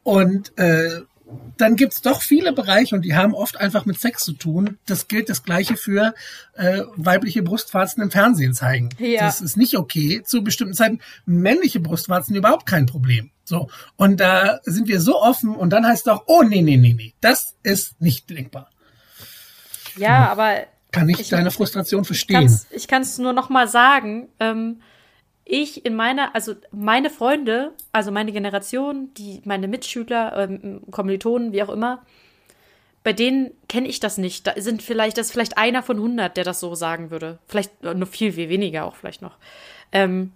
Und 0.02 0.56
äh, 0.56 1.00
dann 1.56 1.76
gibt's 1.76 2.00
doch 2.02 2.22
viele 2.22 2.52
Bereiche 2.52 2.94
und 2.94 3.02
die 3.02 3.14
haben 3.14 3.34
oft 3.34 3.60
einfach 3.60 3.84
mit 3.84 4.00
Sex 4.00 4.24
zu 4.24 4.32
tun. 4.32 4.78
Das 4.86 5.08
gilt 5.08 5.28
das 5.28 5.42
gleiche 5.42 5.76
für 5.76 6.14
äh, 6.54 6.82
weibliche 6.96 7.42
Brustwarzen 7.42 8.02
im 8.02 8.10
Fernsehen 8.10 8.54
zeigen. 8.54 8.90
Ja. 8.98 9.20
Das 9.20 9.40
ist 9.40 9.56
nicht 9.56 9.76
okay. 9.76 10.22
Zu 10.24 10.42
bestimmten 10.42 10.74
Zeiten 10.74 11.00
männliche 11.26 11.80
Brustwarzen 11.80 12.34
überhaupt 12.34 12.66
kein 12.66 12.86
Problem. 12.86 13.30
So 13.44 13.68
und 13.96 14.20
da 14.20 14.60
sind 14.64 14.88
wir 14.88 15.00
so 15.00 15.20
offen 15.20 15.54
und 15.54 15.70
dann 15.70 15.86
heißt 15.86 16.06
doch, 16.06 16.24
oh 16.26 16.42
nee 16.42 16.62
nee 16.62 16.76
nee 16.76 16.94
nee, 16.94 17.14
das 17.20 17.56
ist 17.62 18.00
nicht 18.00 18.30
denkbar. 18.30 18.70
Ja, 19.96 20.24
hm. 20.24 20.30
aber 20.30 20.54
kann 20.92 21.08
ich, 21.08 21.20
ich 21.20 21.28
deine 21.28 21.50
Frustration 21.50 22.04
verstehen. 22.04 22.58
ich 22.70 22.88
kann 22.88 23.02
es 23.02 23.18
nur 23.18 23.32
noch 23.32 23.48
mal 23.48 23.68
sagen. 23.68 24.28
Ähm, 24.40 24.80
ich 25.50 25.84
in 25.84 25.96
meiner, 25.96 26.34
also 26.34 26.54
meine 26.70 27.10
Freunde, 27.10 27.72
also 27.92 28.10
meine 28.10 28.32
Generation, 28.32 29.12
die 29.14 29.40
meine 29.44 29.68
Mitschüler, 29.68 30.36
ähm, 30.36 30.82
Kommilitonen, 30.90 31.52
wie 31.52 31.62
auch 31.62 31.68
immer, 31.68 32.02
bei 33.02 33.12
denen 33.12 33.50
kenne 33.68 33.88
ich 33.88 34.00
das 34.00 34.18
nicht. 34.18 34.46
Da 34.46 34.54
sind 34.56 34.82
vielleicht, 34.82 35.16
das 35.16 35.26
ist 35.26 35.32
vielleicht 35.32 35.58
einer 35.58 35.82
von 35.82 35.96
100, 35.96 36.36
der 36.36 36.44
das 36.44 36.60
so 36.60 36.74
sagen 36.74 37.10
würde. 37.10 37.38
Vielleicht 37.48 37.82
nur 37.82 38.06
viel, 38.06 38.32
viel 38.32 38.48
weniger 38.48 38.84
auch 38.84 38.94
vielleicht 38.94 39.22
noch. 39.22 39.36
Ähm, 39.92 40.32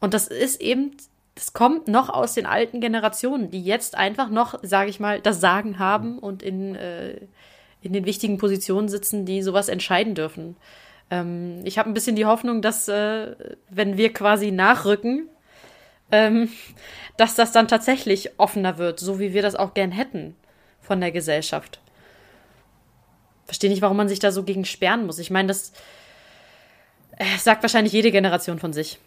und 0.00 0.14
das 0.14 0.28
ist 0.28 0.60
eben, 0.60 0.96
das 1.34 1.54
kommt 1.54 1.88
noch 1.88 2.10
aus 2.10 2.34
den 2.34 2.46
alten 2.46 2.80
Generationen, 2.80 3.50
die 3.50 3.64
jetzt 3.64 3.96
einfach 3.96 4.28
noch, 4.28 4.58
sage 4.62 4.90
ich 4.90 5.00
mal, 5.00 5.20
das 5.20 5.40
Sagen 5.40 5.78
haben 5.78 6.18
und 6.18 6.42
in, 6.42 6.74
äh, 6.74 7.20
in 7.80 7.92
den 7.92 8.04
wichtigen 8.04 8.38
Positionen 8.38 8.88
sitzen, 8.88 9.24
die 9.24 9.42
sowas 9.42 9.68
entscheiden 9.68 10.14
dürfen. 10.14 10.56
Ähm, 11.10 11.60
ich 11.64 11.78
habe 11.78 11.90
ein 11.90 11.94
bisschen 11.94 12.16
die 12.16 12.26
Hoffnung, 12.26 12.62
dass, 12.62 12.88
äh, 12.88 13.36
wenn 13.70 13.96
wir 13.96 14.12
quasi 14.12 14.50
nachrücken, 14.50 15.28
ähm, 16.10 16.50
dass 17.16 17.34
das 17.34 17.52
dann 17.52 17.68
tatsächlich 17.68 18.38
offener 18.38 18.78
wird, 18.78 19.00
so 19.00 19.20
wie 19.20 19.34
wir 19.34 19.42
das 19.42 19.54
auch 19.54 19.74
gern 19.74 19.92
hätten 19.92 20.34
von 20.80 21.00
der 21.00 21.12
Gesellschaft. 21.12 21.80
Verstehe 23.46 23.70
nicht, 23.70 23.82
warum 23.82 23.96
man 23.96 24.08
sich 24.08 24.18
da 24.18 24.32
so 24.32 24.42
gegen 24.42 24.64
sperren 24.64 25.06
muss. 25.06 25.18
Ich 25.18 25.30
meine, 25.30 25.48
das 25.48 25.72
äh, 27.18 27.38
sagt 27.38 27.62
wahrscheinlich 27.62 27.92
jede 27.92 28.10
Generation 28.10 28.58
von 28.58 28.72
sich 28.72 28.98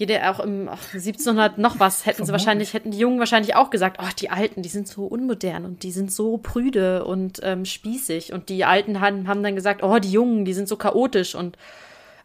jede 0.00 0.30
auch 0.30 0.40
im 0.40 0.66
ach, 0.70 0.82
1700 0.94 1.58
noch 1.58 1.78
was 1.78 2.06
hätten 2.06 2.24
sie 2.24 2.32
wahrscheinlich 2.32 2.72
hätten 2.72 2.90
die 2.90 2.98
Jungen 2.98 3.18
wahrscheinlich 3.18 3.54
auch 3.54 3.68
gesagt, 3.68 3.98
oh, 4.02 4.08
die 4.18 4.30
Alten, 4.30 4.62
die 4.62 4.70
sind 4.70 4.88
so 4.88 5.04
unmodern 5.04 5.66
und 5.66 5.82
die 5.82 5.92
sind 5.92 6.10
so 6.10 6.38
prüde 6.38 7.04
und 7.04 7.40
ähm, 7.42 7.66
spießig 7.66 8.32
und 8.32 8.48
die 8.48 8.64
Alten 8.64 9.00
haben, 9.00 9.28
haben 9.28 9.42
dann 9.42 9.54
gesagt, 9.54 9.82
oh, 9.82 9.98
die 9.98 10.10
Jungen, 10.10 10.46
die 10.46 10.54
sind 10.54 10.68
so 10.68 10.76
chaotisch 10.76 11.34
und 11.34 11.58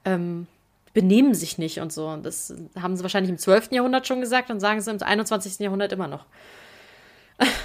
ähm, 0.06 0.48
benehmen 0.94 1.34
sich 1.36 1.58
nicht 1.58 1.82
und 1.82 1.92
so. 1.92 2.08
Und 2.08 2.26
das 2.26 2.56
haben 2.82 2.96
sie 2.96 3.04
wahrscheinlich 3.04 3.30
im 3.30 3.38
12. 3.38 3.74
Jahrhundert 3.74 4.08
schon 4.08 4.22
gesagt 4.22 4.50
und 4.50 4.62
sagen 4.62 4.80
sie 4.80 4.90
im 4.90 5.04
21. 5.04 5.60
Jahrhundert 5.60 5.92
immer 5.92 6.08
noch. 6.08 6.26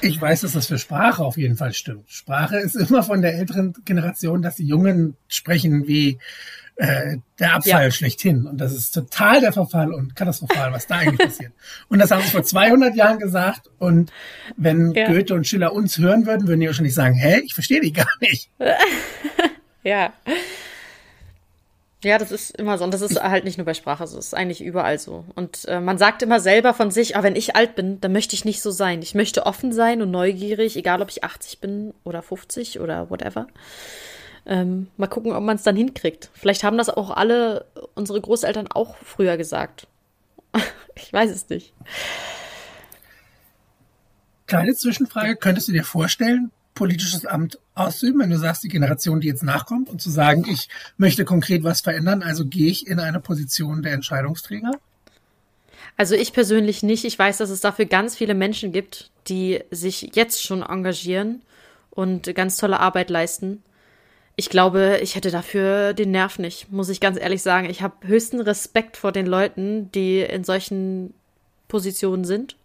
Ich 0.03 0.21
weiß, 0.21 0.41
dass 0.41 0.55
das 0.55 0.67
für 0.67 0.79
Sprache 0.79 1.23
auf 1.23 1.39
jeden 1.39 1.57
Fall 1.57 1.73
stimmt. 1.73 2.11
Sprache 2.11 2.57
ist 2.57 2.75
immer 2.75 3.05
von 3.05 3.23
der 3.23 3.35
älteren 3.35 3.75
Generation, 3.85 4.43
dass 4.43 4.57
die 4.57 4.67
Jungen 4.67 5.17
sprechen 5.29 5.87
wie 5.87 6.19
äh, 6.81 7.19
der 7.39 7.55
Abfall 7.57 7.85
ja. 7.85 7.91
schlechthin. 7.91 8.47
Und 8.47 8.59
das 8.59 8.73
ist 8.73 8.93
total 8.93 9.43
der 9.43 9.53
Verfall 9.53 9.93
und 9.93 10.17
katastrophal, 10.17 10.73
was 10.73 10.87
da 10.87 10.97
eigentlich 10.97 11.29
passiert. 11.29 11.53
Und 11.91 11.99
das 11.99 12.11
haben 12.11 12.23
sie 12.23 12.31
vor 12.31 12.43
200 12.43 12.97
Jahren 12.97 13.19
gesagt. 13.19 13.69
Und 13.79 14.11
wenn 14.57 14.93
ja. 14.93 15.07
Goethe 15.07 15.35
und 15.35 15.47
Schiller 15.47 15.75
uns 15.75 15.99
hören 15.99 16.25
würden, 16.25 16.49
würden 16.49 16.61
die 16.61 16.67
wahrscheinlich 16.67 16.95
sagen, 16.95 17.17
hä, 17.17 17.43
ich 17.45 17.53
verstehe 17.53 17.83
die 17.83 17.93
gar 17.93 18.09
nicht. 18.21 18.49
ja. 19.83 20.15
Ja, 22.03 22.17
das 22.17 22.33
ist 22.33 22.57
immer 22.57 22.79
so. 22.79 22.85
Und 22.85 22.95
das 22.95 23.03
ist 23.03 23.23
halt 23.23 23.45
nicht 23.45 23.59
nur 23.59 23.67
bei 23.67 23.75
Sprache 23.75 24.07
so. 24.07 24.17
Das 24.17 24.29
ist 24.29 24.35
eigentlich 24.35 24.63
überall 24.63 24.99
so. 24.99 25.27
Und 25.35 25.67
äh, 25.69 25.81
man 25.81 25.99
sagt 25.99 26.23
immer 26.23 26.41
selber 26.41 26.73
von 26.73 26.91
sich, 26.91 27.15
ah, 27.15 27.23
wenn 27.23 27.37
ich 27.37 27.57
alt 27.57 27.75
bin, 27.75 28.01
dann 28.01 28.13
möchte 28.13 28.35
ich 28.35 28.47
nicht 28.47 28.63
so 28.63 28.71
sein. 28.71 29.03
Ich 29.03 29.15
möchte 29.15 29.45
offen 29.45 29.75
sein 29.75 30.01
und 30.01 30.11
neugierig, 30.11 30.77
egal 30.77 31.03
ob 31.03 31.11
ich 31.11 31.25
80 31.25 31.61
bin 31.61 31.93
oder 32.05 32.23
50 32.23 32.81
oder 32.81 33.11
whatever. 33.11 33.49
Ähm, 34.47 34.89
mal 34.97 35.07
gucken, 35.07 35.33
ob 35.33 35.43
man 35.43 35.57
es 35.57 35.63
dann 35.63 35.77
hinkriegt. 35.77 36.31
Vielleicht 36.35 36.65
haben 36.65 36.79
das 36.79 36.89
auch 36.89 37.11
alle 37.11 37.67
unsere 37.95 38.21
Großeltern 38.21 38.69
auch 38.69 38.97
früher 38.97 39.37
gesagt. 39.37 39.87
ich 40.95 41.13
weiß 41.13 41.31
es 41.31 41.49
nicht. 41.49 41.73
Kleine 44.47 44.75
Zwischenfrage, 44.75 45.37
könntest 45.37 45.69
du 45.69 45.73
dir 45.73 45.85
vorstellen, 45.85 46.51
politisches 46.75 47.27
Amt 47.27 47.59
auszuüben, 47.75 48.21
wenn 48.21 48.31
du 48.31 48.39
sagst, 48.39 48.65
die 48.65 48.69
Generation, 48.69 49.21
die 49.21 49.29
jetzt 49.29 49.43
nachkommt, 49.43 49.89
und 49.89 50.01
zu 50.01 50.11
sagen, 50.11 50.45
ich 50.51 50.69
möchte 50.97 51.25
konkret 51.25 51.63
was 51.63 51.83
verändern, 51.83 52.23
also 52.23 52.47
gehe 52.47 52.71
ich 52.71 52.87
in 52.87 52.99
eine 52.99 53.21
Position 53.21 53.83
der 53.83 53.93
Entscheidungsträger? 53.93 54.73
Also 55.97 56.15
ich 56.15 56.33
persönlich 56.33 56.83
nicht. 56.83 57.05
Ich 57.05 57.19
weiß, 57.19 57.39
dass 57.39 57.51
es 57.51 57.61
dafür 57.61 57.85
ganz 57.85 58.17
viele 58.17 58.35
Menschen 58.35 58.73
gibt, 58.73 59.11
die 59.29 59.63
sich 59.71 60.13
jetzt 60.15 60.43
schon 60.43 60.63
engagieren 60.63 61.43
und 61.91 62.35
ganz 62.35 62.57
tolle 62.57 62.81
Arbeit 62.81 63.11
leisten 63.11 63.63
ich 64.37 64.49
glaube, 64.49 65.01
ich 65.03 65.17
hätte 65.17 65.31
dafür 65.31 65.93
den 65.93 66.13
Nerv 66.13 66.39
nicht, 66.39 66.73
muss 66.73 66.89
ich 66.89 67.01
ganz 67.01 67.19
ehrlich 67.19 67.43
sagen. 67.43 67.69
Ich 67.69 67.83
habe 67.83 68.07
höchsten 68.07 68.41
Respekt 68.41 68.97
vor 68.97 69.13
den 69.13 69.27
Leuten, 69.27 69.91
die 69.93 70.21
in 70.21 70.45
solchen 70.45 71.13
Positionen 71.69 72.25
sind. 72.25 72.57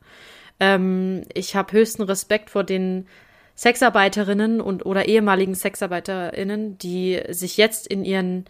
Ähm, 0.60 1.24
ich 1.34 1.56
habe 1.56 1.74
höchsten 1.74 2.04
Respekt 2.04 2.50
vor 2.50 2.64
den 2.64 3.08
Sexarbeiterinnen 3.56 4.62
und 4.62 4.86
oder 4.86 5.08
ehemaligen 5.08 5.56
Sexarbeiterinnen, 5.56 6.78
die 6.78 7.22
sich 7.30 7.58
jetzt 7.58 7.88
in 7.88 8.04
ihren 8.06 8.46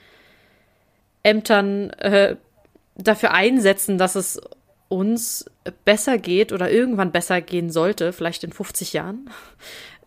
Ämtern 1.24 1.90
äh, 1.92 2.36
dafür 2.96 3.32
einsetzen, 3.34 3.98
dass 3.98 4.16
es 4.16 4.40
uns 4.88 5.46
besser 5.84 6.18
geht 6.18 6.52
oder 6.52 6.72
irgendwann 6.72 7.12
besser 7.12 7.42
gehen 7.42 7.72
sollte, 7.72 8.14
vielleicht 8.14 8.44
in 8.44 8.52
50 8.52 8.94
Jahren. 8.94 9.30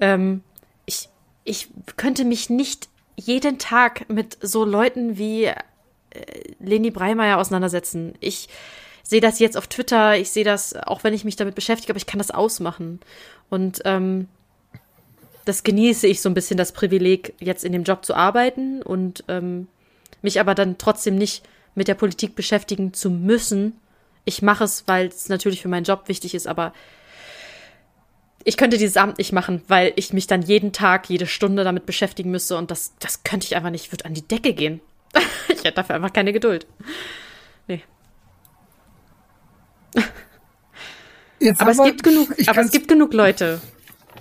Ähm, 0.01 0.43
ich, 0.87 1.09
ich 1.45 1.69
könnte 1.97 2.25
mich 2.25 2.51
nicht 2.51 2.89
jeden 3.19 3.59
Tag 3.59 4.09
mit 4.09 4.39
so 4.41 4.65
Leuten 4.65 5.19
wie 5.19 5.45
äh, 5.45 5.55
Leni 6.61 6.91
Breimeyer 6.91 7.39
auseinandersetzen. 7.39 8.15
Ich 8.21 8.49
sehe 9.03 9.21
das 9.21 9.39
jetzt 9.39 9.57
auf 9.57 9.67
Twitter, 9.67 10.17
ich 10.17 10.31
sehe 10.31 10.45
das, 10.45 10.75
auch 10.75 11.03
wenn 11.03 11.15
ich 11.15 11.25
mich 11.25 11.37
damit 11.37 11.55
beschäftige, 11.55 11.93
aber 11.93 11.99
ich 11.99 12.07
kann 12.07 12.19
das 12.19 12.31
ausmachen. 12.31 13.01
Und 13.51 13.83
ähm, 13.85 14.29
das 15.45 15.63
genieße 15.63 16.07
ich 16.07 16.21
so 16.21 16.29
ein 16.29 16.35
bisschen, 16.35 16.57
das 16.57 16.73
Privileg, 16.73 17.35
jetzt 17.41 17.65
in 17.65 17.73
dem 17.73 17.85
Job 17.85 18.05
zu 18.05 18.15
arbeiten 18.15 18.83
und 18.83 19.25
ähm, 19.29 19.67
mich 20.23 20.39
aber 20.41 20.55
dann 20.55 20.79
trotzdem 20.79 21.17
nicht 21.17 21.43
mit 21.75 21.89
der 21.89 21.95
Politik 21.95 22.37
beschäftigen 22.37 22.93
zu 22.93 23.11
müssen. 23.11 23.81
Ich 24.25 24.43
mache 24.43 24.65
es, 24.65 24.85
weil 24.87 25.07
es 25.07 25.29
natürlich 25.29 25.63
für 25.63 25.69
meinen 25.69 25.85
Job 25.85 26.05
wichtig 26.07 26.35
ist, 26.35 26.47
aber 26.47 26.73
ich 28.45 28.57
könnte 28.57 28.79
dieses 28.79 28.97
Amt 28.97 29.19
nicht 29.19 29.33
machen, 29.33 29.63
weil 29.69 29.93
ich 29.97 30.13
mich 30.13 30.27
dann 30.27 30.43
jeden 30.43 30.73
Tag, 30.73 31.09
jede 31.11 31.27
Stunde 31.27 31.65
damit 31.65 31.87
beschäftigen 31.87 32.31
müsste 32.31 32.57
und 32.57 32.71
das, 32.71 32.95
das 32.99 33.23
könnte 33.25 33.47
ich 33.47 33.57
einfach 33.57 33.71
nicht. 33.71 33.87
Ich 33.87 33.93
würde 33.93 34.05
an 34.05 34.15
die 34.15 34.27
Decke 34.27 34.53
gehen. 34.53 34.81
ich 35.49 35.59
hätte 35.59 35.73
dafür 35.73 35.97
einfach 35.97 36.13
keine 36.13 36.33
Geduld. 36.33 36.67
Nee. 37.67 37.83
Jetzt 41.41 41.61
aber, 41.61 41.71
es 41.71 41.83
gibt 41.83 42.03
genug, 42.03 42.29
aber 42.47 42.61
es 42.63 42.71
gibt 42.71 42.89
genug 42.89 43.13
Leute, 43.13 43.61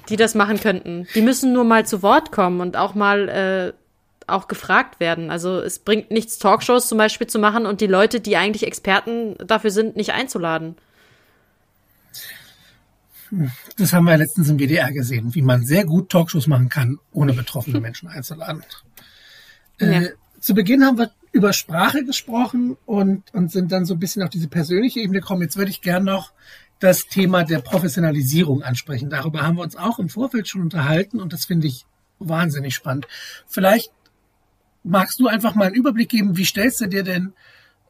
die 0.09 0.18
das 0.18 0.36
machen 0.36 0.59
könnten. 0.59 1.07
Die 1.15 1.22
müssen 1.22 1.53
nur 1.53 1.63
mal 1.63 1.86
zu 1.86 2.03
Wort 2.03 2.32
kommen 2.32 2.61
und 2.61 2.78
auch 2.78 2.93
mal 2.93 3.30
äh, 3.30 3.74
auch 4.28 4.47
gefragt 4.47 4.99
werden. 4.99 5.32
Also 5.32 5.59
es 5.59 5.80
bringt 5.80 6.11
nichts, 6.11 6.38
Talkshows 6.38 6.88
zum 6.88 6.97
Beispiel 6.97 7.28
zu 7.28 7.39
machen 7.39 7.65
und 7.65 7.82
die 7.82 7.88
Leute, 7.88 8.20
die 8.20 8.38
eigentlich 8.38 8.68
Experten 8.68 9.36
dafür 9.45 9.72
sind, 9.72 9.95
nicht 9.95 10.11
einzuladen. 10.11 10.76
Das 13.78 13.93
haben 13.93 14.05
wir 14.05 14.17
letztens 14.17 14.49
im 14.49 14.57
WDR 14.57 14.91
gesehen, 14.91 15.36
wie 15.36 15.41
man 15.41 15.65
sehr 15.65 15.86
gut 15.86 16.09
Talkshows 16.09 16.47
machen 16.47 16.69
kann, 16.69 16.99
ohne 17.11 17.34
betroffene 17.34 17.80
Menschen 17.80 18.07
einzuladen. 18.07 18.63
Ja. 19.80 19.88
Äh, 19.88 20.09
zu 20.39 20.53
Beginn 20.53 20.84
haben 20.86 20.97
wir 20.97 21.11
über 21.32 21.53
Sprache 21.53 22.03
gesprochen 22.03 22.78
und, 22.86 23.34
und 23.34 23.51
sind 23.51 23.71
dann 23.71 23.86
so 23.86 23.95
ein 23.95 23.99
bisschen 23.99 24.23
auf 24.23 24.30
diese 24.30 24.47
persönliche 24.47 24.99
Ebene 25.01 25.19
gekommen. 25.19 25.41
Jetzt 25.41 25.57
würde 25.57 25.71
ich 25.71 25.82
gern 25.82 26.03
noch 26.03 26.32
das 26.80 27.07
Thema 27.07 27.43
der 27.43 27.59
Professionalisierung 27.59 28.63
ansprechen. 28.63 29.09
Darüber 29.09 29.41
haben 29.41 29.57
wir 29.57 29.63
uns 29.63 29.75
auch 29.75 29.99
im 29.99 30.09
Vorfeld 30.09 30.47
schon 30.47 30.61
unterhalten 30.61 31.19
und 31.19 31.34
das 31.34 31.45
finde 31.45 31.67
ich 31.67 31.86
wahnsinnig 32.19 32.75
spannend. 32.75 33.07
Vielleicht 33.47 33.91
magst 34.84 35.19
du 35.19 35.28
einfach 35.28 35.55
mal 35.55 35.65
einen 35.65 35.75
Überblick 35.75 36.09
geben, 36.09 36.38
wie 36.38 36.45
stellst 36.45 36.82
du 36.82 36.88
dir 36.88 37.03
denn 37.03 37.34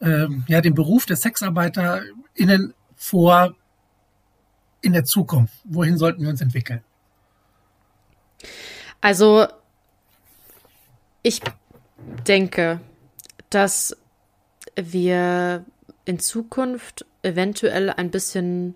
ähm, 0.01 0.45
ja 0.47 0.61
den 0.61 0.73
Beruf 0.73 1.05
der 1.05 1.17
SexarbeiterInnen 1.17 2.73
vor 2.95 3.55
in 4.81 4.93
der 4.93 5.03
Zukunft? 5.03 5.55
Wohin 5.63 5.97
sollten 5.97 6.21
wir 6.21 6.29
uns 6.29 6.41
entwickeln? 6.41 6.81
Also 9.01 9.47
ich 11.23 11.41
denke, 12.27 12.79
dass 13.49 13.95
wir 14.75 15.65
in 16.05 16.19
Zukunft 16.19 17.05
eventuell 17.21 17.89
ein 17.89 18.11
bisschen 18.11 18.75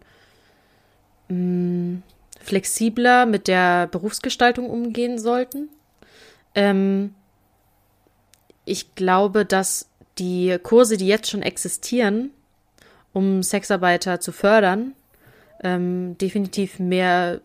mh, 1.30 1.36
mm, 1.36 2.04
flexibler 2.42 3.26
mit 3.26 3.48
der 3.48 3.88
Berufsgestaltung 3.88 4.70
umgehen 4.70 5.20
sollten. 5.20 5.70
Ähm, 6.56 7.14
ich 8.66 8.96
glaube, 8.96 9.46
dass 9.46 9.88
die 10.18 10.58
Kurse, 10.62 10.98
die 10.98 11.08
jetzt 11.08 11.30
schon 11.30 11.42
existieren, 11.42 12.32
um 13.14 13.44
Sexarbeiter 13.44 14.20
zu 14.20 14.32
fördern, 14.32 14.94
ähm, 15.64 16.18
definitiv 16.18 16.80
mehr, 16.80 17.42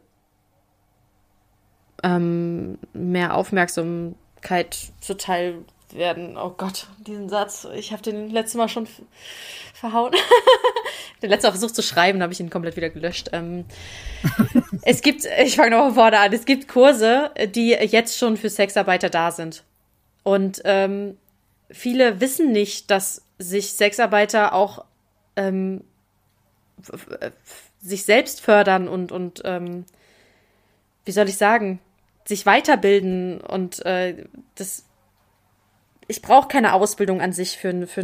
ähm, 2.02 2.78
mehr 2.92 3.36
Aufmerksamkeit 3.36 4.92
zuteil 5.00 5.64
werden. 5.92 6.36
Oh 6.36 6.50
Gott, 6.50 6.88
diesen 7.06 7.28
Satz. 7.28 7.66
Ich 7.74 7.92
habe 7.92 8.02
den 8.02 8.30
letztes 8.30 8.56
Mal 8.56 8.68
schon 8.68 8.88
verhauen. 9.74 10.12
den 11.22 11.30
letzten 11.30 11.46
Mal 11.46 11.52
versucht 11.52 11.74
zu 11.74 11.82
schreiben, 11.82 12.22
habe 12.22 12.32
ich 12.32 12.40
ihn 12.40 12.50
komplett 12.50 12.76
wieder 12.76 12.90
gelöscht. 12.90 13.30
Ähm, 13.32 13.64
es 14.82 15.02
gibt, 15.02 15.26
ich 15.44 15.56
fange 15.56 15.70
nochmal 15.70 15.94
vorne 15.94 16.18
an, 16.18 16.32
es 16.32 16.44
gibt 16.44 16.68
Kurse, 16.68 17.30
die 17.54 17.70
jetzt 17.70 18.18
schon 18.18 18.36
für 18.36 18.50
Sexarbeiter 18.50 19.10
da 19.10 19.30
sind. 19.30 19.64
Und 20.22 20.60
ähm, 20.64 21.16
viele 21.70 22.20
wissen 22.20 22.52
nicht, 22.52 22.90
dass 22.90 23.22
sich 23.38 23.72
Sexarbeiter 23.72 24.54
auch 24.54 24.84
ähm, 25.36 25.84
sich 27.80 28.04
selbst 28.04 28.40
fördern 28.40 28.88
und, 28.88 29.12
und 29.12 29.42
ähm, 29.44 29.84
wie 31.04 31.12
soll 31.12 31.28
ich 31.28 31.36
sagen, 31.36 31.78
sich 32.24 32.46
weiterbilden 32.46 33.40
und 33.40 33.84
äh, 33.86 34.24
das 34.56 34.84
ich 36.08 36.22
brauche 36.22 36.48
keine 36.48 36.72
Ausbildung 36.72 37.20
an 37.20 37.32
sich 37.32 37.56
für, 37.56 37.68
einen 37.68 37.86
für, 37.86 38.02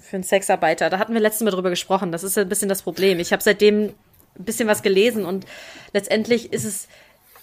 für 0.00 0.16
einen 0.16 0.24
Sexarbeiter. 0.24 0.90
Da 0.90 0.98
hatten 0.98 1.14
wir 1.14 1.20
letztes 1.20 1.44
Mal 1.44 1.52
drüber 1.52 1.70
gesprochen. 1.70 2.10
Das 2.10 2.24
ist 2.24 2.36
ein 2.36 2.48
bisschen 2.48 2.68
das 2.68 2.82
Problem. 2.82 3.20
Ich 3.20 3.32
habe 3.32 3.42
seitdem 3.42 3.94
ein 4.36 4.44
bisschen 4.44 4.68
was 4.68 4.82
gelesen 4.82 5.24
und 5.24 5.46
letztendlich 5.92 6.52
ist 6.52 6.64
es 6.64 6.88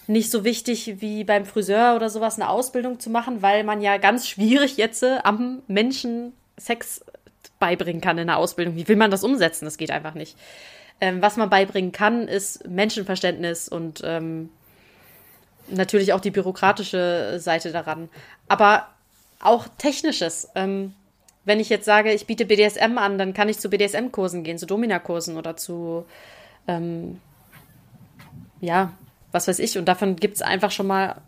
nicht 0.06 0.30
so 0.30 0.44
wichtig 0.44 1.00
wie 1.00 1.24
beim 1.24 1.46
Friseur 1.46 1.96
oder 1.96 2.10
sowas 2.10 2.38
eine 2.38 2.50
Ausbildung 2.50 3.00
zu 3.00 3.08
machen, 3.08 3.40
weil 3.40 3.64
man 3.64 3.80
ja 3.80 3.96
ganz 3.96 4.28
schwierig 4.28 4.76
jetzt 4.76 5.02
äh, 5.02 5.18
am 5.22 5.62
Menschen 5.68 6.34
Sex 6.58 7.02
beibringen 7.58 8.02
kann 8.02 8.18
in 8.18 8.26
der 8.26 8.36
Ausbildung. 8.36 8.76
Wie 8.76 8.88
will 8.88 8.96
man 8.96 9.10
das 9.10 9.24
umsetzen? 9.24 9.64
Das 9.64 9.78
geht 9.78 9.90
einfach 9.90 10.14
nicht. 10.14 10.36
Ähm, 11.02 11.20
was 11.20 11.36
man 11.36 11.50
beibringen 11.50 11.90
kann, 11.90 12.28
ist 12.28 12.68
Menschenverständnis 12.68 13.68
und 13.68 14.02
ähm, 14.04 14.50
natürlich 15.66 16.12
auch 16.12 16.20
die 16.20 16.30
bürokratische 16.30 17.40
Seite 17.40 17.72
daran. 17.72 18.08
Aber 18.46 18.86
auch 19.40 19.66
Technisches. 19.78 20.48
Ähm, 20.54 20.94
wenn 21.44 21.58
ich 21.58 21.70
jetzt 21.70 21.86
sage, 21.86 22.12
ich 22.12 22.28
biete 22.28 22.46
BDSM 22.46 22.98
an, 22.98 23.18
dann 23.18 23.34
kann 23.34 23.48
ich 23.48 23.58
zu 23.58 23.68
BDSM-Kursen 23.68 24.44
gehen, 24.44 24.58
zu 24.58 24.66
Domina-Kursen 24.66 25.36
oder 25.36 25.56
zu, 25.56 26.06
ähm, 26.68 27.20
ja, 28.60 28.92
was 29.32 29.48
weiß 29.48 29.58
ich. 29.58 29.76
Und 29.76 29.86
davon 29.86 30.14
gibt 30.14 30.36
es 30.36 30.42
einfach 30.42 30.70
schon 30.70 30.86
mal 30.86 31.20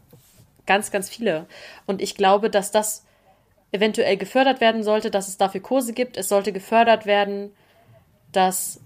ganz, 0.67 0.93
ganz 0.93 1.09
viele. 1.09 1.47
Und 1.87 2.01
ich 2.01 2.15
glaube, 2.15 2.49
dass 2.49 2.71
das 2.71 3.05
eventuell 3.73 4.17
gefördert 4.19 4.61
werden 4.61 4.85
sollte, 4.85 5.11
dass 5.11 5.27
es 5.27 5.37
dafür 5.37 5.63
Kurse 5.63 5.95
gibt. 5.95 6.17
Es 6.17 6.29
sollte 6.29 6.53
gefördert 6.53 7.07
werden, 7.07 7.51
dass 8.31 8.79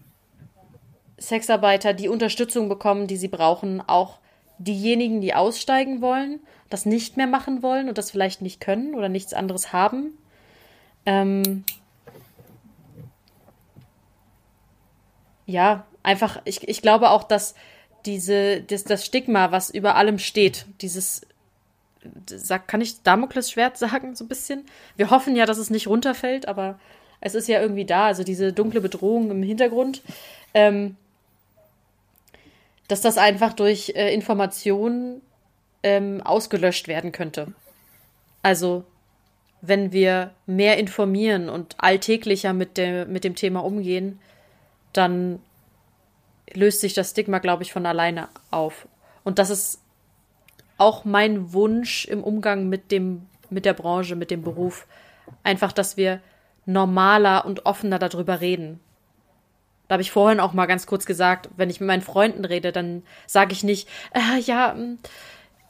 Sexarbeiter 1.21 1.93
die 1.95 2.09
Unterstützung 2.09 2.69
bekommen, 2.69 3.07
die 3.07 3.17
sie 3.17 3.29
brauchen, 3.29 3.83
auch 3.87 4.19
diejenigen, 4.59 5.21
die 5.21 5.35
aussteigen 5.35 6.01
wollen, 6.01 6.41
das 6.71 6.87
nicht 6.87 7.17
mehr 7.17 7.27
machen 7.27 7.63
wollen 7.63 7.89
und 7.89 7.99
das 7.99 8.11
vielleicht 8.11 8.43
nicht 8.43 8.61
können 8.61 8.95
oder 8.95 9.09
nichts 9.09 9.33
anderes 9.33 9.73
haben. 9.73 10.19
Ähm 11.07 11.65
ja, 15.47 15.87
einfach, 16.03 16.41
ich, 16.45 16.67
ich 16.69 16.83
glaube 16.83 17.11
auch, 17.11 17.25
dass 17.25 17.55
diese, 18.05 18.63
das, 18.63 18.85
das 18.85 19.05
Stigma, 19.05 19.51
was 19.51 19.71
über 19.71 19.97
allem 19.97 20.19
steht, 20.19 20.67
dieses, 20.81 21.23
kann 22.67 22.81
ich 22.81 23.03
Damoklesschwert 23.03 23.77
sagen, 23.77 24.15
so 24.15 24.25
ein 24.25 24.29
bisschen? 24.29 24.65
Wir 24.97 25.11
hoffen 25.11 25.37
ja, 25.37 25.47
dass 25.47 25.59
es 25.59 25.71
nicht 25.71 25.89
runterfällt, 25.89 26.47
aber 26.49 26.79
es 27.21 27.35
ist 27.35 27.49
ja 27.49 27.61
irgendwie 27.61 27.85
da, 27.85 28.07
also 28.07 28.25
diese 28.25 28.53
dunkle 28.53 28.81
Bedrohung 28.81 29.31
im 29.31 29.43
Hintergrund. 29.43 30.03
Ähm, 30.55 30.97
dass 32.89 33.01
das 33.01 33.19
einfach 33.19 33.53
durch 33.53 33.93
äh, 33.95 34.13
Informationen 34.13 35.23
ähm, 35.83 36.21
ausgelöscht 36.23 36.89
werden 36.89 37.13
könnte. 37.13 37.53
Also 38.43 38.85
wenn 39.61 39.93
wir 39.93 40.33
mehr 40.47 40.79
informieren 40.79 41.49
und 41.49 41.77
alltäglicher 41.79 42.53
mit, 42.53 42.77
der, 42.77 43.07
mit 43.07 43.25
dem 43.25 43.35
Thema 43.35 43.61
umgehen, 43.61 44.21
dann 44.93 45.41
löst 46.55 46.81
sich 46.81 46.95
das 46.95 47.11
Stigma, 47.11 47.39
glaube 47.39 47.63
ich, 47.63 47.73
von 47.73 47.85
alleine 47.85 48.29
auf. 48.51 48.89
Und 49.25 49.39
das 49.39 49.51
ist 49.51 49.81
auch 50.79 51.05
mein 51.05 51.53
Wunsch 51.53 52.05
im 52.07 52.23
Umgang 52.23 52.69
mit 52.69 52.91
dem, 52.93 53.27
mit 53.51 53.65
der 53.65 53.75
Branche, 53.75 54.17
mit 54.17 54.31
dem 54.31 54.43
Beruf. 54.43 54.87
Einfach, 55.43 55.73
dass 55.73 55.97
wir 55.97 56.21
normaler 56.65 57.45
und 57.45 57.67
offener 57.67 57.99
darüber 57.99 58.41
reden. 58.41 58.81
Da 59.89 59.95
habe 59.95 60.03
ich 60.03 60.11
vorhin 60.11 60.41
auch 60.41 60.53
mal 60.53 60.67
ganz 60.67 60.87
kurz 60.87 61.07
gesagt, 61.07 61.49
wenn 61.57 61.71
ich 61.71 61.81
mit 61.81 61.87
meinen 61.87 62.03
Freunden 62.03 62.45
rede, 62.45 62.73
dann 62.73 63.03
sage 63.27 63.53
ich 63.53 63.65
nicht, 63.65 63.89
äh, 64.13 64.39
ja, 64.41 64.75
mm, 64.75 64.99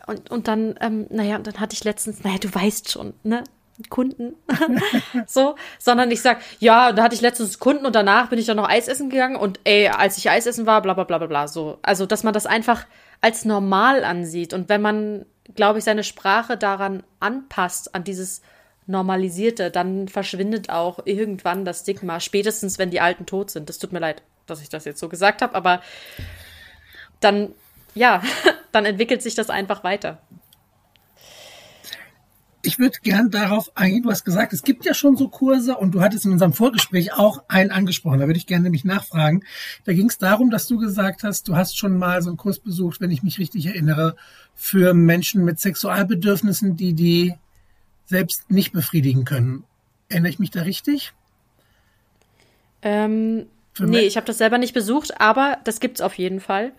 und, 0.06 0.30
und 0.30 0.48
dann, 0.48 0.74
ähm, 0.80 1.06
naja, 1.10 1.38
dann 1.38 1.60
hatte 1.60 1.74
ich 1.74 1.84
letztens, 1.84 2.24
naja, 2.24 2.38
du 2.38 2.52
weißt 2.52 2.90
schon, 2.90 3.14
ne? 3.22 3.44
Kunden. 3.90 4.34
so, 5.26 5.54
sondern 5.78 6.10
ich 6.10 6.20
sag, 6.20 6.40
ja, 6.58 6.92
da 6.92 7.04
hatte 7.04 7.14
ich 7.14 7.20
letztens 7.20 7.60
Kunden 7.60 7.86
und 7.86 7.94
danach 7.94 8.28
bin 8.28 8.38
ich 8.38 8.46
dann 8.46 8.56
noch 8.56 8.68
Eis 8.68 8.88
essen 8.88 9.08
gegangen 9.08 9.36
und 9.36 9.60
ey, 9.62 9.88
als 9.88 10.18
ich 10.18 10.30
Eis 10.30 10.46
essen 10.46 10.66
war, 10.66 10.82
bla 10.82 10.94
bla 10.94 11.04
bla 11.04 11.18
bla 11.18 11.26
bla. 11.28 11.46
So. 11.46 11.78
Also, 11.82 12.04
dass 12.04 12.24
man 12.24 12.34
das 12.34 12.46
einfach 12.46 12.86
als 13.20 13.44
normal 13.44 14.02
ansieht. 14.02 14.52
Und 14.52 14.68
wenn 14.68 14.82
man, 14.82 15.26
glaube 15.54 15.78
ich, 15.78 15.84
seine 15.84 16.04
Sprache 16.04 16.56
daran 16.56 17.04
anpasst, 17.20 17.94
an 17.94 18.02
dieses 18.02 18.42
Normalisierte, 18.88 19.70
dann 19.70 20.08
verschwindet 20.08 20.70
auch 20.70 21.00
irgendwann 21.04 21.64
das 21.64 21.80
Stigma, 21.80 22.20
spätestens 22.20 22.78
wenn 22.78 22.90
die 22.90 23.00
Alten 23.00 23.26
tot 23.26 23.50
sind. 23.50 23.68
Das 23.68 23.78
tut 23.78 23.92
mir 23.92 24.00
leid, 24.00 24.22
dass 24.46 24.62
ich 24.62 24.70
das 24.70 24.84
jetzt 24.84 24.98
so 24.98 25.08
gesagt 25.08 25.42
habe, 25.42 25.54
aber 25.54 25.82
dann, 27.20 27.52
ja, 27.94 28.22
dann 28.72 28.86
entwickelt 28.86 29.22
sich 29.22 29.34
das 29.34 29.50
einfach 29.50 29.84
weiter. 29.84 30.18
Ich 32.62 32.78
würde 32.78 32.98
gern 33.02 33.30
darauf 33.30 33.70
eingehen, 33.76 34.02
du 34.02 34.10
hast 34.10 34.24
gesagt, 34.24 34.52
es 34.52 34.62
gibt 34.62 34.84
ja 34.84 34.92
schon 34.92 35.16
so 35.16 35.28
Kurse 35.28 35.76
und 35.76 35.92
du 35.92 36.00
hattest 36.00 36.24
in 36.24 36.32
unserem 36.32 36.52
Vorgespräch 36.52 37.12
auch 37.12 37.44
einen 37.48 37.70
angesprochen. 37.70 38.18
Da 38.18 38.26
würde 38.26 38.38
ich 38.38 38.46
gerne 38.46 38.64
nämlich 38.64 38.84
nachfragen. 38.84 39.44
Da 39.84 39.92
ging 39.92 40.08
es 40.08 40.18
darum, 40.18 40.50
dass 40.50 40.66
du 40.66 40.78
gesagt 40.78 41.22
hast, 41.22 41.46
du 41.46 41.56
hast 41.56 41.78
schon 41.78 41.96
mal 41.96 42.20
so 42.20 42.30
einen 42.30 42.36
Kurs 42.36 42.58
besucht, 42.58 43.00
wenn 43.00 43.12
ich 43.12 43.22
mich 43.22 43.38
richtig 43.38 43.66
erinnere, 43.66 44.16
für 44.54 44.92
Menschen 44.92 45.44
mit 45.44 45.60
Sexualbedürfnissen, 45.60 46.76
die 46.76 46.94
die 46.94 47.34
selbst 48.08 48.50
nicht 48.50 48.72
befriedigen 48.72 49.24
können. 49.24 49.64
Erinnere 50.08 50.30
ich 50.30 50.38
mich 50.38 50.50
da 50.50 50.62
richtig? 50.62 51.12
Ähm, 52.80 53.46
nee, 53.78 54.00
ich 54.00 54.16
habe 54.16 54.26
das 54.26 54.38
selber 54.38 54.56
nicht 54.56 54.72
besucht, 54.72 55.20
aber 55.20 55.58
das 55.64 55.78
gibt's 55.78 56.00
auf 56.00 56.14
jeden 56.14 56.40
Fall. 56.40 56.72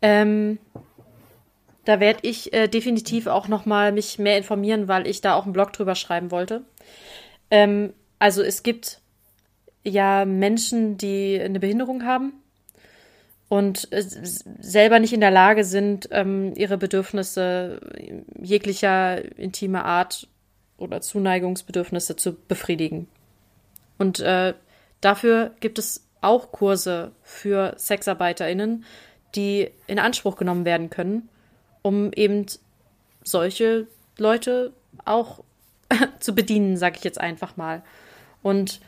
Ähm, 0.00 0.58
da 1.84 2.00
werde 2.00 2.20
ich 2.22 2.52
äh, 2.52 2.68
definitiv 2.68 3.26
auch 3.26 3.48
noch 3.48 3.66
mal 3.66 3.92
mich 3.92 4.18
mehr 4.18 4.38
informieren, 4.38 4.88
weil 4.88 5.06
ich 5.06 5.20
da 5.20 5.34
auch 5.34 5.44
einen 5.44 5.52
Blog 5.52 5.72
drüber 5.72 5.94
schreiben 5.94 6.30
wollte. 6.30 6.62
Ähm, 7.50 7.92
also 8.18 8.42
es 8.42 8.62
gibt 8.62 9.00
ja 9.84 10.24
Menschen, 10.24 10.96
die 10.96 11.38
eine 11.40 11.60
Behinderung 11.60 12.04
haben 12.04 12.32
und 13.48 13.92
äh, 13.92 14.02
selber 14.02 15.00
nicht 15.00 15.12
in 15.12 15.20
der 15.20 15.30
Lage 15.30 15.64
sind, 15.64 16.08
ähm, 16.12 16.54
ihre 16.56 16.78
Bedürfnisse 16.78 17.80
jeglicher 18.40 19.22
intimer 19.38 19.84
Art 19.84 20.28
oder 20.78 21.00
Zuneigungsbedürfnisse 21.00 22.16
zu 22.16 22.34
befriedigen. 22.34 23.08
Und 23.98 24.20
äh, 24.20 24.54
dafür 25.00 25.52
gibt 25.60 25.78
es 25.78 26.06
auch 26.20 26.52
Kurse 26.52 27.12
für 27.22 27.74
SexarbeiterInnen, 27.76 28.84
die 29.34 29.70
in 29.86 29.98
Anspruch 29.98 30.36
genommen 30.36 30.64
werden 30.64 30.90
können, 30.90 31.28
um 31.82 32.12
eben 32.12 32.46
solche 33.22 33.86
Leute 34.18 34.72
auch 35.04 35.42
zu 36.20 36.34
bedienen, 36.34 36.76
sage 36.76 36.96
ich 36.98 37.04
jetzt 37.04 37.20
einfach 37.20 37.56
mal. 37.56 37.82
Und 38.42 38.80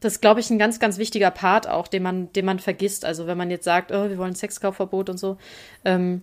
das 0.00 0.14
ist, 0.14 0.20
glaube 0.20 0.40
ich, 0.40 0.50
ein 0.50 0.58
ganz, 0.58 0.78
ganz 0.78 0.98
wichtiger 0.98 1.30
Part 1.30 1.68
auch, 1.68 1.88
den 1.88 2.02
man, 2.02 2.32
den 2.32 2.44
man 2.44 2.60
vergisst. 2.60 3.04
Also 3.04 3.26
wenn 3.26 3.38
man 3.38 3.50
jetzt 3.50 3.64
sagt, 3.64 3.90
oh, 3.90 4.08
wir 4.08 4.18
wollen 4.18 4.34
Sexkaufverbot 4.34 5.10
und 5.10 5.18
so, 5.18 5.38
ähm, 5.84 6.22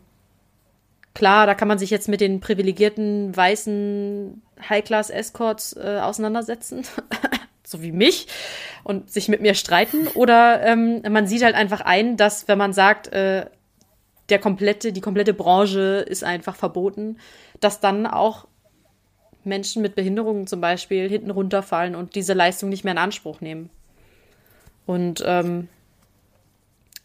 klar, 1.15 1.47
da 1.47 1.55
kann 1.55 1.67
man 1.67 1.79
sich 1.79 1.89
jetzt 1.89 2.07
mit 2.07 2.21
den 2.21 2.39
privilegierten 2.39 3.35
weißen 3.35 4.43
High-Class-Escorts 4.69 5.75
äh, 5.77 5.99
auseinandersetzen, 6.01 6.83
so 7.63 7.81
wie 7.81 7.91
mich, 7.91 8.27
und 8.83 9.09
sich 9.09 9.27
mit 9.27 9.41
mir 9.41 9.55
streiten. 9.55 10.07
Oder 10.13 10.61
ähm, 10.63 11.01
man 11.09 11.25
sieht 11.25 11.43
halt 11.43 11.55
einfach 11.55 11.81
ein, 11.81 12.17
dass 12.17 12.47
wenn 12.47 12.59
man 12.59 12.73
sagt, 12.73 13.07
äh, 13.07 13.47
der 14.29 14.39
komplette, 14.39 14.91
die 14.91 15.01
komplette 15.01 15.33
Branche 15.33 16.05
ist 16.07 16.23
einfach 16.23 16.55
verboten, 16.55 17.17
dass 17.59 17.79
dann 17.79 18.05
auch 18.05 18.47
Menschen 19.43 19.81
mit 19.81 19.95
Behinderungen 19.95 20.47
zum 20.47 20.61
Beispiel 20.61 21.07
hinten 21.07 21.31
runterfallen 21.31 21.95
und 21.95 22.15
diese 22.15 22.33
Leistung 22.33 22.69
nicht 22.69 22.83
mehr 22.83 22.93
in 22.93 22.97
Anspruch 22.97 23.41
nehmen. 23.41 23.69
Und 24.85 25.23
ähm, 25.25 25.69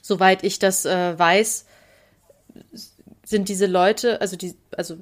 soweit 0.00 0.42
ich 0.42 0.58
das 0.58 0.86
äh, 0.86 1.18
weiß, 1.18 1.66
sind 3.30 3.48
diese 3.48 3.66
Leute, 3.66 4.20
also 4.20 4.36
die, 4.36 4.54
also 4.76 4.96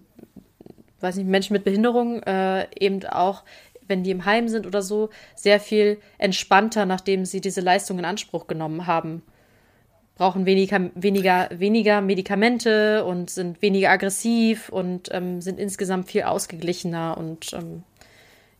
weiß 1.01 1.17
nicht, 1.17 1.27
Menschen 1.27 1.55
mit 1.55 1.65
Behinderung 1.65 2.23
äh, 2.25 2.67
eben 2.79 3.05
auch, 3.07 3.43
wenn 3.87 4.05
die 4.05 4.11
im 4.11 4.27
Heim 4.27 4.49
sind 4.49 4.67
oder 4.67 4.83
so, 4.83 5.09
sehr 5.35 5.59
viel 5.61 5.99
entspannter, 6.19 6.85
nachdem 6.85 7.25
sie 7.25 7.41
diese 7.41 7.63
Leistung 7.63 7.99
in 7.99 8.05
Anspruch 8.05 8.47
genommen 8.47 8.87
haben. 8.87 9.23
Brauchen 10.17 10.45
weniger, 10.45 10.91
weniger, 10.95 11.49
weniger 11.53 12.03
Medikamente 12.03 13.05
und 13.05 13.31
sind 13.31 13.63
weniger 13.63 13.91
aggressiv 13.91 14.69
und 14.69 15.09
ähm, 15.13 15.41
sind 15.41 15.59
insgesamt 15.59 16.11
viel 16.11 16.25
ausgeglichener 16.25 17.17
und 17.17 17.53
ähm, 17.55 17.83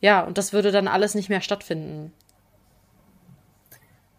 ja, 0.01 0.21
und 0.21 0.37
das 0.37 0.51
würde 0.51 0.71
dann 0.71 0.87
alles 0.87 1.13
nicht 1.13 1.29
mehr 1.29 1.41
stattfinden. 1.41 2.11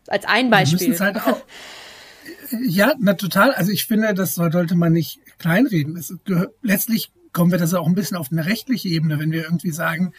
Als 0.06 0.26
ein 0.26 0.50
Beispiel. 0.50 0.96
Halt 1.00 1.16
auch, 1.16 1.42
ja, 2.68 2.94
na 2.98 3.14
total. 3.14 3.52
Also 3.52 3.72
ich 3.72 3.86
finde, 3.86 4.12
das 4.14 4.34
sollte 4.34 4.76
man 4.76 4.92
nicht 4.92 5.20
kleinreden. 5.40 5.96
Es 5.96 6.14
gehört, 6.24 6.54
letztlich 6.62 7.10
kommen 7.32 7.50
wir 7.50 7.58
das 7.58 7.74
auch 7.74 7.86
ein 7.86 7.94
bisschen 7.94 8.16
auf 8.16 8.30
eine 8.30 8.46
rechtliche 8.46 8.88
Ebene, 8.88 9.18
wenn 9.18 9.32
wir 9.32 9.42
irgendwie 9.44 9.72
sagen, 9.72 10.12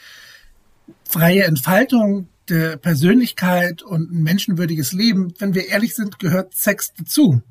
freie 1.05 1.43
Entfaltung 1.43 2.27
der 2.49 2.75
Persönlichkeit 2.75 3.81
und 3.81 4.11
ein 4.11 4.23
menschenwürdiges 4.23 4.91
Leben, 4.91 5.33
wenn 5.39 5.53
wir 5.53 5.67
ehrlich 5.67 5.95
sind, 5.95 6.19
gehört 6.19 6.53
Sex 6.53 6.93
dazu. 6.97 7.41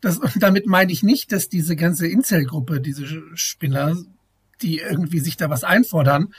Das, 0.00 0.18
und 0.18 0.42
damit 0.42 0.66
meine 0.66 0.92
ich 0.92 1.02
nicht, 1.02 1.32
dass 1.32 1.48
diese 1.48 1.76
ganze 1.76 2.06
Inzelgruppe, 2.06 2.80
diese 2.80 3.06
Spinner, 3.34 3.96
die 4.62 4.78
irgendwie 4.78 5.20
sich 5.20 5.36
da 5.36 5.50
was 5.50 5.64
einfordern, 5.64 6.32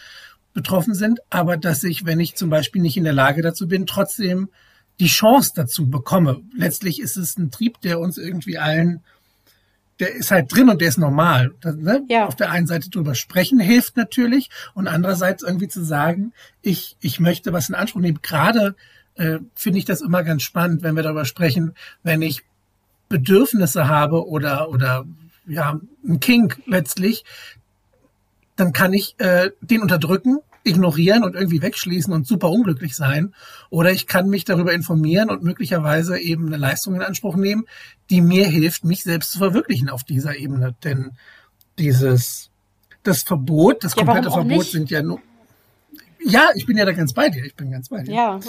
betroffen 0.54 0.96
sind, 0.96 1.20
aber 1.30 1.58
dass 1.58 1.84
ich, 1.84 2.06
wenn 2.06 2.20
ich 2.20 2.36
zum 2.36 2.50
Beispiel 2.50 2.82
nicht 2.82 2.98
in 2.98 3.04
der 3.04 3.14
Lage 3.14 3.42
dazu 3.42 3.68
bin, 3.68 3.86
trotzdem 3.86 4.50
die 5.00 5.08
Chance 5.08 5.52
dazu 5.56 5.90
bekomme. 5.90 6.42
Letztlich 6.56 7.00
ist 7.00 7.16
es 7.16 7.38
ein 7.38 7.52
Trieb, 7.52 7.80
der 7.82 8.00
uns 8.00 8.18
irgendwie 8.18 8.58
allen, 8.58 9.02
der 10.00 10.16
ist 10.16 10.32
halt 10.32 10.54
drin 10.54 10.70
und 10.70 10.82
der 10.82 10.88
ist 10.88 10.98
normal. 10.98 11.52
Das, 11.62 11.76
ne? 11.76 12.04
ja. 12.10 12.26
Auf 12.26 12.36
der 12.36 12.52
einen 12.52 12.68
Seite 12.68 12.90
drüber 12.90 13.16
sprechen 13.16 13.60
hilft 13.60 13.98
natürlich 13.98 14.50
und 14.74 14.88
andererseits 14.88 15.44
irgendwie 15.44 15.68
zu 15.68 15.84
sagen, 15.84 16.34
ich, 16.62 16.96
ich 17.02 17.20
möchte 17.20 17.54
was 17.54 17.70
in 17.70 17.76
Anspruch 17.76 18.02
nehmen. 18.02 18.20
Gerade 18.22 18.76
äh, 19.16 19.40
finde 19.56 19.80
ich 19.80 19.86
das 19.86 20.02
immer 20.02 20.24
ganz 20.24 20.44
spannend, 20.44 20.84
wenn 20.84 20.96
wir 20.96 21.04
darüber 21.04 21.26
sprechen, 21.26 21.74
wenn 22.04 22.22
ich 22.22 22.44
Bedürfnisse 23.10 23.88
habe 23.88 24.28
oder, 24.28 24.70
oder 24.70 25.06
ja, 25.48 25.80
ein 26.08 26.20
Kink 26.20 26.62
letztlich, 26.66 27.26
dann 28.56 28.72
kann 28.72 28.94
ich 28.94 29.16
äh, 29.20 29.52
den 29.62 29.82
unterdrücken 29.82 30.40
ignorieren 30.64 31.24
und 31.24 31.36
irgendwie 31.36 31.62
wegschließen 31.62 32.14
und 32.14 32.28
super 32.28 32.50
unglücklich 32.50 32.96
sein. 32.96 33.34
Oder 33.70 33.92
ich 33.92 34.08
kann 34.08 34.30
mich 34.30 34.46
darüber 34.46 34.74
informieren 34.74 35.30
und 35.30 35.44
möglicherweise 35.44 36.20
eben 36.20 36.48
eine 36.48 36.58
Leistung 36.58 36.96
in 36.96 37.02
Anspruch 37.02 37.36
nehmen, 37.36 37.66
die 38.10 38.22
mir 38.22 38.48
hilft, 38.48 38.84
mich 38.84 39.04
selbst 39.04 39.32
zu 39.32 39.40
verwirklichen 39.40 39.90
auf 39.90 40.04
dieser 40.04 40.38
Ebene. 40.38 40.76
Denn 40.84 41.12
dieses, 41.78 42.50
das 43.04 43.24
Verbot, 43.24 43.84
das 43.84 43.96
ja, 43.96 44.04
komplette 44.04 44.32
Verbot 44.32 44.60
nicht? 44.60 44.72
sind 44.72 44.90
ja 44.90 45.02
nur, 45.02 45.20
ja, 46.24 46.50
ich 46.56 46.66
bin 46.66 46.78
ja 46.78 46.86
da 46.86 46.92
ganz 46.92 47.14
bei 47.14 47.30
dir. 47.30 47.46
Ich 47.46 47.56
bin 47.56 47.72
ganz 47.72 47.90
bei 47.90 48.04
dir. 48.04 48.14
Ja. 48.14 48.40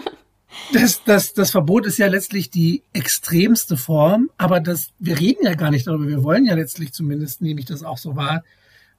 das, 0.72 1.02
das, 1.04 1.34
das 1.34 1.50
Verbot 1.50 1.86
ist 1.86 1.98
ja 1.98 2.06
letztlich 2.06 2.50
die 2.50 2.82
extremste 2.92 3.76
Form, 3.76 4.30
aber 4.38 4.60
das, 4.60 4.90
wir 4.98 5.18
reden 5.18 5.44
ja 5.44 5.54
gar 5.54 5.70
nicht 5.70 5.86
darüber. 5.86 6.06
Wir 6.06 6.22
wollen 6.22 6.46
ja 6.46 6.54
letztlich 6.54 6.92
zumindest, 6.92 7.42
nehme 7.42 7.60
ich 7.60 7.66
das 7.66 7.82
auch 7.82 7.98
so 7.98 8.14
wahr, 8.14 8.44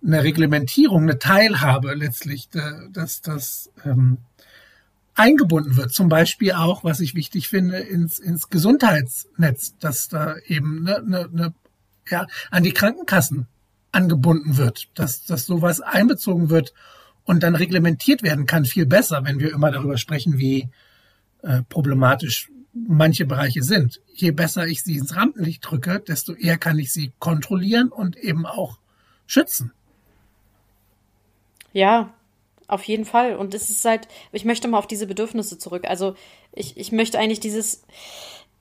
eine 0.04 0.24
Reglementierung, 0.24 1.04
eine 1.04 1.20
Teilhabe 1.20 1.93
letztlich, 1.93 2.49
dass 2.91 3.22
das 3.22 3.70
ähm, 3.86 4.18
eingebunden 5.14 5.78
wird. 5.78 5.93
Zum 5.93 6.10
Beispiel 6.10 6.54
auch, 6.54 6.84
was 6.84 6.99
ich 6.99 7.16
wichtig 7.16 7.49
finde, 7.49 7.78
ins, 7.78 8.20
ins 8.20 8.49
Gesundheitsnetz, 8.49 9.78
dass 9.80 10.08
da 10.08 10.36
eben 10.47 10.84
ne, 10.84 11.04
ne, 11.06 11.30
ne, 11.32 11.54
ja, 12.10 12.26
an 12.49 12.64
die 12.64 12.74
Krankenkassen 12.74 13.47
angebunden 13.91 14.58
wird, 14.58 14.89
dass, 14.95 15.26
dass 15.26 15.45
sowas 15.45 15.82
einbezogen 15.82 16.49
wird 16.49 16.74
und 17.24 17.43
dann 17.43 17.56
reglementiert 17.56 18.24
werden 18.24 18.45
kann, 18.45 18.66
viel 18.66 18.86
besser, 18.86 19.24
wenn 19.24 19.39
wir 19.39 19.52
immer 19.52 19.72
darüber 19.72 19.97
sprechen, 19.97 20.38
wie 20.38 20.70
äh, 21.43 21.62
problematisch 21.70 22.49
manche 22.74 23.26
Bereiche 23.26 23.64
sind. 23.64 24.02
Je 24.14 24.32
besser 24.32 24.66
ich 24.66 24.84
sie 24.84 24.95
ins 24.95 25.16
Rampenlicht 25.16 25.64
drücke, 25.64 25.99
desto 25.99 26.34
eher 26.34 26.58
kann 26.58 26.80
ich 26.80 26.91
sie 26.93 27.12
kontrollieren 27.20 27.89
und 27.89 28.16
eben 28.18 28.45
auch 28.45 28.80
schützen. 29.28 29.72
Ja, 31.74 32.13
auf 32.67 32.84
jeden 32.84 33.05
Fall. 33.05 33.36
Und 33.36 33.53
es 33.53 33.69
ist 33.69 33.84
halt, 33.86 34.07
ich 34.32 34.45
möchte 34.45 34.67
mal 34.67 34.78
auf 34.78 34.88
diese 34.88 35.07
Bedürfnisse 35.07 35.57
zurück. 35.57 35.86
Also 35.88 36.15
ich, 36.53 36.78
ich 36.78 36.91
möchte 36.91 37.19
eigentlich 37.19 37.39
dieses, 37.39 37.84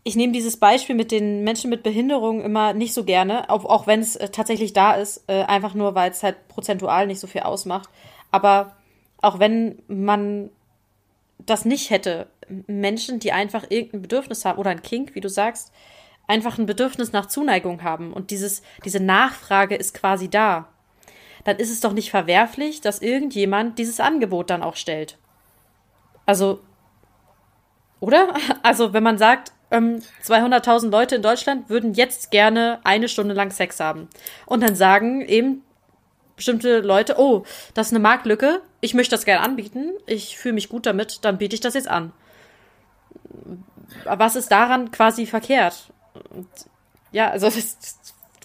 ich 0.02 0.16
nehme 0.16 0.32
dieses 0.32 0.56
Beispiel 0.56 0.96
mit 0.96 1.12
den 1.12 1.44
Menschen 1.44 1.70
mit 1.70 1.82
Behinderung 1.82 2.42
immer 2.42 2.72
nicht 2.72 2.94
so 2.94 3.04
gerne, 3.04 3.48
auch, 3.50 3.64
auch 3.64 3.86
wenn 3.86 4.00
es 4.00 4.16
äh, 4.16 4.28
tatsächlich 4.30 4.72
da 4.72 4.94
ist, 4.94 5.24
äh, 5.28 5.42
einfach 5.42 5.74
nur, 5.74 5.94
weil 5.94 6.10
es 6.10 6.22
halt 6.22 6.48
prozentual 6.48 7.06
nicht 7.06 7.20
so 7.20 7.26
viel 7.26 7.42
ausmacht. 7.42 7.88
Aber 8.30 8.76
auch 9.20 9.38
wenn 9.38 9.82
man 9.86 10.50
das 11.38 11.64
nicht 11.64 11.90
hätte, 11.90 12.26
Menschen, 12.66 13.18
die 13.20 13.32
einfach 13.32 13.66
irgendein 13.68 14.02
Bedürfnis 14.02 14.44
haben 14.44 14.58
oder 14.58 14.70
ein 14.70 14.82
Kink, 14.82 15.14
wie 15.14 15.20
du 15.20 15.28
sagst, 15.28 15.72
einfach 16.26 16.58
ein 16.58 16.66
Bedürfnis 16.66 17.12
nach 17.12 17.26
Zuneigung 17.26 17.82
haben 17.82 18.12
und 18.12 18.30
dieses, 18.30 18.62
diese 18.84 19.00
Nachfrage 19.00 19.74
ist 19.74 19.94
quasi 19.94 20.28
da 20.28 20.68
dann 21.44 21.56
ist 21.56 21.70
es 21.70 21.80
doch 21.80 21.92
nicht 21.92 22.10
verwerflich, 22.10 22.80
dass 22.80 23.00
irgendjemand 23.00 23.78
dieses 23.78 24.00
Angebot 24.00 24.50
dann 24.50 24.62
auch 24.62 24.76
stellt. 24.76 25.18
Also, 26.26 26.60
oder? 28.00 28.34
Also, 28.62 28.92
wenn 28.92 29.02
man 29.02 29.18
sagt, 29.18 29.52
ähm, 29.70 30.02
200.000 30.24 30.90
Leute 30.90 31.16
in 31.16 31.22
Deutschland 31.22 31.70
würden 31.70 31.94
jetzt 31.94 32.30
gerne 32.30 32.80
eine 32.84 33.08
Stunde 33.08 33.34
lang 33.34 33.50
Sex 33.50 33.80
haben. 33.80 34.08
Und 34.46 34.62
dann 34.62 34.74
sagen 34.74 35.22
eben 35.22 35.62
bestimmte 36.36 36.80
Leute, 36.80 37.16
oh, 37.18 37.44
das 37.74 37.88
ist 37.88 37.92
eine 37.92 38.00
Marktlücke, 38.00 38.62
ich 38.80 38.94
möchte 38.94 39.14
das 39.14 39.26
gerne 39.26 39.42
anbieten, 39.42 39.92
ich 40.06 40.38
fühle 40.38 40.54
mich 40.54 40.70
gut 40.70 40.86
damit, 40.86 41.24
dann 41.24 41.38
biete 41.38 41.54
ich 41.54 41.60
das 41.60 41.74
jetzt 41.74 41.88
an. 41.88 42.12
Was 44.04 44.36
ist 44.36 44.50
daran 44.50 44.90
quasi 44.90 45.26
verkehrt? 45.26 45.92
Und 46.30 46.48
ja, 47.12 47.30
also 47.30 47.46
das, 47.50 47.78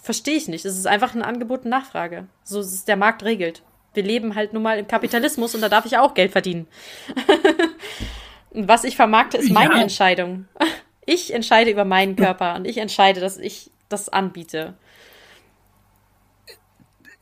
Verstehe 0.06 0.36
ich 0.36 0.46
nicht. 0.46 0.64
Es 0.64 0.78
ist 0.78 0.86
einfach 0.86 1.16
ein 1.16 1.22
Angebot 1.22 1.64
und 1.64 1.70
Nachfrage. 1.70 2.28
So 2.44 2.60
ist 2.60 2.72
es 2.72 2.84
der 2.84 2.94
Markt 2.94 3.24
regelt. 3.24 3.64
Wir 3.92 4.04
leben 4.04 4.36
halt 4.36 4.52
nun 4.52 4.62
mal 4.62 4.78
im 4.78 4.86
Kapitalismus 4.86 5.56
und 5.56 5.62
da 5.62 5.68
darf 5.68 5.84
ich 5.84 5.98
auch 5.98 6.14
Geld 6.14 6.30
verdienen. 6.30 6.68
was 8.52 8.84
ich 8.84 8.94
vermarkte, 8.94 9.36
ist 9.36 9.50
meine 9.50 9.74
ja. 9.74 9.80
Entscheidung. 9.80 10.46
Ich 11.06 11.34
entscheide 11.34 11.72
über 11.72 11.84
meinen 11.84 12.14
Körper 12.14 12.54
und 12.54 12.66
ich 12.66 12.78
entscheide, 12.78 13.18
dass 13.20 13.36
ich 13.36 13.72
das 13.88 14.08
anbiete 14.08 14.74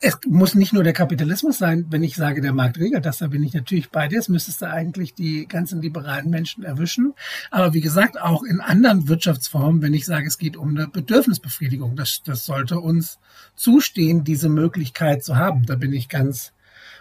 es 0.05 0.19
muss 0.27 0.53
nicht 0.53 0.71
nur 0.71 0.83
der 0.83 0.93
Kapitalismus 0.93 1.57
sein, 1.57 1.87
wenn 1.89 2.03
ich 2.03 2.15
sage, 2.15 2.39
der 2.39 2.53
Markt 2.53 2.77
regelt 2.77 3.07
das, 3.07 3.17
da 3.17 3.27
bin 3.27 3.41
ich 3.41 3.55
natürlich 3.55 3.89
bei 3.89 4.07
dir. 4.07 4.19
Es 4.19 4.29
müsstest 4.29 4.61
du 4.61 4.69
eigentlich 4.69 5.15
die 5.15 5.47
ganzen 5.47 5.81
liberalen 5.81 6.29
Menschen 6.29 6.63
erwischen. 6.63 7.15
Aber 7.49 7.73
wie 7.73 7.81
gesagt, 7.81 8.21
auch 8.21 8.43
in 8.43 8.61
anderen 8.61 9.07
Wirtschaftsformen, 9.07 9.81
wenn 9.81 9.95
ich 9.95 10.05
sage, 10.05 10.27
es 10.27 10.37
geht 10.37 10.57
um 10.57 10.77
eine 10.77 10.87
Bedürfnisbefriedigung, 10.87 11.95
das, 11.95 12.21
das 12.23 12.45
sollte 12.45 12.79
uns 12.79 13.17
zustehen, 13.55 14.23
diese 14.23 14.47
Möglichkeit 14.47 15.23
zu 15.23 15.37
haben. 15.37 15.65
Da 15.65 15.75
bin 15.75 15.91
ich 15.91 16.07
ganz 16.07 16.53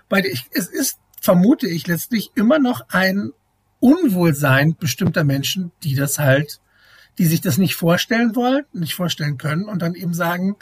bei 0.09 0.23
dir. 0.23 0.33
Ich, 0.33 0.47
es 0.53 0.69
ist, 0.69 0.99
vermute 1.21 1.69
ich, 1.69 1.87
letztlich 1.87 2.31
immer 2.35 2.59
noch 2.59 2.89
ein 2.89 3.33
Unwohlsein 3.81 4.77
bestimmter 4.77 5.25
Menschen, 5.25 5.73
die 5.83 5.95
das 5.95 6.19
halt, 6.19 6.59
die 7.19 7.27
sich 7.27 7.43
das 7.43 7.59
nicht 7.59 7.75
vorstellen 7.75 8.35
wollen, 8.35 8.65
nicht 8.73 8.95
vorstellen 8.95 9.37
können 9.37 9.65
und 9.65 9.83
dann 9.83 9.95
eben 9.95 10.15
sagen, 10.15 10.57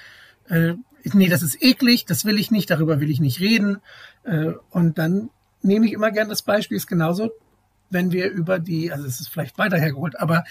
äh, 0.48 0.74
nee, 1.12 1.28
das 1.28 1.42
ist 1.42 1.62
eklig, 1.62 2.04
das 2.06 2.24
will 2.24 2.38
ich 2.38 2.50
nicht, 2.50 2.70
darüber 2.70 3.00
will 3.00 3.10
ich 3.10 3.20
nicht 3.20 3.40
reden. 3.40 3.78
Äh, 4.24 4.52
und 4.70 4.98
dann 4.98 5.30
nehme 5.62 5.86
ich 5.86 5.92
immer 5.92 6.10
gern 6.10 6.28
das 6.28 6.42
Beispiel, 6.42 6.76
ist 6.76 6.86
genauso, 6.86 7.30
wenn 7.90 8.12
wir 8.12 8.30
über 8.30 8.58
die, 8.58 8.92
also 8.92 9.06
es 9.06 9.20
ist 9.20 9.28
vielleicht 9.28 9.58
weiter 9.58 9.78
hergeholt, 9.78 10.18
aber 10.18 10.44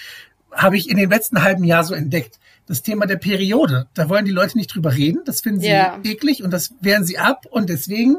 habe 0.52 0.78
ich 0.78 0.90
in 0.90 0.98
den 0.98 1.10
letzten 1.10 1.42
halben 1.44 1.64
Jahr 1.64 1.84
so 1.84 1.94
entdeckt, 1.94 2.40
das 2.68 2.84
Thema 2.84 3.06
der 3.06 3.18
Periode. 3.18 3.88
Da 3.94 4.10
wollen 4.10 4.26
die 4.26 4.32
Leute 4.32 4.58
nicht 4.58 4.74
drüber 4.74 4.94
reden, 4.94 5.22
das 5.26 5.42
finden 5.42 5.62
sie 5.62 5.68
yeah. 5.68 6.00
eklig 6.04 6.44
und 6.44 6.52
das 6.52 6.74
wehren 6.82 7.06
sie 7.06 7.18
ab. 7.18 7.46
Und 7.50 7.70
deswegen, 7.70 8.18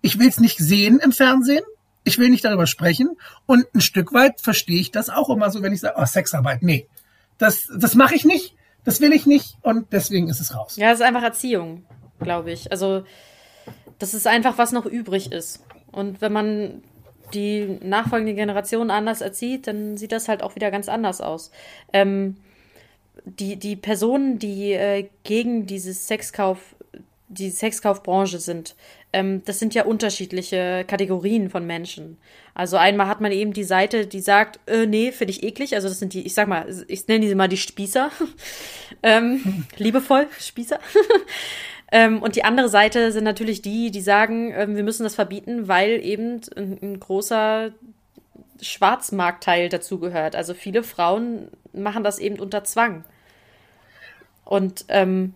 ich 0.00 0.18
will 0.18 0.28
es 0.28 0.40
nicht 0.40 0.58
sehen 0.58 0.98
im 0.98 1.12
Fernsehen, 1.12 1.64
ich 2.04 2.18
will 2.18 2.30
nicht 2.30 2.44
darüber 2.44 2.66
sprechen. 2.66 3.16
Und 3.46 3.66
ein 3.74 3.80
Stück 3.80 4.12
weit 4.12 4.40
verstehe 4.40 4.80
ich 4.80 4.90
das 4.90 5.10
auch 5.10 5.30
immer 5.30 5.50
so, 5.50 5.62
wenn 5.62 5.72
ich 5.72 5.80
sage, 5.80 5.96
oh, 5.98 6.06
Sexarbeit, 6.06 6.62
nee, 6.62 6.86
das, 7.38 7.68
das 7.76 7.94
mache 7.94 8.14
ich 8.14 8.24
nicht 8.24 8.53
das 8.84 9.00
will 9.00 9.12
ich 9.12 9.26
nicht 9.26 9.56
und 9.62 9.92
deswegen 9.92 10.28
ist 10.28 10.40
es 10.40 10.54
raus. 10.54 10.76
Ja, 10.76 10.90
das 10.90 11.00
ist 11.00 11.06
einfach 11.06 11.22
Erziehung. 11.22 11.84
glaube 12.20 12.52
ich. 12.52 12.70
Also 12.70 13.04
das 13.98 14.14
ist 14.14 14.26
einfach, 14.26 14.58
was 14.58 14.72
noch 14.72 14.86
übrig 14.86 15.32
ist. 15.32 15.64
Und 15.92 16.20
wenn 16.20 16.32
man 16.32 16.82
die 17.32 17.78
nachfolgende 17.82 18.34
Generation 18.34 18.90
anders 18.90 19.20
erzieht, 19.20 19.66
dann 19.66 19.96
sieht 19.96 20.12
das 20.12 20.28
halt 20.28 20.42
auch 20.42 20.54
wieder 20.54 20.70
ganz 20.70 20.88
anders 20.88 21.20
aus. 21.20 21.50
Ähm, 21.92 22.36
die, 23.24 23.56
die 23.56 23.76
Personen, 23.76 24.38
die 24.38 24.72
äh, 24.72 25.08
gegen 25.22 25.66
dieses 25.66 26.06
Sexkauf, 26.06 26.76
die 27.28 27.50
Sexkaufbranche 27.50 28.38
sind, 28.38 28.74
ähm, 29.12 29.42
das 29.44 29.58
sind 29.58 29.74
ja 29.74 29.84
unterschiedliche 29.84 30.84
Kategorien 30.86 31.50
von 31.50 31.66
Menschen. 31.66 32.18
Also 32.54 32.76
einmal 32.76 33.08
hat 33.08 33.20
man 33.20 33.32
eben 33.32 33.52
die 33.52 33.64
Seite, 33.64 34.06
die 34.06 34.20
sagt, 34.20 34.60
äh, 34.66 34.86
nee, 34.86 35.12
finde 35.12 35.32
ich 35.32 35.42
eklig. 35.42 35.74
Also 35.74 35.88
das 35.88 35.98
sind 35.98 36.12
die, 36.12 36.26
ich 36.26 36.34
sag 36.34 36.48
mal, 36.48 36.66
ich 36.88 37.06
nenne 37.08 37.20
diese 37.20 37.34
mal 37.34 37.48
die 37.48 37.56
Spießer. 37.56 38.10
ähm, 39.02 39.66
liebevoll, 39.76 40.26
Spießer. 40.38 40.78
ähm, 41.92 42.22
und 42.22 42.36
die 42.36 42.44
andere 42.44 42.68
Seite 42.68 43.12
sind 43.12 43.24
natürlich 43.24 43.62
die, 43.62 43.90
die 43.90 44.00
sagen, 44.00 44.52
ähm, 44.54 44.76
wir 44.76 44.82
müssen 44.82 45.04
das 45.04 45.14
verbieten, 45.14 45.68
weil 45.68 46.04
eben 46.04 46.40
ein, 46.56 46.78
ein 46.82 47.00
großer 47.00 47.72
Schwarzmarktteil 48.60 49.68
dazugehört. 49.68 50.36
Also 50.36 50.54
viele 50.54 50.82
Frauen 50.82 51.48
machen 51.72 52.04
das 52.04 52.18
eben 52.18 52.38
unter 52.38 52.64
Zwang. 52.64 53.04
Und 54.44 54.84
ähm, 54.88 55.34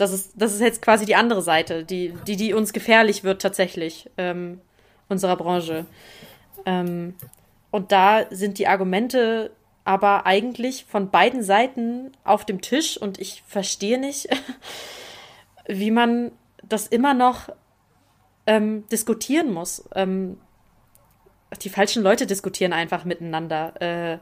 das 0.00 0.12
ist, 0.12 0.32
das 0.34 0.54
ist 0.54 0.60
jetzt 0.60 0.82
quasi 0.82 1.04
die 1.04 1.16
andere 1.16 1.42
Seite, 1.42 1.84
die, 1.84 2.14
die, 2.26 2.36
die 2.36 2.54
uns 2.54 2.72
gefährlich 2.72 3.24
wird 3.24 3.42
tatsächlich, 3.42 4.10
ähm, 4.16 4.60
unserer 5.08 5.36
Branche. 5.36 5.86
Ähm, 6.66 7.14
und 7.70 7.92
da 7.92 8.26
sind 8.30 8.58
die 8.58 8.66
Argumente 8.66 9.50
aber 9.84 10.26
eigentlich 10.26 10.84
von 10.84 11.10
beiden 11.10 11.42
Seiten 11.42 12.12
auf 12.24 12.44
dem 12.44 12.60
Tisch 12.60 12.96
und 12.96 13.18
ich 13.18 13.42
verstehe 13.46 13.98
nicht, 13.98 14.28
wie 15.66 15.90
man 15.90 16.32
das 16.62 16.86
immer 16.86 17.14
noch 17.14 17.48
ähm, 18.46 18.86
diskutieren 18.88 19.52
muss. 19.52 19.88
Ähm, 19.94 20.38
die 21.62 21.70
falschen 21.70 22.02
Leute 22.02 22.26
diskutieren 22.26 22.72
einfach 22.72 23.04
miteinander. 23.04 23.80
Äh, 23.80 24.18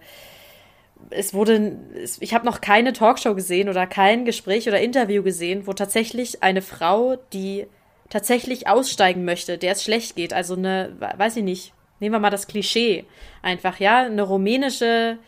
es 1.11 1.35
wurde, 1.35 1.79
ich 2.21 2.35
habe 2.35 2.47
noch 2.47 2.61
keine 2.61 2.93
Talkshow 2.93 3.35
gesehen 3.35 3.69
oder 3.69 3.87
kein 3.87 4.25
Gespräch 4.25 4.69
oder 4.69 4.81
Interview 4.81 5.23
gesehen, 5.23 5.67
wo 5.67 5.73
tatsächlich 5.73 6.43
eine 6.43 6.63
Frau, 6.63 7.17
die 7.33 7.67
tatsächlich 8.11 8.69
aussteigen 8.69 9.25
möchte, 9.25 9.59
der 9.59 9.73
es 9.73 9.85
schlecht 9.85 10.17
geht, 10.17 10.33
also 10.33 10.55
eine, 10.55 10.97
weiß 11.17 11.37
ich 11.37 11.45
nicht, 11.45 11.73
nehmen 12.01 12.15
wir 12.15 12.21
mal 12.21 12.31
das 12.31 12.47
Klischee 12.47 13.05
einfach, 13.43 13.81
ja, 13.81 14.03
eine 14.03 14.23
rumänische 14.23 15.19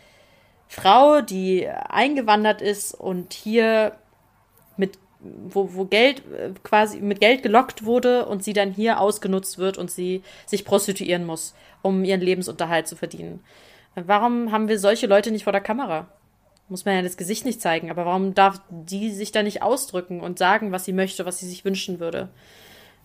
Frau, 0.69 1.21
die 1.21 1.69
eingewandert 1.69 2.63
ist 2.63 2.95
und 2.95 3.33
hier 3.33 3.97
mit 4.77 4.99
wo, 5.21 5.75
wo 5.75 5.85
Geld 5.85 6.23
äh, 6.33 6.53
quasi 6.63 7.01
mit 7.01 7.21
Geld 7.21 7.43
gelockt 7.43 7.85
wurde 7.85 8.27
und 8.27 8.43
sie 8.43 8.53
dann 8.53 8.73
hier 8.73 9.01
ausgenutzt 9.01 9.59
wird 9.59 9.79
und 9.79 9.91
sie 9.91 10.23
sich 10.47 10.65
prostituieren 10.65 11.27
muss, 11.27 11.55
um 11.83 12.05
ihren 12.05 12.21
Lebensunterhalt 12.21 12.89
zu 12.89 12.97
verdienen. 12.97 13.45
Warum 13.95 14.53
haben 14.53 14.69
wir 14.69 14.79
solche 14.79 15.07
Leute 15.07 15.31
nicht 15.31 15.45
vor 15.45 15.53
der 15.53 15.61
Kamera? 15.61 16.09
Muss 16.69 16.85
man 16.85 16.95
ja 16.95 17.03
das 17.03 17.17
Gesicht 17.17 17.45
nicht 17.45 17.61
zeigen, 17.61 17.91
aber 17.91 18.07
warum 18.07 18.35
darf 18.35 18.61
die 18.71 19.11
sich 19.11 19.33
da 19.33 19.43
nicht 19.43 19.63
ausdrücken 19.63 20.21
und 20.21 20.39
sagen, 20.39 20.71
was 20.71 20.85
sie 20.85 20.93
möchte, 20.93 21.27
was 21.27 21.39
sie 21.39 21.49
sich 21.49 21.65
wünschen 21.65 21.99
würde? 21.99 22.29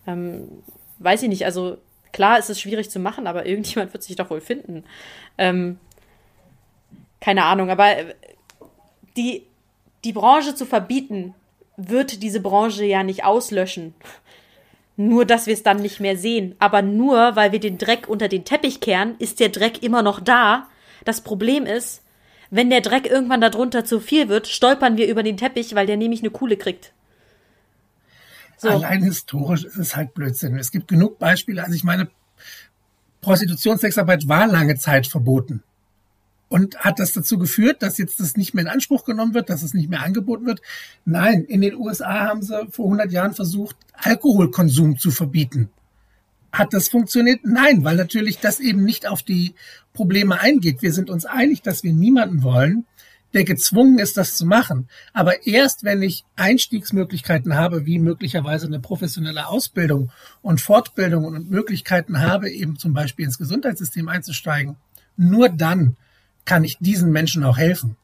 Ähm, 0.06 0.48
weiß 1.00 1.24
ich 1.24 1.30
nicht. 1.30 1.46
Also 1.46 1.78
klar 2.12 2.38
ist 2.38 2.50
es 2.50 2.62
schwierig 2.62 2.92
zu 2.92 3.00
machen, 3.00 3.26
aber 3.26 3.46
irgendjemand 3.48 3.94
wird 3.94 4.04
sich 4.04 4.16
doch 4.16 4.30
wohl 4.30 4.42
finden. 4.42 4.84
Ähm, 5.40 5.80
keine 7.20 7.44
Ahnung, 7.44 7.72
aber 7.72 7.98
äh, 7.98 8.14
die, 9.18 9.48
die 10.04 10.14
Branche 10.14 10.54
zu 10.54 10.66
verbieten, 10.66 11.34
wird 11.78 12.22
diese 12.22 12.40
Branche 12.40 12.86
ja 12.86 13.04
nicht 13.04 13.24
auslöschen. 13.24 13.96
Nur, 14.98 15.26
dass 15.26 15.48
wir 15.48 15.54
es 15.54 15.64
dann 15.64 15.82
nicht 15.82 16.00
mehr 16.00 16.18
sehen. 16.18 16.56
Aber 16.60 16.82
nur, 16.82 17.36
weil 17.36 17.52
wir 17.52 17.60
den 17.60 17.78
Dreck 17.78 18.08
unter 18.08 18.28
den 18.28 18.46
Teppich 18.46 18.80
kehren, 18.80 19.16
ist 19.20 19.40
der 19.40 19.50
Dreck 19.50 19.84
immer 19.84 20.04
noch 20.04 20.20
da 20.22 20.68
das 21.06 21.22
Problem 21.22 21.66
ist, 21.66 22.02
wenn 22.52 22.70
der 22.70 22.82
Dreck 22.82 23.08
irgendwann 23.08 23.42
darunter 23.42 23.86
zu 23.86 24.00
viel 24.00 24.30
wird, 24.30 24.48
stolpern 24.48 24.98
wir 24.98 25.08
über 25.08 25.24
den 25.24 25.38
Teppich, 25.38 25.74
weil 25.76 25.88
der 25.88 25.98
nämlich 25.98 26.22
eine 26.22 26.30
Kuhle 26.30 26.58
kriegt. 26.58 26.94
So. 28.58 28.70
Allein 28.70 29.04
historisch 29.04 29.66
ist 29.66 29.78
es 29.78 29.96
halt 29.96 30.14
Blödsinn. 30.14 30.58
Es 30.58 30.72
gibt 30.72 30.88
genug 30.88 31.20
Beispiele. 31.20 31.64
Also 31.64 31.76
ich 31.76 31.84
meine, 31.84 32.10
Prostitutionssexarbeit 33.22 34.28
war 34.28 34.48
lange 34.48 34.76
Zeit 34.76 35.08
verboten. 35.08 35.64
Und 36.48 36.78
hat 36.78 37.00
das 37.00 37.12
dazu 37.12 37.40
geführt, 37.40 37.82
dass 37.82 37.98
jetzt 37.98 38.20
das 38.20 38.38
nicht 38.38 38.54
mehr 38.54 38.64
in 38.64 38.70
Anspruch 38.70 39.04
genommen 39.04 39.34
wird, 39.34 39.50
dass 39.50 39.64
es 39.64 39.74
nicht 39.74 39.90
mehr 39.90 40.04
angeboten 40.04 40.46
wird? 40.46 40.62
Nein, 41.04 41.44
in 41.44 41.62
den 41.62 41.76
USA 41.76 42.28
haben 42.28 42.44
sie 42.44 42.68
vor 42.70 42.86
100 42.86 43.12
Jahren 43.12 43.34
versucht, 43.34 43.76
Alkoholkonsum 43.94 44.98
zu 44.98 45.10
verbieten. 45.10 45.70
Hat 46.58 46.74
das 46.74 46.88
funktioniert? 46.88 47.42
Nein, 47.44 47.84
weil 47.84 47.98
natürlich 47.98 48.40
das 48.40 48.62
eben 48.62 48.86
nicht 48.86 49.08
auf 49.08 49.24
die 49.24 49.56
Probleme 49.92 50.40
eingeht. 50.40 50.82
Wir 50.82 50.94
sind 50.94 51.10
uns 51.10 51.26
einig, 51.26 51.62
dass 51.64 51.84
wir 51.84 51.92
niemanden 51.92 52.44
wollen, 52.44 52.86
der 53.34 53.44
gezwungen 53.44 54.00
ist, 54.00 54.16
das 54.16 54.38
zu 54.38 54.46
machen. 54.46 54.88
Aber 55.12 55.46
erst 55.46 55.84
wenn 55.84 56.02
ich 56.02 56.24
Einstiegsmöglichkeiten 56.38 57.56
habe, 57.56 57.86
wie 57.86 58.00
möglicherweise 58.00 58.68
eine 58.68 58.80
professionelle 58.80 59.48
Ausbildung 59.48 60.12
und 60.42 60.62
Fortbildung 60.62 61.26
und 61.26 61.52
Möglichkeiten 61.52 62.22
habe, 62.22 62.50
eben 62.50 62.78
zum 62.78 62.94
Beispiel 62.94 63.26
ins 63.26 63.38
Gesundheitssystem 63.38 64.08
einzusteigen, 64.08 64.78
nur 65.18 65.50
dann 65.50 65.98
kann 66.46 66.64
ich 66.64 66.78
diesen 66.80 67.12
Menschen 67.12 67.44
auch 67.44 67.58
helfen. 67.58 67.98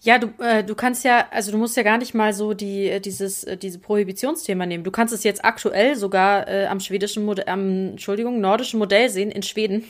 Ja, 0.00 0.18
du, 0.18 0.28
äh, 0.42 0.62
du 0.62 0.74
kannst 0.74 1.04
ja, 1.04 1.26
also 1.30 1.50
du 1.50 1.58
musst 1.58 1.76
ja 1.76 1.82
gar 1.82 1.98
nicht 1.98 2.14
mal 2.14 2.32
so 2.32 2.54
die, 2.54 2.88
äh, 2.88 3.00
dieses, 3.00 3.44
äh, 3.44 3.56
diese 3.56 3.78
Prohibitionsthema 3.78 4.66
nehmen. 4.66 4.84
Du 4.84 4.90
kannst 4.90 5.12
es 5.14 5.24
jetzt 5.24 5.44
aktuell 5.44 5.96
sogar 5.96 6.48
äh, 6.48 6.66
am 6.66 6.80
schwedischen 6.80 7.24
Modell, 7.24 7.48
am, 7.48 7.90
Entschuldigung, 7.90 8.40
nordischen 8.40 8.78
Modell 8.78 9.08
sehen, 9.08 9.30
in 9.30 9.42
Schweden. 9.42 9.84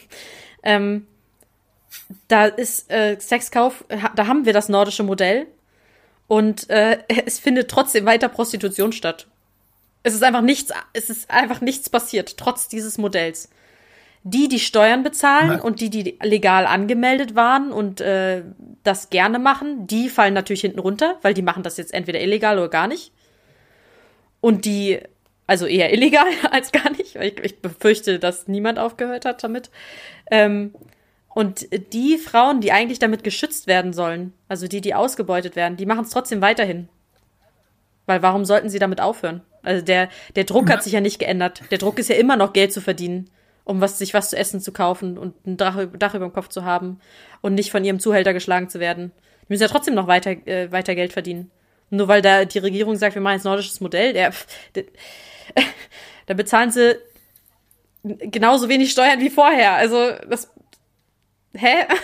Ähm, 0.62 1.07
da 2.28 2.47
ist 2.47 2.91
äh, 2.91 3.16
Sexkauf, 3.18 3.85
da 3.89 4.26
haben 4.26 4.47
wir 4.47 4.53
das 4.53 4.68
nordische 4.68 5.03
Modell 5.03 5.47
und 6.26 6.68
äh, 6.70 6.99
es 7.26 7.39
findet 7.39 7.70
trotzdem 7.70 8.07
weiter 8.07 8.28
Prostitution 8.28 8.93
statt. 8.93 9.26
Es 10.03 10.14
ist 10.14 10.22
einfach 10.22 10.43
nichts, 10.43 10.72
es 10.93 11.09
ist 11.09 11.30
einfach 11.30 11.61
nichts 11.61 11.89
passiert, 11.89 12.37
trotz 12.37 12.68
dieses 12.68 12.99
Modells 12.99 13.49
die, 14.27 14.49
die 14.49 14.59
Steuern 14.59 15.03
bezahlen 15.03 15.59
Na. 15.59 15.61
und 15.61 15.83
die, 15.83 15.91
die 15.91 16.18
legal 16.22 16.64
angemeldet 16.66 17.37
waren 17.37 17.70
und 17.70 18.01
äh, 18.01 18.43
das 18.83 19.11
gerne 19.11 19.39
machen, 19.39 19.87
die 19.87 20.09
fallen 20.09 20.33
natürlich 20.33 20.62
hinten 20.62 20.79
runter, 20.79 21.18
weil 21.20 21.35
die 21.35 21.43
machen 21.43 21.62
das 21.62 21.77
jetzt 21.77 21.93
entweder 21.93 22.20
illegal 22.22 22.59
oder 22.59 22.70
gar 22.70 22.89
nicht. 22.89 23.12
Und 24.41 24.64
die, 24.64 24.99
also 25.47 25.66
eher 25.66 25.93
illegal 25.93 26.27
als 26.51 26.72
gar 26.72 26.91
nicht, 26.93 27.16
weil 27.16 27.29
ich, 27.29 27.39
ich 27.41 27.61
befürchte, 27.61 28.18
dass 28.18 28.49
niemand 28.49 28.79
aufgehört 28.79 29.27
hat 29.27 29.45
damit. 29.45 29.70
Ähm, 30.31 30.75
und 31.35 31.66
die 31.93 32.16
Frauen, 32.16 32.62
die 32.62 32.72
eigentlich 32.72 33.01
damit 33.01 33.25
geschützt 33.25 33.66
werden 33.66 33.93
sollen, 33.93 34.33
also 34.49 34.68
die, 34.68 34.81
die 34.81 34.95
ausgebeutet 34.95 35.55
werden, 35.55 35.77
die 35.77 35.87
machen 35.87 36.05
es 36.05 36.11
trotzdem 36.11 36.41
weiterhin. 36.41 36.89
Weil 38.07 38.22
warum 38.22 38.47
sollten 38.47 38.70
sie 38.70 38.79
damit 38.79 39.03
aufhören? 39.03 39.43
Also 39.62 39.85
der, 39.85 40.09
der 40.35 40.45
Druck 40.45 40.70
hat 40.70 40.83
sich 40.83 40.95
ja 40.95 41.01
nicht 41.01 41.18
geändert. 41.18 41.62
Der 41.70 41.79
Druck 41.79 41.99
ist 41.99 42.09
ja 42.09 42.16
immer 42.16 42.37
noch 42.37 42.55
Geld 42.55 42.72
zu 42.72 42.81
verdienen 42.81 43.29
um 43.65 43.81
was, 43.81 43.99
sich 43.99 44.15
was 44.15 44.31
zu 44.31 44.37
essen 44.37 44.61
zu 44.61 44.73
kaufen 44.73 45.19
und 45.19 45.47
ein 45.47 45.57
Dach, 45.57 45.79
Dach 45.99 46.15
über 46.15 46.27
dem 46.27 46.33
Kopf 46.33 46.49
zu 46.49 46.65
haben 46.65 47.01
und 47.41 47.55
nicht 47.55 47.71
von 47.71 47.85
ihrem 47.85 47.99
Zuhälter 47.99 48.33
geschlagen 48.33 48.69
zu 48.69 48.79
werden. 48.79 49.12
Die 49.43 49.47
müssen 49.53 49.62
ja 49.62 49.69
trotzdem 49.69 49.95
noch 49.95 50.07
weiter, 50.07 50.31
äh, 50.47 50.71
weiter 50.71 50.95
Geld 50.95 51.12
verdienen. 51.12 51.51
Nur 51.91 52.09
weil 52.09 52.23
da 52.23 52.45
die 52.45 52.59
Regierung 52.59 52.97
sagt, 52.97 53.15
wir 53.15 53.23
machen 53.23 53.35
jetzt 53.35 53.45
nordisches 53.45 53.81
Modell, 53.81 54.12
der, 54.12 54.33
der, 54.75 54.85
da 56.27 56.35
bezahlen 56.35 56.71
sie 56.71 56.97
genauso 58.03 58.69
wenig 58.69 58.91
Steuern 58.91 59.21
wie 59.21 59.31
vorher. 59.31 59.75
Also 59.75 60.12
das, 60.29 60.51
hä? 61.55 61.87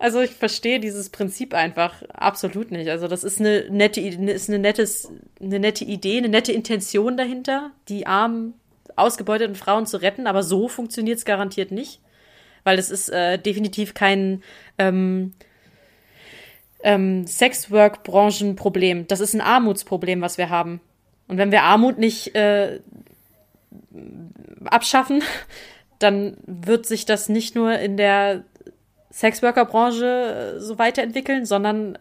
Also 0.00 0.20
ich 0.20 0.30
verstehe 0.30 0.78
dieses 0.78 1.10
Prinzip 1.10 1.54
einfach 1.54 2.04
absolut 2.10 2.70
nicht. 2.70 2.88
Also 2.88 3.08
das 3.08 3.24
ist 3.24 3.40
eine 3.40 3.68
nette, 3.68 4.00
ist 4.00 4.48
eine 4.48 4.60
nettes, 4.60 5.10
eine 5.40 5.58
nette 5.58 5.84
Idee, 5.84 6.18
eine 6.18 6.28
nette 6.28 6.52
Intention 6.52 7.16
dahinter, 7.16 7.72
die 7.88 8.06
armen 8.06 8.54
ausgebeuteten 8.98 9.54
Frauen 9.54 9.86
zu 9.86 10.00
retten, 10.00 10.26
aber 10.26 10.42
so 10.42 10.68
funktioniert 10.68 11.18
es 11.18 11.24
garantiert 11.24 11.70
nicht, 11.70 12.00
weil 12.64 12.78
es 12.78 12.90
ist 12.90 13.08
äh, 13.10 13.38
definitiv 13.38 13.94
kein 13.94 14.42
ähm, 14.78 15.32
ähm, 16.82 17.26
Sexwork-Branchenproblem. 17.26 19.06
Das 19.08 19.20
ist 19.20 19.34
ein 19.34 19.40
Armutsproblem, 19.40 20.20
was 20.20 20.38
wir 20.38 20.50
haben. 20.50 20.80
Und 21.26 21.38
wenn 21.38 21.52
wir 21.52 21.62
Armut 21.62 21.98
nicht 21.98 22.34
äh, 22.34 22.80
abschaffen, 24.64 25.22
dann 25.98 26.36
wird 26.46 26.86
sich 26.86 27.04
das 27.04 27.28
nicht 27.28 27.54
nur 27.54 27.78
in 27.78 27.96
der 27.96 28.44
Sexworker-Branche 29.12 30.56
äh, 30.56 30.60
so 30.60 30.78
weiterentwickeln, 30.78 31.44
sondern 31.44 31.98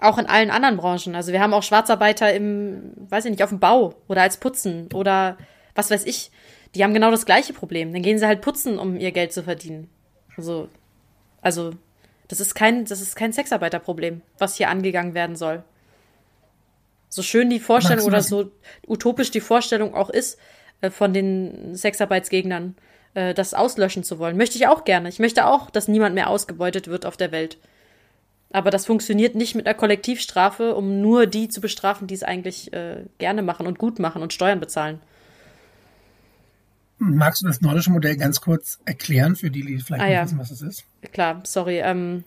auch 0.00 0.18
in 0.18 0.26
allen 0.26 0.50
anderen 0.50 0.76
Branchen. 0.76 1.14
Also 1.14 1.32
wir 1.32 1.40
haben 1.40 1.54
auch 1.54 1.62
Schwarzarbeiter 1.62 2.32
im, 2.32 2.92
weiß 3.08 3.24
ich 3.26 3.30
nicht, 3.30 3.42
auf 3.42 3.50
dem 3.50 3.60
Bau 3.60 3.94
oder 4.08 4.22
als 4.22 4.38
Putzen 4.38 4.88
oder 4.92 5.36
was 5.74 5.90
weiß 5.90 6.04
ich, 6.06 6.30
die 6.74 6.82
haben 6.82 6.94
genau 6.94 7.10
das 7.10 7.26
gleiche 7.26 7.52
Problem. 7.52 7.92
Dann 7.92 8.02
gehen 8.02 8.18
sie 8.18 8.26
halt 8.26 8.40
putzen, 8.40 8.78
um 8.78 8.96
ihr 8.96 9.12
Geld 9.12 9.32
zu 9.32 9.42
verdienen. 9.42 9.88
Also, 10.36 10.68
also 11.40 11.72
das 12.28 12.40
ist 12.40 12.54
kein, 12.54 12.84
das 12.84 13.00
ist 13.00 13.16
kein 13.16 13.32
Sexarbeiterproblem, 13.32 14.22
was 14.38 14.56
hier 14.56 14.68
angegangen 14.68 15.14
werden 15.14 15.36
soll. 15.36 15.62
So 17.08 17.22
schön 17.22 17.50
die 17.50 17.60
Vorstellung 17.60 18.06
oder 18.06 18.22
so 18.22 18.50
utopisch 18.88 19.30
die 19.30 19.40
Vorstellung 19.40 19.94
auch 19.94 20.10
ist 20.10 20.38
äh, 20.80 20.90
von 20.90 21.12
den 21.12 21.76
Sexarbeitsgegnern, 21.76 22.74
äh, 23.14 23.34
das 23.34 23.54
auslöschen 23.54 24.02
zu 24.02 24.18
wollen. 24.18 24.36
Möchte 24.36 24.56
ich 24.56 24.66
auch 24.66 24.84
gerne. 24.84 25.08
Ich 25.08 25.20
möchte 25.20 25.46
auch, 25.46 25.70
dass 25.70 25.86
niemand 25.86 26.16
mehr 26.16 26.28
ausgebeutet 26.28 26.88
wird 26.88 27.06
auf 27.06 27.16
der 27.16 27.30
Welt. 27.30 27.58
Aber 28.50 28.70
das 28.70 28.86
funktioniert 28.86 29.34
nicht 29.34 29.54
mit 29.54 29.66
einer 29.66 29.74
Kollektivstrafe, 29.74 30.74
um 30.74 31.00
nur 31.00 31.26
die 31.26 31.48
zu 31.48 31.60
bestrafen, 31.60 32.06
die 32.06 32.14
es 32.14 32.22
eigentlich 32.22 32.72
äh, 32.72 33.04
gerne 33.18 33.42
machen 33.42 33.66
und 33.66 33.78
gut 33.78 33.98
machen 33.98 34.22
und 34.22 34.32
Steuern 34.32 34.60
bezahlen. 34.60 35.00
Magst 37.10 37.42
du 37.42 37.46
das 37.46 37.60
nordische 37.60 37.90
Modell 37.90 38.16
ganz 38.16 38.40
kurz 38.40 38.80
erklären 38.84 39.36
für 39.36 39.50
die, 39.50 39.62
die 39.62 39.78
vielleicht 39.78 40.02
ah, 40.02 40.06
nicht 40.06 40.14
ja. 40.14 40.24
wissen, 40.24 40.38
was 40.38 40.50
es 40.50 40.62
ist? 40.62 40.84
Klar, 41.12 41.42
sorry. 41.44 41.80
Ähm, 41.80 42.24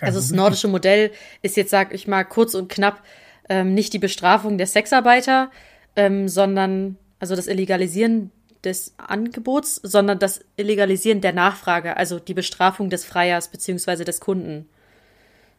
also 0.00 0.18
das 0.18 0.30
nordische 0.30 0.68
Modell 0.68 1.10
ist 1.42 1.56
jetzt, 1.56 1.70
sag 1.70 1.92
ich 1.92 2.06
mal, 2.06 2.24
kurz 2.24 2.54
und 2.54 2.68
knapp 2.68 3.02
ähm, 3.48 3.74
nicht 3.74 3.92
die 3.92 3.98
Bestrafung 3.98 4.58
der 4.58 4.66
Sexarbeiter, 4.66 5.50
ähm, 5.96 6.28
sondern 6.28 6.96
also 7.18 7.34
das 7.34 7.46
Illegalisieren 7.46 8.30
des 8.64 8.94
Angebots, 8.96 9.76
sondern 9.76 10.18
das 10.18 10.40
Illegalisieren 10.56 11.20
der 11.20 11.32
Nachfrage, 11.32 11.96
also 11.96 12.18
die 12.18 12.34
Bestrafung 12.34 12.90
des 12.90 13.04
Freiers 13.04 13.48
beziehungsweise 13.48 14.04
des 14.04 14.20
Kunden. 14.20 14.68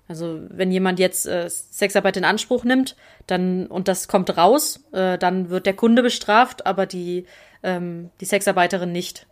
Also 0.07 0.39
wenn 0.49 0.72
jemand 0.72 0.99
jetzt 0.99 1.28
äh, 1.28 1.47
Sexarbeit 1.49 2.18
in 2.18 2.26
Anspruch 2.26 2.64
nimmt, 2.64 2.95
dann 3.28 3.68
und 3.68 3.88
das 3.88 4.07
kommt 4.07 4.36
raus, 4.36 4.84
äh, 4.91 5.18
dann 5.18 5.49
wird 5.49 5.66
der 5.66 5.76
Kunde 5.76 6.01
bestraft, 6.01 6.66
aber 6.66 6.88
die 6.88 7.26
ähm, 7.64 8.10
die 8.22 8.26
Sexarbeiterin 8.26 8.91
nicht. 8.91 9.28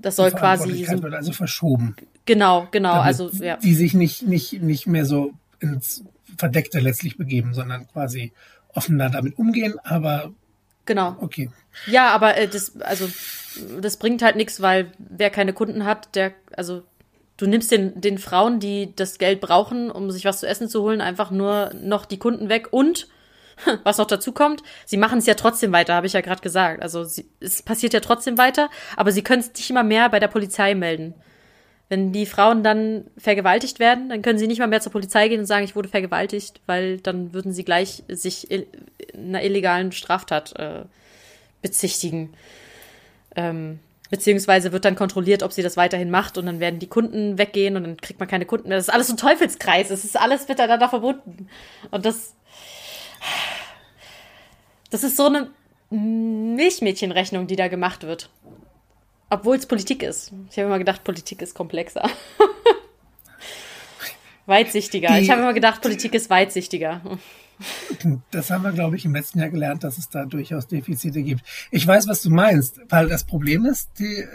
Das 0.00 0.16
soll 0.16 0.30
quasi 0.32 0.84
so, 0.84 1.02
wird 1.02 1.14
also 1.14 1.32
verschoben. 1.32 1.96
Genau, 2.26 2.68
genau. 2.70 2.92
also 2.92 3.30
ja. 3.30 3.56
Die 3.56 3.74
sich 3.74 3.94
nicht 3.94 4.22
nicht 4.22 4.60
nicht 4.62 4.86
mehr 4.86 5.06
so 5.06 5.32
ins 5.60 6.04
Verdeckte 6.36 6.80
letztlich 6.80 7.16
begeben, 7.16 7.54
sondern 7.54 7.88
quasi 7.88 8.32
offener 8.74 9.10
damit 9.10 9.38
umgehen, 9.38 9.78
aber 9.82 10.32
Genau. 10.84 11.16
Okay. 11.20 11.50
Ja, 11.86 12.10
aber 12.10 12.36
äh, 12.36 12.48
das, 12.48 12.80
also, 12.80 13.08
das 13.80 13.96
bringt 13.96 14.22
halt 14.22 14.36
nichts, 14.36 14.60
weil 14.60 14.92
wer 14.98 15.30
keine 15.30 15.52
Kunden 15.52 15.84
hat, 15.84 16.14
der, 16.16 16.32
also, 16.56 16.82
du 17.36 17.46
nimmst 17.46 17.70
den, 17.70 18.00
den 18.00 18.18
Frauen, 18.18 18.60
die 18.60 18.94
das 18.94 19.18
Geld 19.18 19.40
brauchen, 19.40 19.90
um 19.90 20.10
sich 20.10 20.24
was 20.24 20.40
zu 20.40 20.48
essen 20.48 20.68
zu 20.68 20.82
holen, 20.82 21.00
einfach 21.00 21.30
nur 21.30 21.72
noch 21.80 22.04
die 22.04 22.18
Kunden 22.18 22.48
weg 22.48 22.68
und 22.72 23.08
was 23.84 23.98
noch 23.98 24.06
dazu 24.06 24.32
kommt, 24.32 24.62
sie 24.84 24.96
machen 24.96 25.18
es 25.18 25.26
ja 25.26 25.34
trotzdem 25.34 25.72
weiter, 25.72 25.94
habe 25.94 26.06
ich 26.06 26.12
ja 26.12 26.20
gerade 26.20 26.40
gesagt. 26.40 26.82
Also 26.82 27.04
sie, 27.04 27.28
es 27.40 27.62
passiert 27.62 27.92
ja 27.92 28.00
trotzdem 28.00 28.38
weiter, 28.38 28.70
aber 28.96 29.12
sie 29.12 29.22
können 29.22 29.40
es 29.40 29.52
nicht 29.52 29.70
immer 29.70 29.82
mehr 29.82 30.08
bei 30.08 30.20
der 30.20 30.28
Polizei 30.28 30.74
melden. 30.74 31.14
Wenn 31.88 32.12
die 32.12 32.26
Frauen 32.26 32.62
dann 32.62 33.04
vergewaltigt 33.18 33.78
werden, 33.78 34.08
dann 34.08 34.22
können 34.22 34.38
sie 34.38 34.46
nicht 34.46 34.60
mal 34.60 34.66
mehr 34.66 34.80
zur 34.80 34.92
Polizei 34.92 35.28
gehen 35.28 35.40
und 35.40 35.46
sagen, 35.46 35.64
ich 35.64 35.76
wurde 35.76 35.90
vergewaltigt, 35.90 36.62
weil 36.66 36.98
dann 36.98 37.34
würden 37.34 37.52
sie 37.52 37.64
gleich 37.64 38.02
sich 38.08 38.48
einer 39.14 39.42
illegalen 39.42 39.92
Straftat 39.92 40.58
äh, 40.58 40.84
bezichtigen. 41.60 42.32
Ähm, 43.36 43.78
beziehungsweise 44.12 44.72
wird 44.72 44.84
dann 44.84 44.94
kontrolliert, 44.94 45.42
ob 45.42 45.54
sie 45.54 45.62
das 45.62 45.78
weiterhin 45.78 46.10
macht 46.10 46.36
und 46.36 46.44
dann 46.44 46.60
werden 46.60 46.78
die 46.78 46.86
Kunden 46.86 47.38
weggehen 47.38 47.76
und 47.76 47.84
dann 47.84 47.96
kriegt 47.96 48.20
man 48.20 48.28
keine 48.28 48.44
Kunden 48.44 48.68
mehr. 48.68 48.76
Das 48.76 48.88
ist 48.88 48.94
alles 48.94 49.06
so 49.06 49.14
ein 49.14 49.16
Teufelskreis. 49.16 49.88
Es 49.88 50.04
ist 50.04 50.20
alles 50.20 50.46
miteinander 50.48 50.90
verbunden. 50.90 51.48
Und 51.90 52.04
das, 52.04 52.34
das 54.92 55.04
ist 55.04 55.16
so 55.16 55.26
eine 55.26 55.48
Milchmädchenrechnung, 55.90 57.46
die 57.46 57.56
da 57.56 57.68
gemacht 57.68 58.02
wird. 58.02 58.30
Obwohl 59.30 59.56
es 59.56 59.64
Politik 59.64 60.02
ist. 60.02 60.32
Ich 60.50 60.58
habe 60.58 60.66
immer 60.66 60.78
gedacht, 60.78 61.02
Politik 61.02 61.40
ist 61.40 61.54
komplexer. 61.54 62.08
weitsichtiger. 64.46 65.14
Die, 65.14 65.22
ich 65.22 65.30
habe 65.30 65.40
immer 65.40 65.54
gedacht, 65.54 65.80
Politik 65.80 66.12
ist 66.14 66.28
weitsichtiger. 66.28 67.00
Das 68.30 68.50
haben 68.50 68.64
wir, 68.64 68.72
glaube 68.72 68.96
ich, 68.96 69.06
im 69.06 69.14
letzten 69.14 69.38
Jahr 69.38 69.48
gelernt, 69.48 69.82
dass 69.84 69.96
es 69.96 70.10
da 70.10 70.26
durchaus 70.26 70.66
Defizite 70.66 71.22
gibt. 71.22 71.42
Ich 71.70 71.86
weiß, 71.86 72.06
was 72.08 72.20
du 72.20 72.28
meinst, 72.28 72.80
weil 72.90 73.08
das 73.08 73.24
Problem 73.24 73.64
ist, 73.64 73.90
die, 73.98 74.26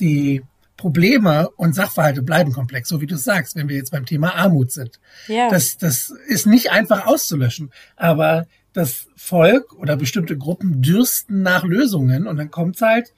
die 0.00 0.42
Probleme 0.80 1.50
und 1.56 1.74
Sachverhalte 1.74 2.22
bleiben 2.22 2.52
komplex, 2.52 2.88
so 2.88 3.02
wie 3.02 3.06
du 3.06 3.16
sagst, 3.16 3.54
wenn 3.54 3.68
wir 3.68 3.76
jetzt 3.76 3.92
beim 3.92 4.06
Thema 4.06 4.34
Armut 4.34 4.72
sind. 4.72 4.98
Ja. 5.28 5.50
Das, 5.50 5.76
das 5.76 6.10
ist 6.26 6.46
nicht 6.46 6.70
einfach 6.70 7.06
auszulöschen, 7.06 7.70
aber 7.96 8.46
das 8.72 9.06
Volk 9.14 9.74
oder 9.74 9.96
bestimmte 9.96 10.38
Gruppen 10.38 10.80
dürsten 10.80 11.42
nach 11.42 11.64
Lösungen 11.64 12.26
und 12.26 12.38
dann 12.38 12.50
kommt's 12.50 12.80
halt, 12.80 13.12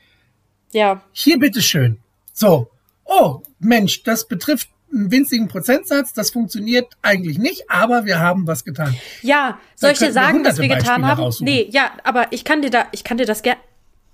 ja. 0.73 1.03
Hier 1.13 1.39
bitteschön. 1.39 1.99
So. 2.33 2.71
Oh, 3.05 3.43
Mensch, 3.61 4.03
das 4.03 4.27
betrifft 4.27 4.71
einen 4.91 5.11
winzigen 5.11 5.49
Prozentsatz, 5.49 6.13
das 6.13 6.31
funktioniert 6.31 6.87
eigentlich 7.01 7.39
nicht, 7.39 7.71
aber 7.71 8.07
wir 8.07 8.19
haben 8.19 8.47
was 8.47 8.65
getan. 8.65 8.97
Ja, 9.23 9.59
soll 9.77 9.93
ich 9.93 9.99
dir 9.99 10.13
sagen, 10.13 10.45
was 10.45 10.59
wir 10.59 10.69
getan 10.69 11.07
haben? 11.07 11.21
Raussuchen. 11.21 11.45
Nee, 11.45 11.69
ja, 11.71 11.93
aber 12.03 12.27
ich 12.33 12.45
kann 12.45 12.63
dir 12.63 12.71
da, 12.71 12.87
ich 12.93 13.05
kann 13.05 13.19
dir 13.19 13.27
das 13.27 13.43
gerne. 13.43 13.61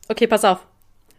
Okay, 0.09 0.27
pass 0.27 0.45
auf. 0.45 0.67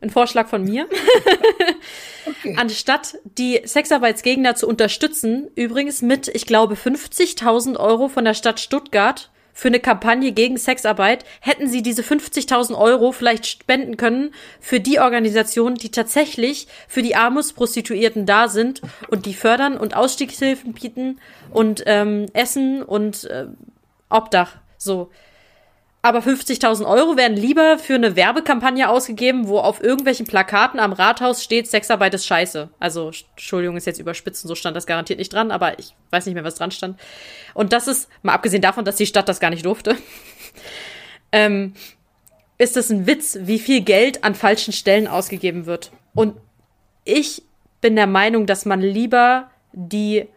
Ein 0.02 0.10
Vorschlag 0.10 0.48
von 0.48 0.64
mir. 0.64 0.88
okay. 2.30 2.56
Anstatt 2.58 3.18
die 3.38 3.62
Sexarbeitsgegner 3.66 4.56
zu 4.56 4.68
unterstützen, 4.68 5.50
übrigens 5.56 6.02
mit, 6.02 6.28
ich 6.28 6.46
glaube, 6.46 6.76
50.000 6.76 7.78
Euro 7.78 8.08
von 8.08 8.26
der 8.26 8.34
Stadt 8.34 8.60
Stuttgart, 8.60 9.30
für 9.60 9.68
eine 9.68 9.82
Kampagne 9.82 10.32
gegen 10.32 10.58
Sexarbeit, 10.58 11.26
hätten 11.42 11.68
sie 11.68 11.82
diese 11.82 12.02
50.000 12.02 12.78
Euro 12.78 13.12
vielleicht 13.12 13.46
spenden 13.46 13.98
können 13.98 14.34
für 14.62 14.80
die 14.80 15.00
Organisationen, 15.00 15.76
die 15.76 15.92
tatsächlich 15.92 16.68
für 16.88 17.02
die 17.02 17.18
Armutsprostituierten 17.18 18.26
da 18.26 18.48
sind 18.48 18.82
und 19.10 19.26
die 19.26 19.34
fördern 19.34 19.78
und 19.78 19.98
Ausstiegshilfen 19.98 20.74
bieten 20.74 21.20
und 21.52 21.84
ähm, 21.88 22.28
Essen 22.32 22.82
und 22.82 23.26
äh, 23.26 23.48
Obdach. 24.10 24.56
So. 24.78 25.12
Aber 26.02 26.20
50.000 26.20 26.86
Euro 26.86 27.18
werden 27.18 27.36
lieber 27.36 27.78
für 27.78 27.96
eine 27.96 28.16
Werbekampagne 28.16 28.88
ausgegeben, 28.88 29.50
wo 29.50 29.60
auf 29.60 29.84
irgendwelchen 29.84 30.26
Plakaten 30.26 30.80
am 30.80 30.94
Rathaus 30.94 31.44
steht, 31.44 31.68
Sexarbeit 31.68 32.14
ist 32.14 32.26
scheiße. 32.26 32.70
Also, 32.80 33.12
Entschuldigung, 33.32 33.76
ist 33.76 33.86
jetzt 33.86 34.00
überspitzen, 34.00 34.48
so 34.48 34.56
stand 34.56 34.78
das 34.78 34.88
garantiert 34.88 35.20
nicht 35.20 35.34
dran, 35.34 35.52
aber 35.52 35.78
ich 35.78 35.96
weiß 36.12 36.26
nicht 36.26 36.36
mehr, 36.36 36.46
was 36.46 36.56
dran 36.56 36.72
stand. 36.72 36.98
Und 37.54 37.74
das 37.74 37.90
ist, 37.90 38.08
mal 38.24 38.34
abgesehen 38.34 38.62
davon, 38.62 38.86
dass 38.86 38.96
die 38.96 39.08
Stadt 39.08 39.28
das 39.28 39.42
gar 39.42 39.50
nicht 39.50 39.66
durfte, 39.66 39.98
ähm, 41.34 41.74
ist 42.58 42.78
es 42.78 42.90
ein 42.90 43.06
Witz, 43.06 43.38
wie 43.42 43.60
viel 43.60 43.82
Geld 43.82 44.24
an 44.24 44.36
falschen 44.36 44.72
Stellen 44.72 45.08
ausgegeben 45.08 45.66
wird. 45.66 45.92
Und 46.16 46.38
ich 47.04 47.44
bin 47.82 47.98
der 47.98 48.08
Meinung, 48.08 48.46
dass 48.46 48.66
man 48.66 48.80
lieber 48.80 49.50
die 49.74 50.28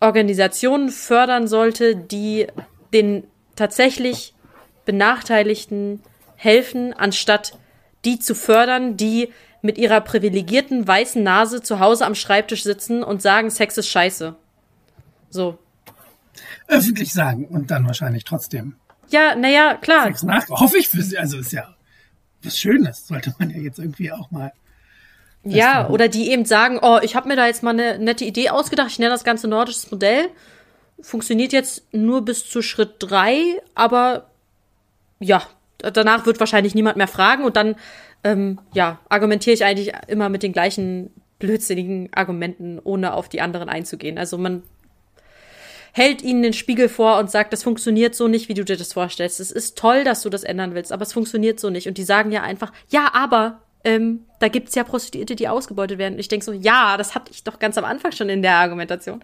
Organisationen 0.00 0.88
fördern 0.88 1.46
sollte, 1.48 1.96
die 1.96 2.46
den 2.94 3.24
tatsächlich 3.56 4.34
Benachteiligten 4.84 6.02
helfen, 6.36 6.92
anstatt 6.92 7.58
die 8.04 8.18
zu 8.18 8.34
fördern, 8.34 8.96
die 8.96 9.32
mit 9.62 9.76
ihrer 9.76 10.00
privilegierten 10.00 10.86
weißen 10.86 11.22
Nase 11.22 11.62
zu 11.62 11.80
Hause 11.80 12.06
am 12.06 12.14
Schreibtisch 12.14 12.62
sitzen 12.62 13.02
und 13.02 13.20
sagen, 13.20 13.50
Sex 13.50 13.76
ist 13.76 13.88
scheiße. 13.88 14.34
So. 15.28 15.58
Öffentlich 16.66 17.12
sagen 17.12 17.46
und 17.46 17.70
dann 17.70 17.86
wahrscheinlich 17.86 18.24
trotzdem. 18.24 18.76
Ja, 19.10 19.34
naja, 19.34 19.74
klar. 19.74 20.04
Sex 20.06 20.22
nach, 20.22 20.48
hoffe 20.48 20.78
ich 20.78 20.88
für 20.88 21.02
sie. 21.02 21.18
Also 21.18 21.38
ist 21.38 21.52
ja 21.52 21.74
was 22.42 22.58
Schönes, 22.58 23.06
sollte 23.06 23.34
man 23.38 23.50
ja 23.50 23.58
jetzt 23.58 23.78
irgendwie 23.78 24.12
auch 24.12 24.30
mal. 24.30 24.52
Ja, 25.42 25.88
oder 25.88 26.08
die 26.08 26.30
eben 26.30 26.44
sagen, 26.44 26.78
oh, 26.82 26.98
ich 27.02 27.16
habe 27.16 27.28
mir 27.28 27.36
da 27.36 27.46
jetzt 27.46 27.62
mal 27.62 27.70
eine 27.70 27.98
nette 27.98 28.24
Idee 28.24 28.50
ausgedacht, 28.50 28.90
ich 28.90 28.98
nenne 28.98 29.12
das 29.12 29.24
ganze 29.24 29.48
nordisches 29.48 29.90
Modell. 29.90 30.28
Funktioniert 31.00 31.52
jetzt 31.52 31.82
nur 31.92 32.24
bis 32.24 32.46
zu 32.48 32.60
Schritt 32.60 32.96
drei, 32.98 33.60
aber 33.74 34.29
ja, 35.20 35.42
danach 35.78 36.26
wird 36.26 36.40
wahrscheinlich 36.40 36.74
niemand 36.74 36.96
mehr 36.96 37.08
fragen 37.08 37.44
und 37.44 37.56
dann, 37.56 37.76
ähm, 38.24 38.58
ja, 38.74 38.98
argumentiere 39.08 39.54
ich 39.54 39.64
eigentlich 39.64 39.92
immer 40.08 40.28
mit 40.28 40.42
den 40.42 40.52
gleichen 40.52 41.10
blödsinnigen 41.38 42.10
Argumenten, 42.12 42.78
ohne 42.82 43.14
auf 43.14 43.28
die 43.28 43.40
anderen 43.40 43.68
einzugehen. 43.68 44.18
Also 44.18 44.36
man 44.38 44.62
hält 45.92 46.22
ihnen 46.22 46.42
den 46.42 46.52
Spiegel 46.52 46.88
vor 46.88 47.18
und 47.18 47.30
sagt, 47.30 47.52
das 47.52 47.62
funktioniert 47.62 48.14
so 48.14 48.28
nicht, 48.28 48.48
wie 48.48 48.54
du 48.54 48.64
dir 48.64 48.76
das 48.76 48.92
vorstellst. 48.92 49.40
Es 49.40 49.50
ist 49.50 49.76
toll, 49.76 50.04
dass 50.04 50.22
du 50.22 50.30
das 50.30 50.44
ändern 50.44 50.74
willst, 50.74 50.92
aber 50.92 51.02
es 51.02 51.12
funktioniert 51.12 51.58
so 51.58 51.70
nicht. 51.70 51.88
Und 51.88 51.98
die 51.98 52.04
sagen 52.04 52.30
ja 52.30 52.42
einfach, 52.42 52.72
ja, 52.88 53.10
aber 53.12 53.60
ähm, 53.84 54.24
da 54.38 54.48
gibt's 54.48 54.74
ja 54.74 54.84
Prostituierte, 54.84 55.34
die 55.34 55.48
ausgebeutet 55.48 55.98
werden. 55.98 56.14
Und 56.14 56.20
ich 56.20 56.28
denk 56.28 56.44
so, 56.44 56.52
ja, 56.52 56.96
das 56.96 57.14
hatte 57.14 57.32
ich 57.32 57.42
doch 57.42 57.58
ganz 57.58 57.76
am 57.78 57.84
Anfang 57.84 58.12
schon 58.12 58.28
in 58.28 58.42
der 58.42 58.56
Argumentation. 58.56 59.20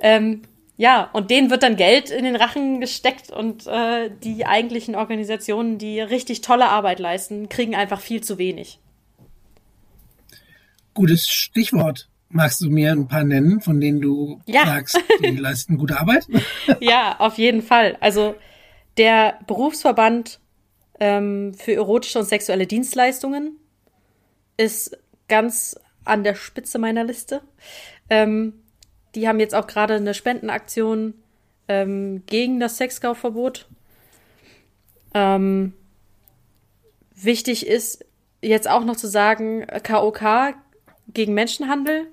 Ähm, 0.00 0.42
ja, 0.78 1.10
und 1.12 1.32
denen 1.32 1.50
wird 1.50 1.64
dann 1.64 1.74
Geld 1.74 2.08
in 2.08 2.24
den 2.24 2.36
Rachen 2.36 2.80
gesteckt 2.80 3.30
und 3.30 3.66
äh, 3.66 4.10
die 4.22 4.46
eigentlichen 4.46 4.94
Organisationen, 4.94 5.76
die 5.76 6.00
richtig 6.00 6.40
tolle 6.40 6.68
Arbeit 6.68 7.00
leisten, 7.00 7.48
kriegen 7.48 7.74
einfach 7.74 8.00
viel 8.00 8.22
zu 8.22 8.38
wenig. 8.38 8.78
Gutes 10.94 11.28
Stichwort. 11.28 12.08
Magst 12.28 12.60
du 12.60 12.70
mir 12.70 12.92
ein 12.92 13.08
paar 13.08 13.24
nennen, 13.24 13.60
von 13.60 13.80
denen 13.80 14.00
du 14.00 14.40
ja. 14.46 14.66
sagst, 14.66 15.00
die 15.20 15.36
leisten 15.36 15.78
gute 15.78 15.98
Arbeit? 15.98 16.28
ja, 16.78 17.16
auf 17.18 17.38
jeden 17.38 17.62
Fall. 17.62 17.96
Also 17.98 18.36
der 18.98 19.40
Berufsverband 19.48 20.38
ähm, 21.00 21.54
für 21.54 21.74
erotische 21.74 22.20
und 22.20 22.26
sexuelle 22.26 22.68
Dienstleistungen 22.68 23.56
ist 24.56 24.96
ganz 25.26 25.76
an 26.04 26.22
der 26.22 26.36
Spitze 26.36 26.78
meiner 26.78 27.02
Liste. 27.02 27.42
Ähm, 28.10 28.62
die 29.18 29.26
haben 29.26 29.40
jetzt 29.40 29.54
auch 29.54 29.66
gerade 29.66 29.94
eine 29.94 30.14
Spendenaktion 30.14 31.14
ähm, 31.66 32.22
gegen 32.26 32.60
das 32.60 32.76
Sexkaufverbot. 32.76 33.66
Ähm, 35.12 35.72
wichtig 37.14 37.66
ist 37.66 38.04
jetzt 38.40 38.70
auch 38.70 38.84
noch 38.84 38.96
zu 38.96 39.08
sagen, 39.08 39.66
KOK 39.82 40.54
gegen 41.08 41.34
Menschenhandel, 41.34 42.06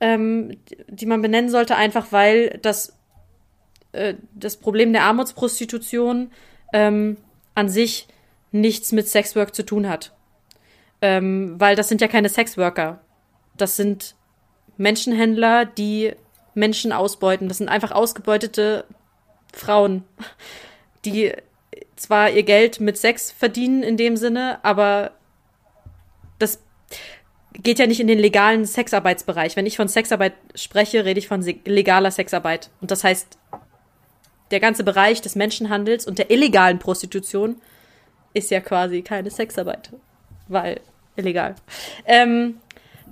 ähm, 0.00 0.56
die 0.88 1.06
man 1.06 1.22
benennen 1.22 1.50
sollte, 1.50 1.76
einfach 1.76 2.10
weil 2.10 2.58
das, 2.62 2.96
äh, 3.92 4.14
das 4.34 4.56
Problem 4.56 4.92
der 4.92 5.04
Armutsprostitution 5.04 6.32
ähm, 6.72 7.16
an 7.54 7.68
sich 7.68 8.08
nichts 8.50 8.90
mit 8.90 9.08
Sexwork 9.08 9.54
zu 9.54 9.64
tun 9.64 9.88
hat. 9.88 10.12
Ähm, 11.00 11.54
weil 11.58 11.76
das 11.76 11.88
sind 11.88 12.00
ja 12.00 12.08
keine 12.08 12.28
Sexworker. 12.28 13.00
Das 13.56 13.76
sind 13.76 14.16
Menschenhändler, 14.76 15.64
die 15.64 16.12
Menschen 16.54 16.92
ausbeuten. 16.92 17.48
Das 17.48 17.58
sind 17.58 17.68
einfach 17.68 17.92
ausgebeutete 17.92 18.84
Frauen, 19.52 20.04
die 21.04 21.32
zwar 21.96 22.30
ihr 22.30 22.42
Geld 22.42 22.80
mit 22.80 22.96
Sex 22.96 23.30
verdienen 23.30 23.82
in 23.82 23.96
dem 23.96 24.16
Sinne, 24.16 24.58
aber 24.62 25.12
das 26.38 26.60
geht 27.52 27.78
ja 27.78 27.86
nicht 27.86 28.00
in 28.00 28.08
den 28.08 28.18
legalen 28.18 28.66
Sexarbeitsbereich. 28.66 29.56
Wenn 29.56 29.66
ich 29.66 29.76
von 29.76 29.88
Sexarbeit 29.88 30.34
spreche, 30.54 31.04
rede 31.04 31.20
ich 31.20 31.28
von 31.28 31.42
legaler 31.64 32.10
Sexarbeit. 32.10 32.70
Und 32.80 32.90
das 32.90 33.04
heißt, 33.04 33.38
der 34.50 34.60
ganze 34.60 34.84
Bereich 34.84 35.20
des 35.22 35.36
Menschenhandels 35.36 36.06
und 36.06 36.18
der 36.18 36.30
illegalen 36.30 36.78
Prostitution 36.78 37.60
ist 38.34 38.50
ja 38.50 38.60
quasi 38.60 39.02
keine 39.02 39.30
Sexarbeit, 39.30 39.90
weil 40.48 40.80
illegal. 41.16 41.54
Ähm, 42.04 42.60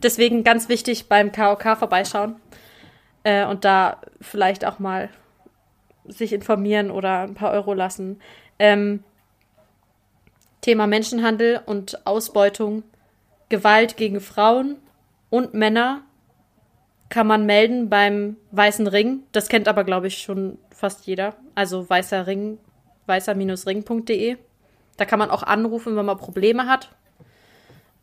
deswegen 0.02 0.44
ganz 0.44 0.68
wichtig 0.68 1.08
beim 1.08 1.32
KOK 1.32 1.76
vorbeischauen 1.78 2.36
äh, 3.24 3.44
und 3.46 3.64
da 3.64 3.98
vielleicht 4.20 4.64
auch 4.64 4.78
mal 4.78 5.08
sich 6.04 6.32
informieren 6.32 6.90
oder 6.90 7.20
ein 7.20 7.34
paar 7.34 7.52
Euro 7.52 7.74
lassen. 7.74 8.20
Ähm, 8.58 9.04
Thema 10.60 10.86
Menschenhandel 10.86 11.60
und 11.66 12.06
Ausbeutung, 12.06 12.84
Gewalt 13.48 13.96
gegen 13.96 14.20
Frauen 14.20 14.76
und 15.30 15.54
Männer 15.54 16.02
kann 17.08 17.26
man 17.26 17.44
melden 17.44 17.90
beim 17.90 18.36
Weißen 18.52 18.86
Ring. 18.86 19.24
Das 19.32 19.48
kennt 19.48 19.68
aber, 19.68 19.84
glaube 19.84 20.06
ich, 20.06 20.18
schon 20.18 20.58
fast 20.70 21.06
jeder. 21.06 21.34
Also 21.54 21.88
weißer 21.88 22.26
Ring, 22.26 22.58
weißer-ring.de. 23.06 24.38
Da 24.96 25.04
kann 25.04 25.18
man 25.18 25.30
auch 25.30 25.42
anrufen, 25.42 25.94
wenn 25.96 26.06
man 26.06 26.16
Probleme 26.16 26.66
hat. 26.66 26.90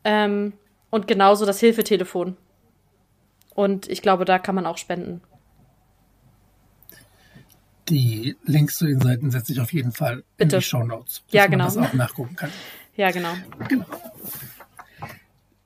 Ähm, 0.04 0.54
und 0.89 1.07
genauso 1.07 1.45
das 1.45 1.59
Hilfetelefon. 1.59 2.37
Und 3.55 3.89
ich 3.89 4.01
glaube, 4.01 4.25
da 4.25 4.39
kann 4.39 4.55
man 4.55 4.65
auch 4.65 4.77
spenden. 4.77 5.21
Die 7.89 8.35
Links 8.45 8.77
zu 8.77 8.85
den 8.85 9.01
Seiten 9.01 9.31
setze 9.31 9.51
ich 9.51 9.59
auf 9.59 9.73
jeden 9.73 9.91
Fall 9.91 10.23
Bitte. 10.37 10.55
in 10.55 10.59
die 10.59 10.65
Show 10.65 10.83
Notes, 10.83 11.23
ja, 11.31 11.47
genau. 11.47 11.65
man 11.65 11.73
das 11.73 11.77
auch 11.77 11.93
nachgucken 11.93 12.35
kann. 12.35 12.51
Ja, 12.95 13.11
genau. 13.11 13.33
genau. 13.67 13.85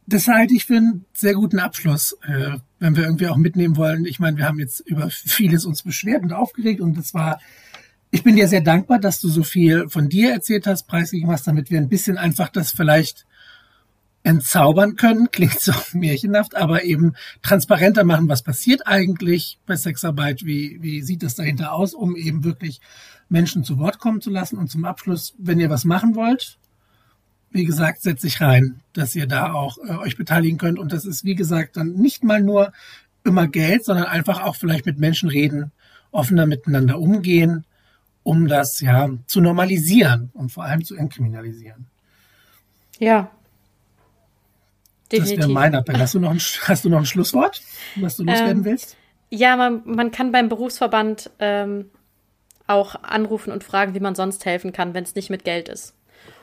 Das 0.05 0.28
halte 0.28 0.53
ich 0.53 0.65
für 0.65 0.78
einen 0.78 1.05
sehr 1.13 1.34
guten 1.34 1.59
Abschluss, 1.59 2.17
äh, 2.24 2.57
wenn 2.80 2.95
wir 2.95 3.03
irgendwie 3.03 3.28
auch 3.28 3.38
mitnehmen 3.38 3.78
wollen. 3.78 4.05
Ich 4.05 4.19
meine, 4.19 4.38
wir 4.38 4.45
haben 4.45 4.59
jetzt 4.59 4.82
über 4.82 5.09
vieles 5.09 5.65
uns 5.65 5.84
beschwert 5.84 6.24
und 6.24 6.34
aufgeregt 6.34 6.82
und 6.82 6.97
das 6.97 7.13
war, 7.13 7.39
ich 8.11 8.24
bin 8.24 8.36
dir 8.36 8.47
sehr 8.47 8.61
dankbar, 8.61 8.99
dass 8.99 9.19
du 9.19 9.30
so 9.30 9.43
viel 9.43 9.89
von 9.89 10.09
dir 10.09 10.32
erzählt 10.32 10.67
hast, 10.67 10.88
preisgegeben 10.88 11.32
hast, 11.32 11.47
damit 11.47 11.71
wir 11.71 11.80
ein 11.80 11.89
bisschen 11.89 12.17
einfach 12.17 12.49
das 12.49 12.71
vielleicht 12.71 13.26
entzaubern 14.24 14.95
können, 14.95 15.30
klingt 15.32 15.59
so 15.59 15.74
märchenhaft, 15.93 16.55
aber 16.55 16.84
eben 16.84 17.13
transparenter 17.41 18.03
machen, 18.03 18.30
was 18.30 18.41
passiert 18.41 18.88
eigentlich 18.88 19.59
bei 19.65 19.76
Sexarbeit, 19.76 20.45
wie, 20.45 20.82
wie 20.82 21.01
sieht 21.01 21.24
das 21.24 21.36
dahinter 21.36 21.74
aus, 21.74 21.93
um 21.93 22.15
eben 22.15 22.43
wirklich 22.43 22.80
Menschen 23.30 23.63
zu 23.63 23.78
Wort 23.80 23.99
kommen 23.99 24.21
zu 24.21 24.30
lassen. 24.30 24.57
Und 24.57 24.69
zum 24.69 24.86
Abschluss, 24.86 25.34
wenn 25.38 25.59
ihr 25.59 25.69
was 25.69 25.86
machen 25.86 26.15
wollt, 26.15 26.57
wie 27.51 27.65
gesagt, 27.65 28.01
setzt 28.01 28.21
sich 28.21 28.41
rein, 28.41 28.82
dass 28.93 29.13
ihr 29.15 29.28
da 29.28 29.53
auch 29.53 29.78
äh, 29.78 29.95
euch 29.97 30.17
beteiligen 30.17 30.57
könnt. 30.57 30.80
Und 30.80 30.91
das 30.91 31.05
ist, 31.05 31.24
wie 31.24 31.36
gesagt, 31.36 31.78
dann 31.78 31.93
nicht 31.93 32.24
mal 32.24 32.41
nur 32.41 32.71
immer 33.24 33.47
Geld, 33.47 33.86
sondern 33.86 34.05
einfach 34.05 34.41
auch 34.41 34.55
vielleicht 34.55 34.86
mit 34.86 34.99
Menschen 34.99 35.30
reden, 35.30 35.71
offener 36.11 36.45
miteinander 36.45 36.99
umgehen, 36.99 37.65
um 38.24 38.47
das 38.47 38.80
ja 38.80 39.09
zu 39.28 39.41
normalisieren 39.41 40.32
und 40.34 40.51
vor 40.51 40.63
allem 40.63 40.84
zu 40.84 40.95
entkriminalisieren. 40.95 41.88
Ja, 42.99 43.32
Definitiv. 45.14 45.38
Das 45.38 45.47
wäre 45.47 45.53
mein 45.53 45.74
Appell. 45.74 45.99
Hast 45.99 46.16
du, 46.16 46.20
noch 46.20 46.32
ein, 46.32 46.39
hast 46.39 46.86
du 46.86 46.89
noch 46.89 46.97
ein 46.97 47.05
Schlusswort, 47.05 47.61
was 47.95 48.18
du 48.18 48.24
loswerden 48.24 48.59
ähm, 48.59 48.66
willst? 48.66 48.97
Ja, 49.30 49.55
man, 49.55 49.82
man 49.86 50.11
kann 50.11 50.32
beim 50.32 50.49
Berufsverband 50.49 51.30
ähm, 51.39 51.89
auch 52.68 52.95
anrufen 53.03 53.51
und 53.51 53.64
fragen, 53.64 53.93
wie 53.93 53.99
man 53.99 54.16
sonst 54.16 54.45
helfen 54.45 54.74
kann, 54.74 54.93
wenn 54.93 55.03
es 55.03 55.16
nicht 55.16 55.30
mit 55.30 55.43
Geld 55.43 55.70
ist. 55.70 55.95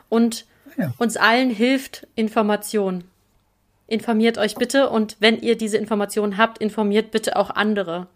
Und 0.09 0.47
ja. 0.77 0.93
uns 0.99 1.17
allen 1.17 1.51
hilft 1.51 2.07
Information. 2.15 3.05
Informiert 3.87 4.39
euch 4.39 4.55
bitte 4.55 4.89
und 4.89 5.17
wenn 5.19 5.41
ihr 5.41 5.59
diese 5.59 5.77
Informationen 5.77 6.37
habt, 6.37 6.59
informiert 6.59 7.11
bitte 7.11 7.37
auch 7.37 7.51
andere. 7.51 8.07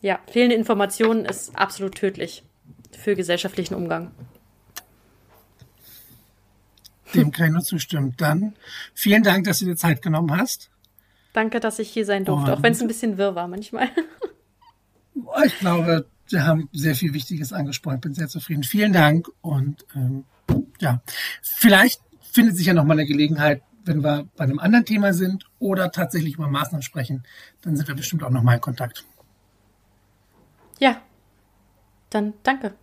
Ja, 0.00 0.18
fehlende 0.28 0.56
Informationen 0.56 1.24
ist 1.24 1.56
absolut 1.56 1.94
tödlich 1.94 2.42
für 2.90 3.14
gesellschaftlichen 3.14 3.76
Umgang. 3.76 4.10
Dem 7.14 7.30
kann 7.30 7.46
ich 7.46 7.52
nur 7.52 7.62
zustimmen. 7.62 8.14
Dann 8.16 8.54
vielen 8.94 9.22
Dank, 9.22 9.44
dass 9.44 9.58
du 9.58 9.66
dir 9.66 9.76
Zeit 9.76 10.02
genommen 10.02 10.36
hast. 10.36 10.70
Danke, 11.32 11.60
dass 11.60 11.78
ich 11.78 11.90
hier 11.90 12.04
sein 12.04 12.24
durfte, 12.24 12.52
Und 12.52 12.58
auch 12.58 12.62
wenn 12.62 12.72
es 12.72 12.82
ein 12.82 12.88
bisschen 12.88 13.18
wirr 13.18 13.34
war 13.34 13.48
manchmal. 13.48 13.88
Ich 15.44 15.58
glaube, 15.58 16.06
wir 16.28 16.46
haben 16.46 16.70
sehr 16.72 16.94
viel 16.94 17.12
Wichtiges 17.12 17.52
angesprochen. 17.52 17.96
Ich 17.96 18.00
bin 18.00 18.14
sehr 18.14 18.28
zufrieden. 18.28 18.62
Vielen 18.62 18.94
Dank. 18.94 19.28
Und 19.42 19.84
ähm, 19.94 20.24
ja, 20.80 21.02
vielleicht 21.42 22.00
findet 22.32 22.56
sich 22.56 22.66
ja 22.66 22.72
noch 22.74 22.84
mal 22.84 22.94
eine 22.94 23.04
Gelegenheit, 23.04 23.62
wenn 23.84 24.02
wir 24.02 24.28
bei 24.36 24.44
einem 24.44 24.58
anderen 24.58 24.84
Thema 24.84 25.12
sind 25.12 25.44
oder 25.58 25.90
tatsächlich 25.90 26.34
über 26.34 26.48
Maßnahmen 26.48 26.82
sprechen, 26.82 27.24
dann 27.62 27.76
sind 27.76 27.88
wir 27.88 27.94
bestimmt 27.94 28.22
auch 28.22 28.30
noch 28.30 28.42
mal 28.42 28.54
in 28.54 28.60
Kontakt. 28.60 29.04
Ja, 30.78 31.00
dann 32.10 32.34
danke. 32.42 32.74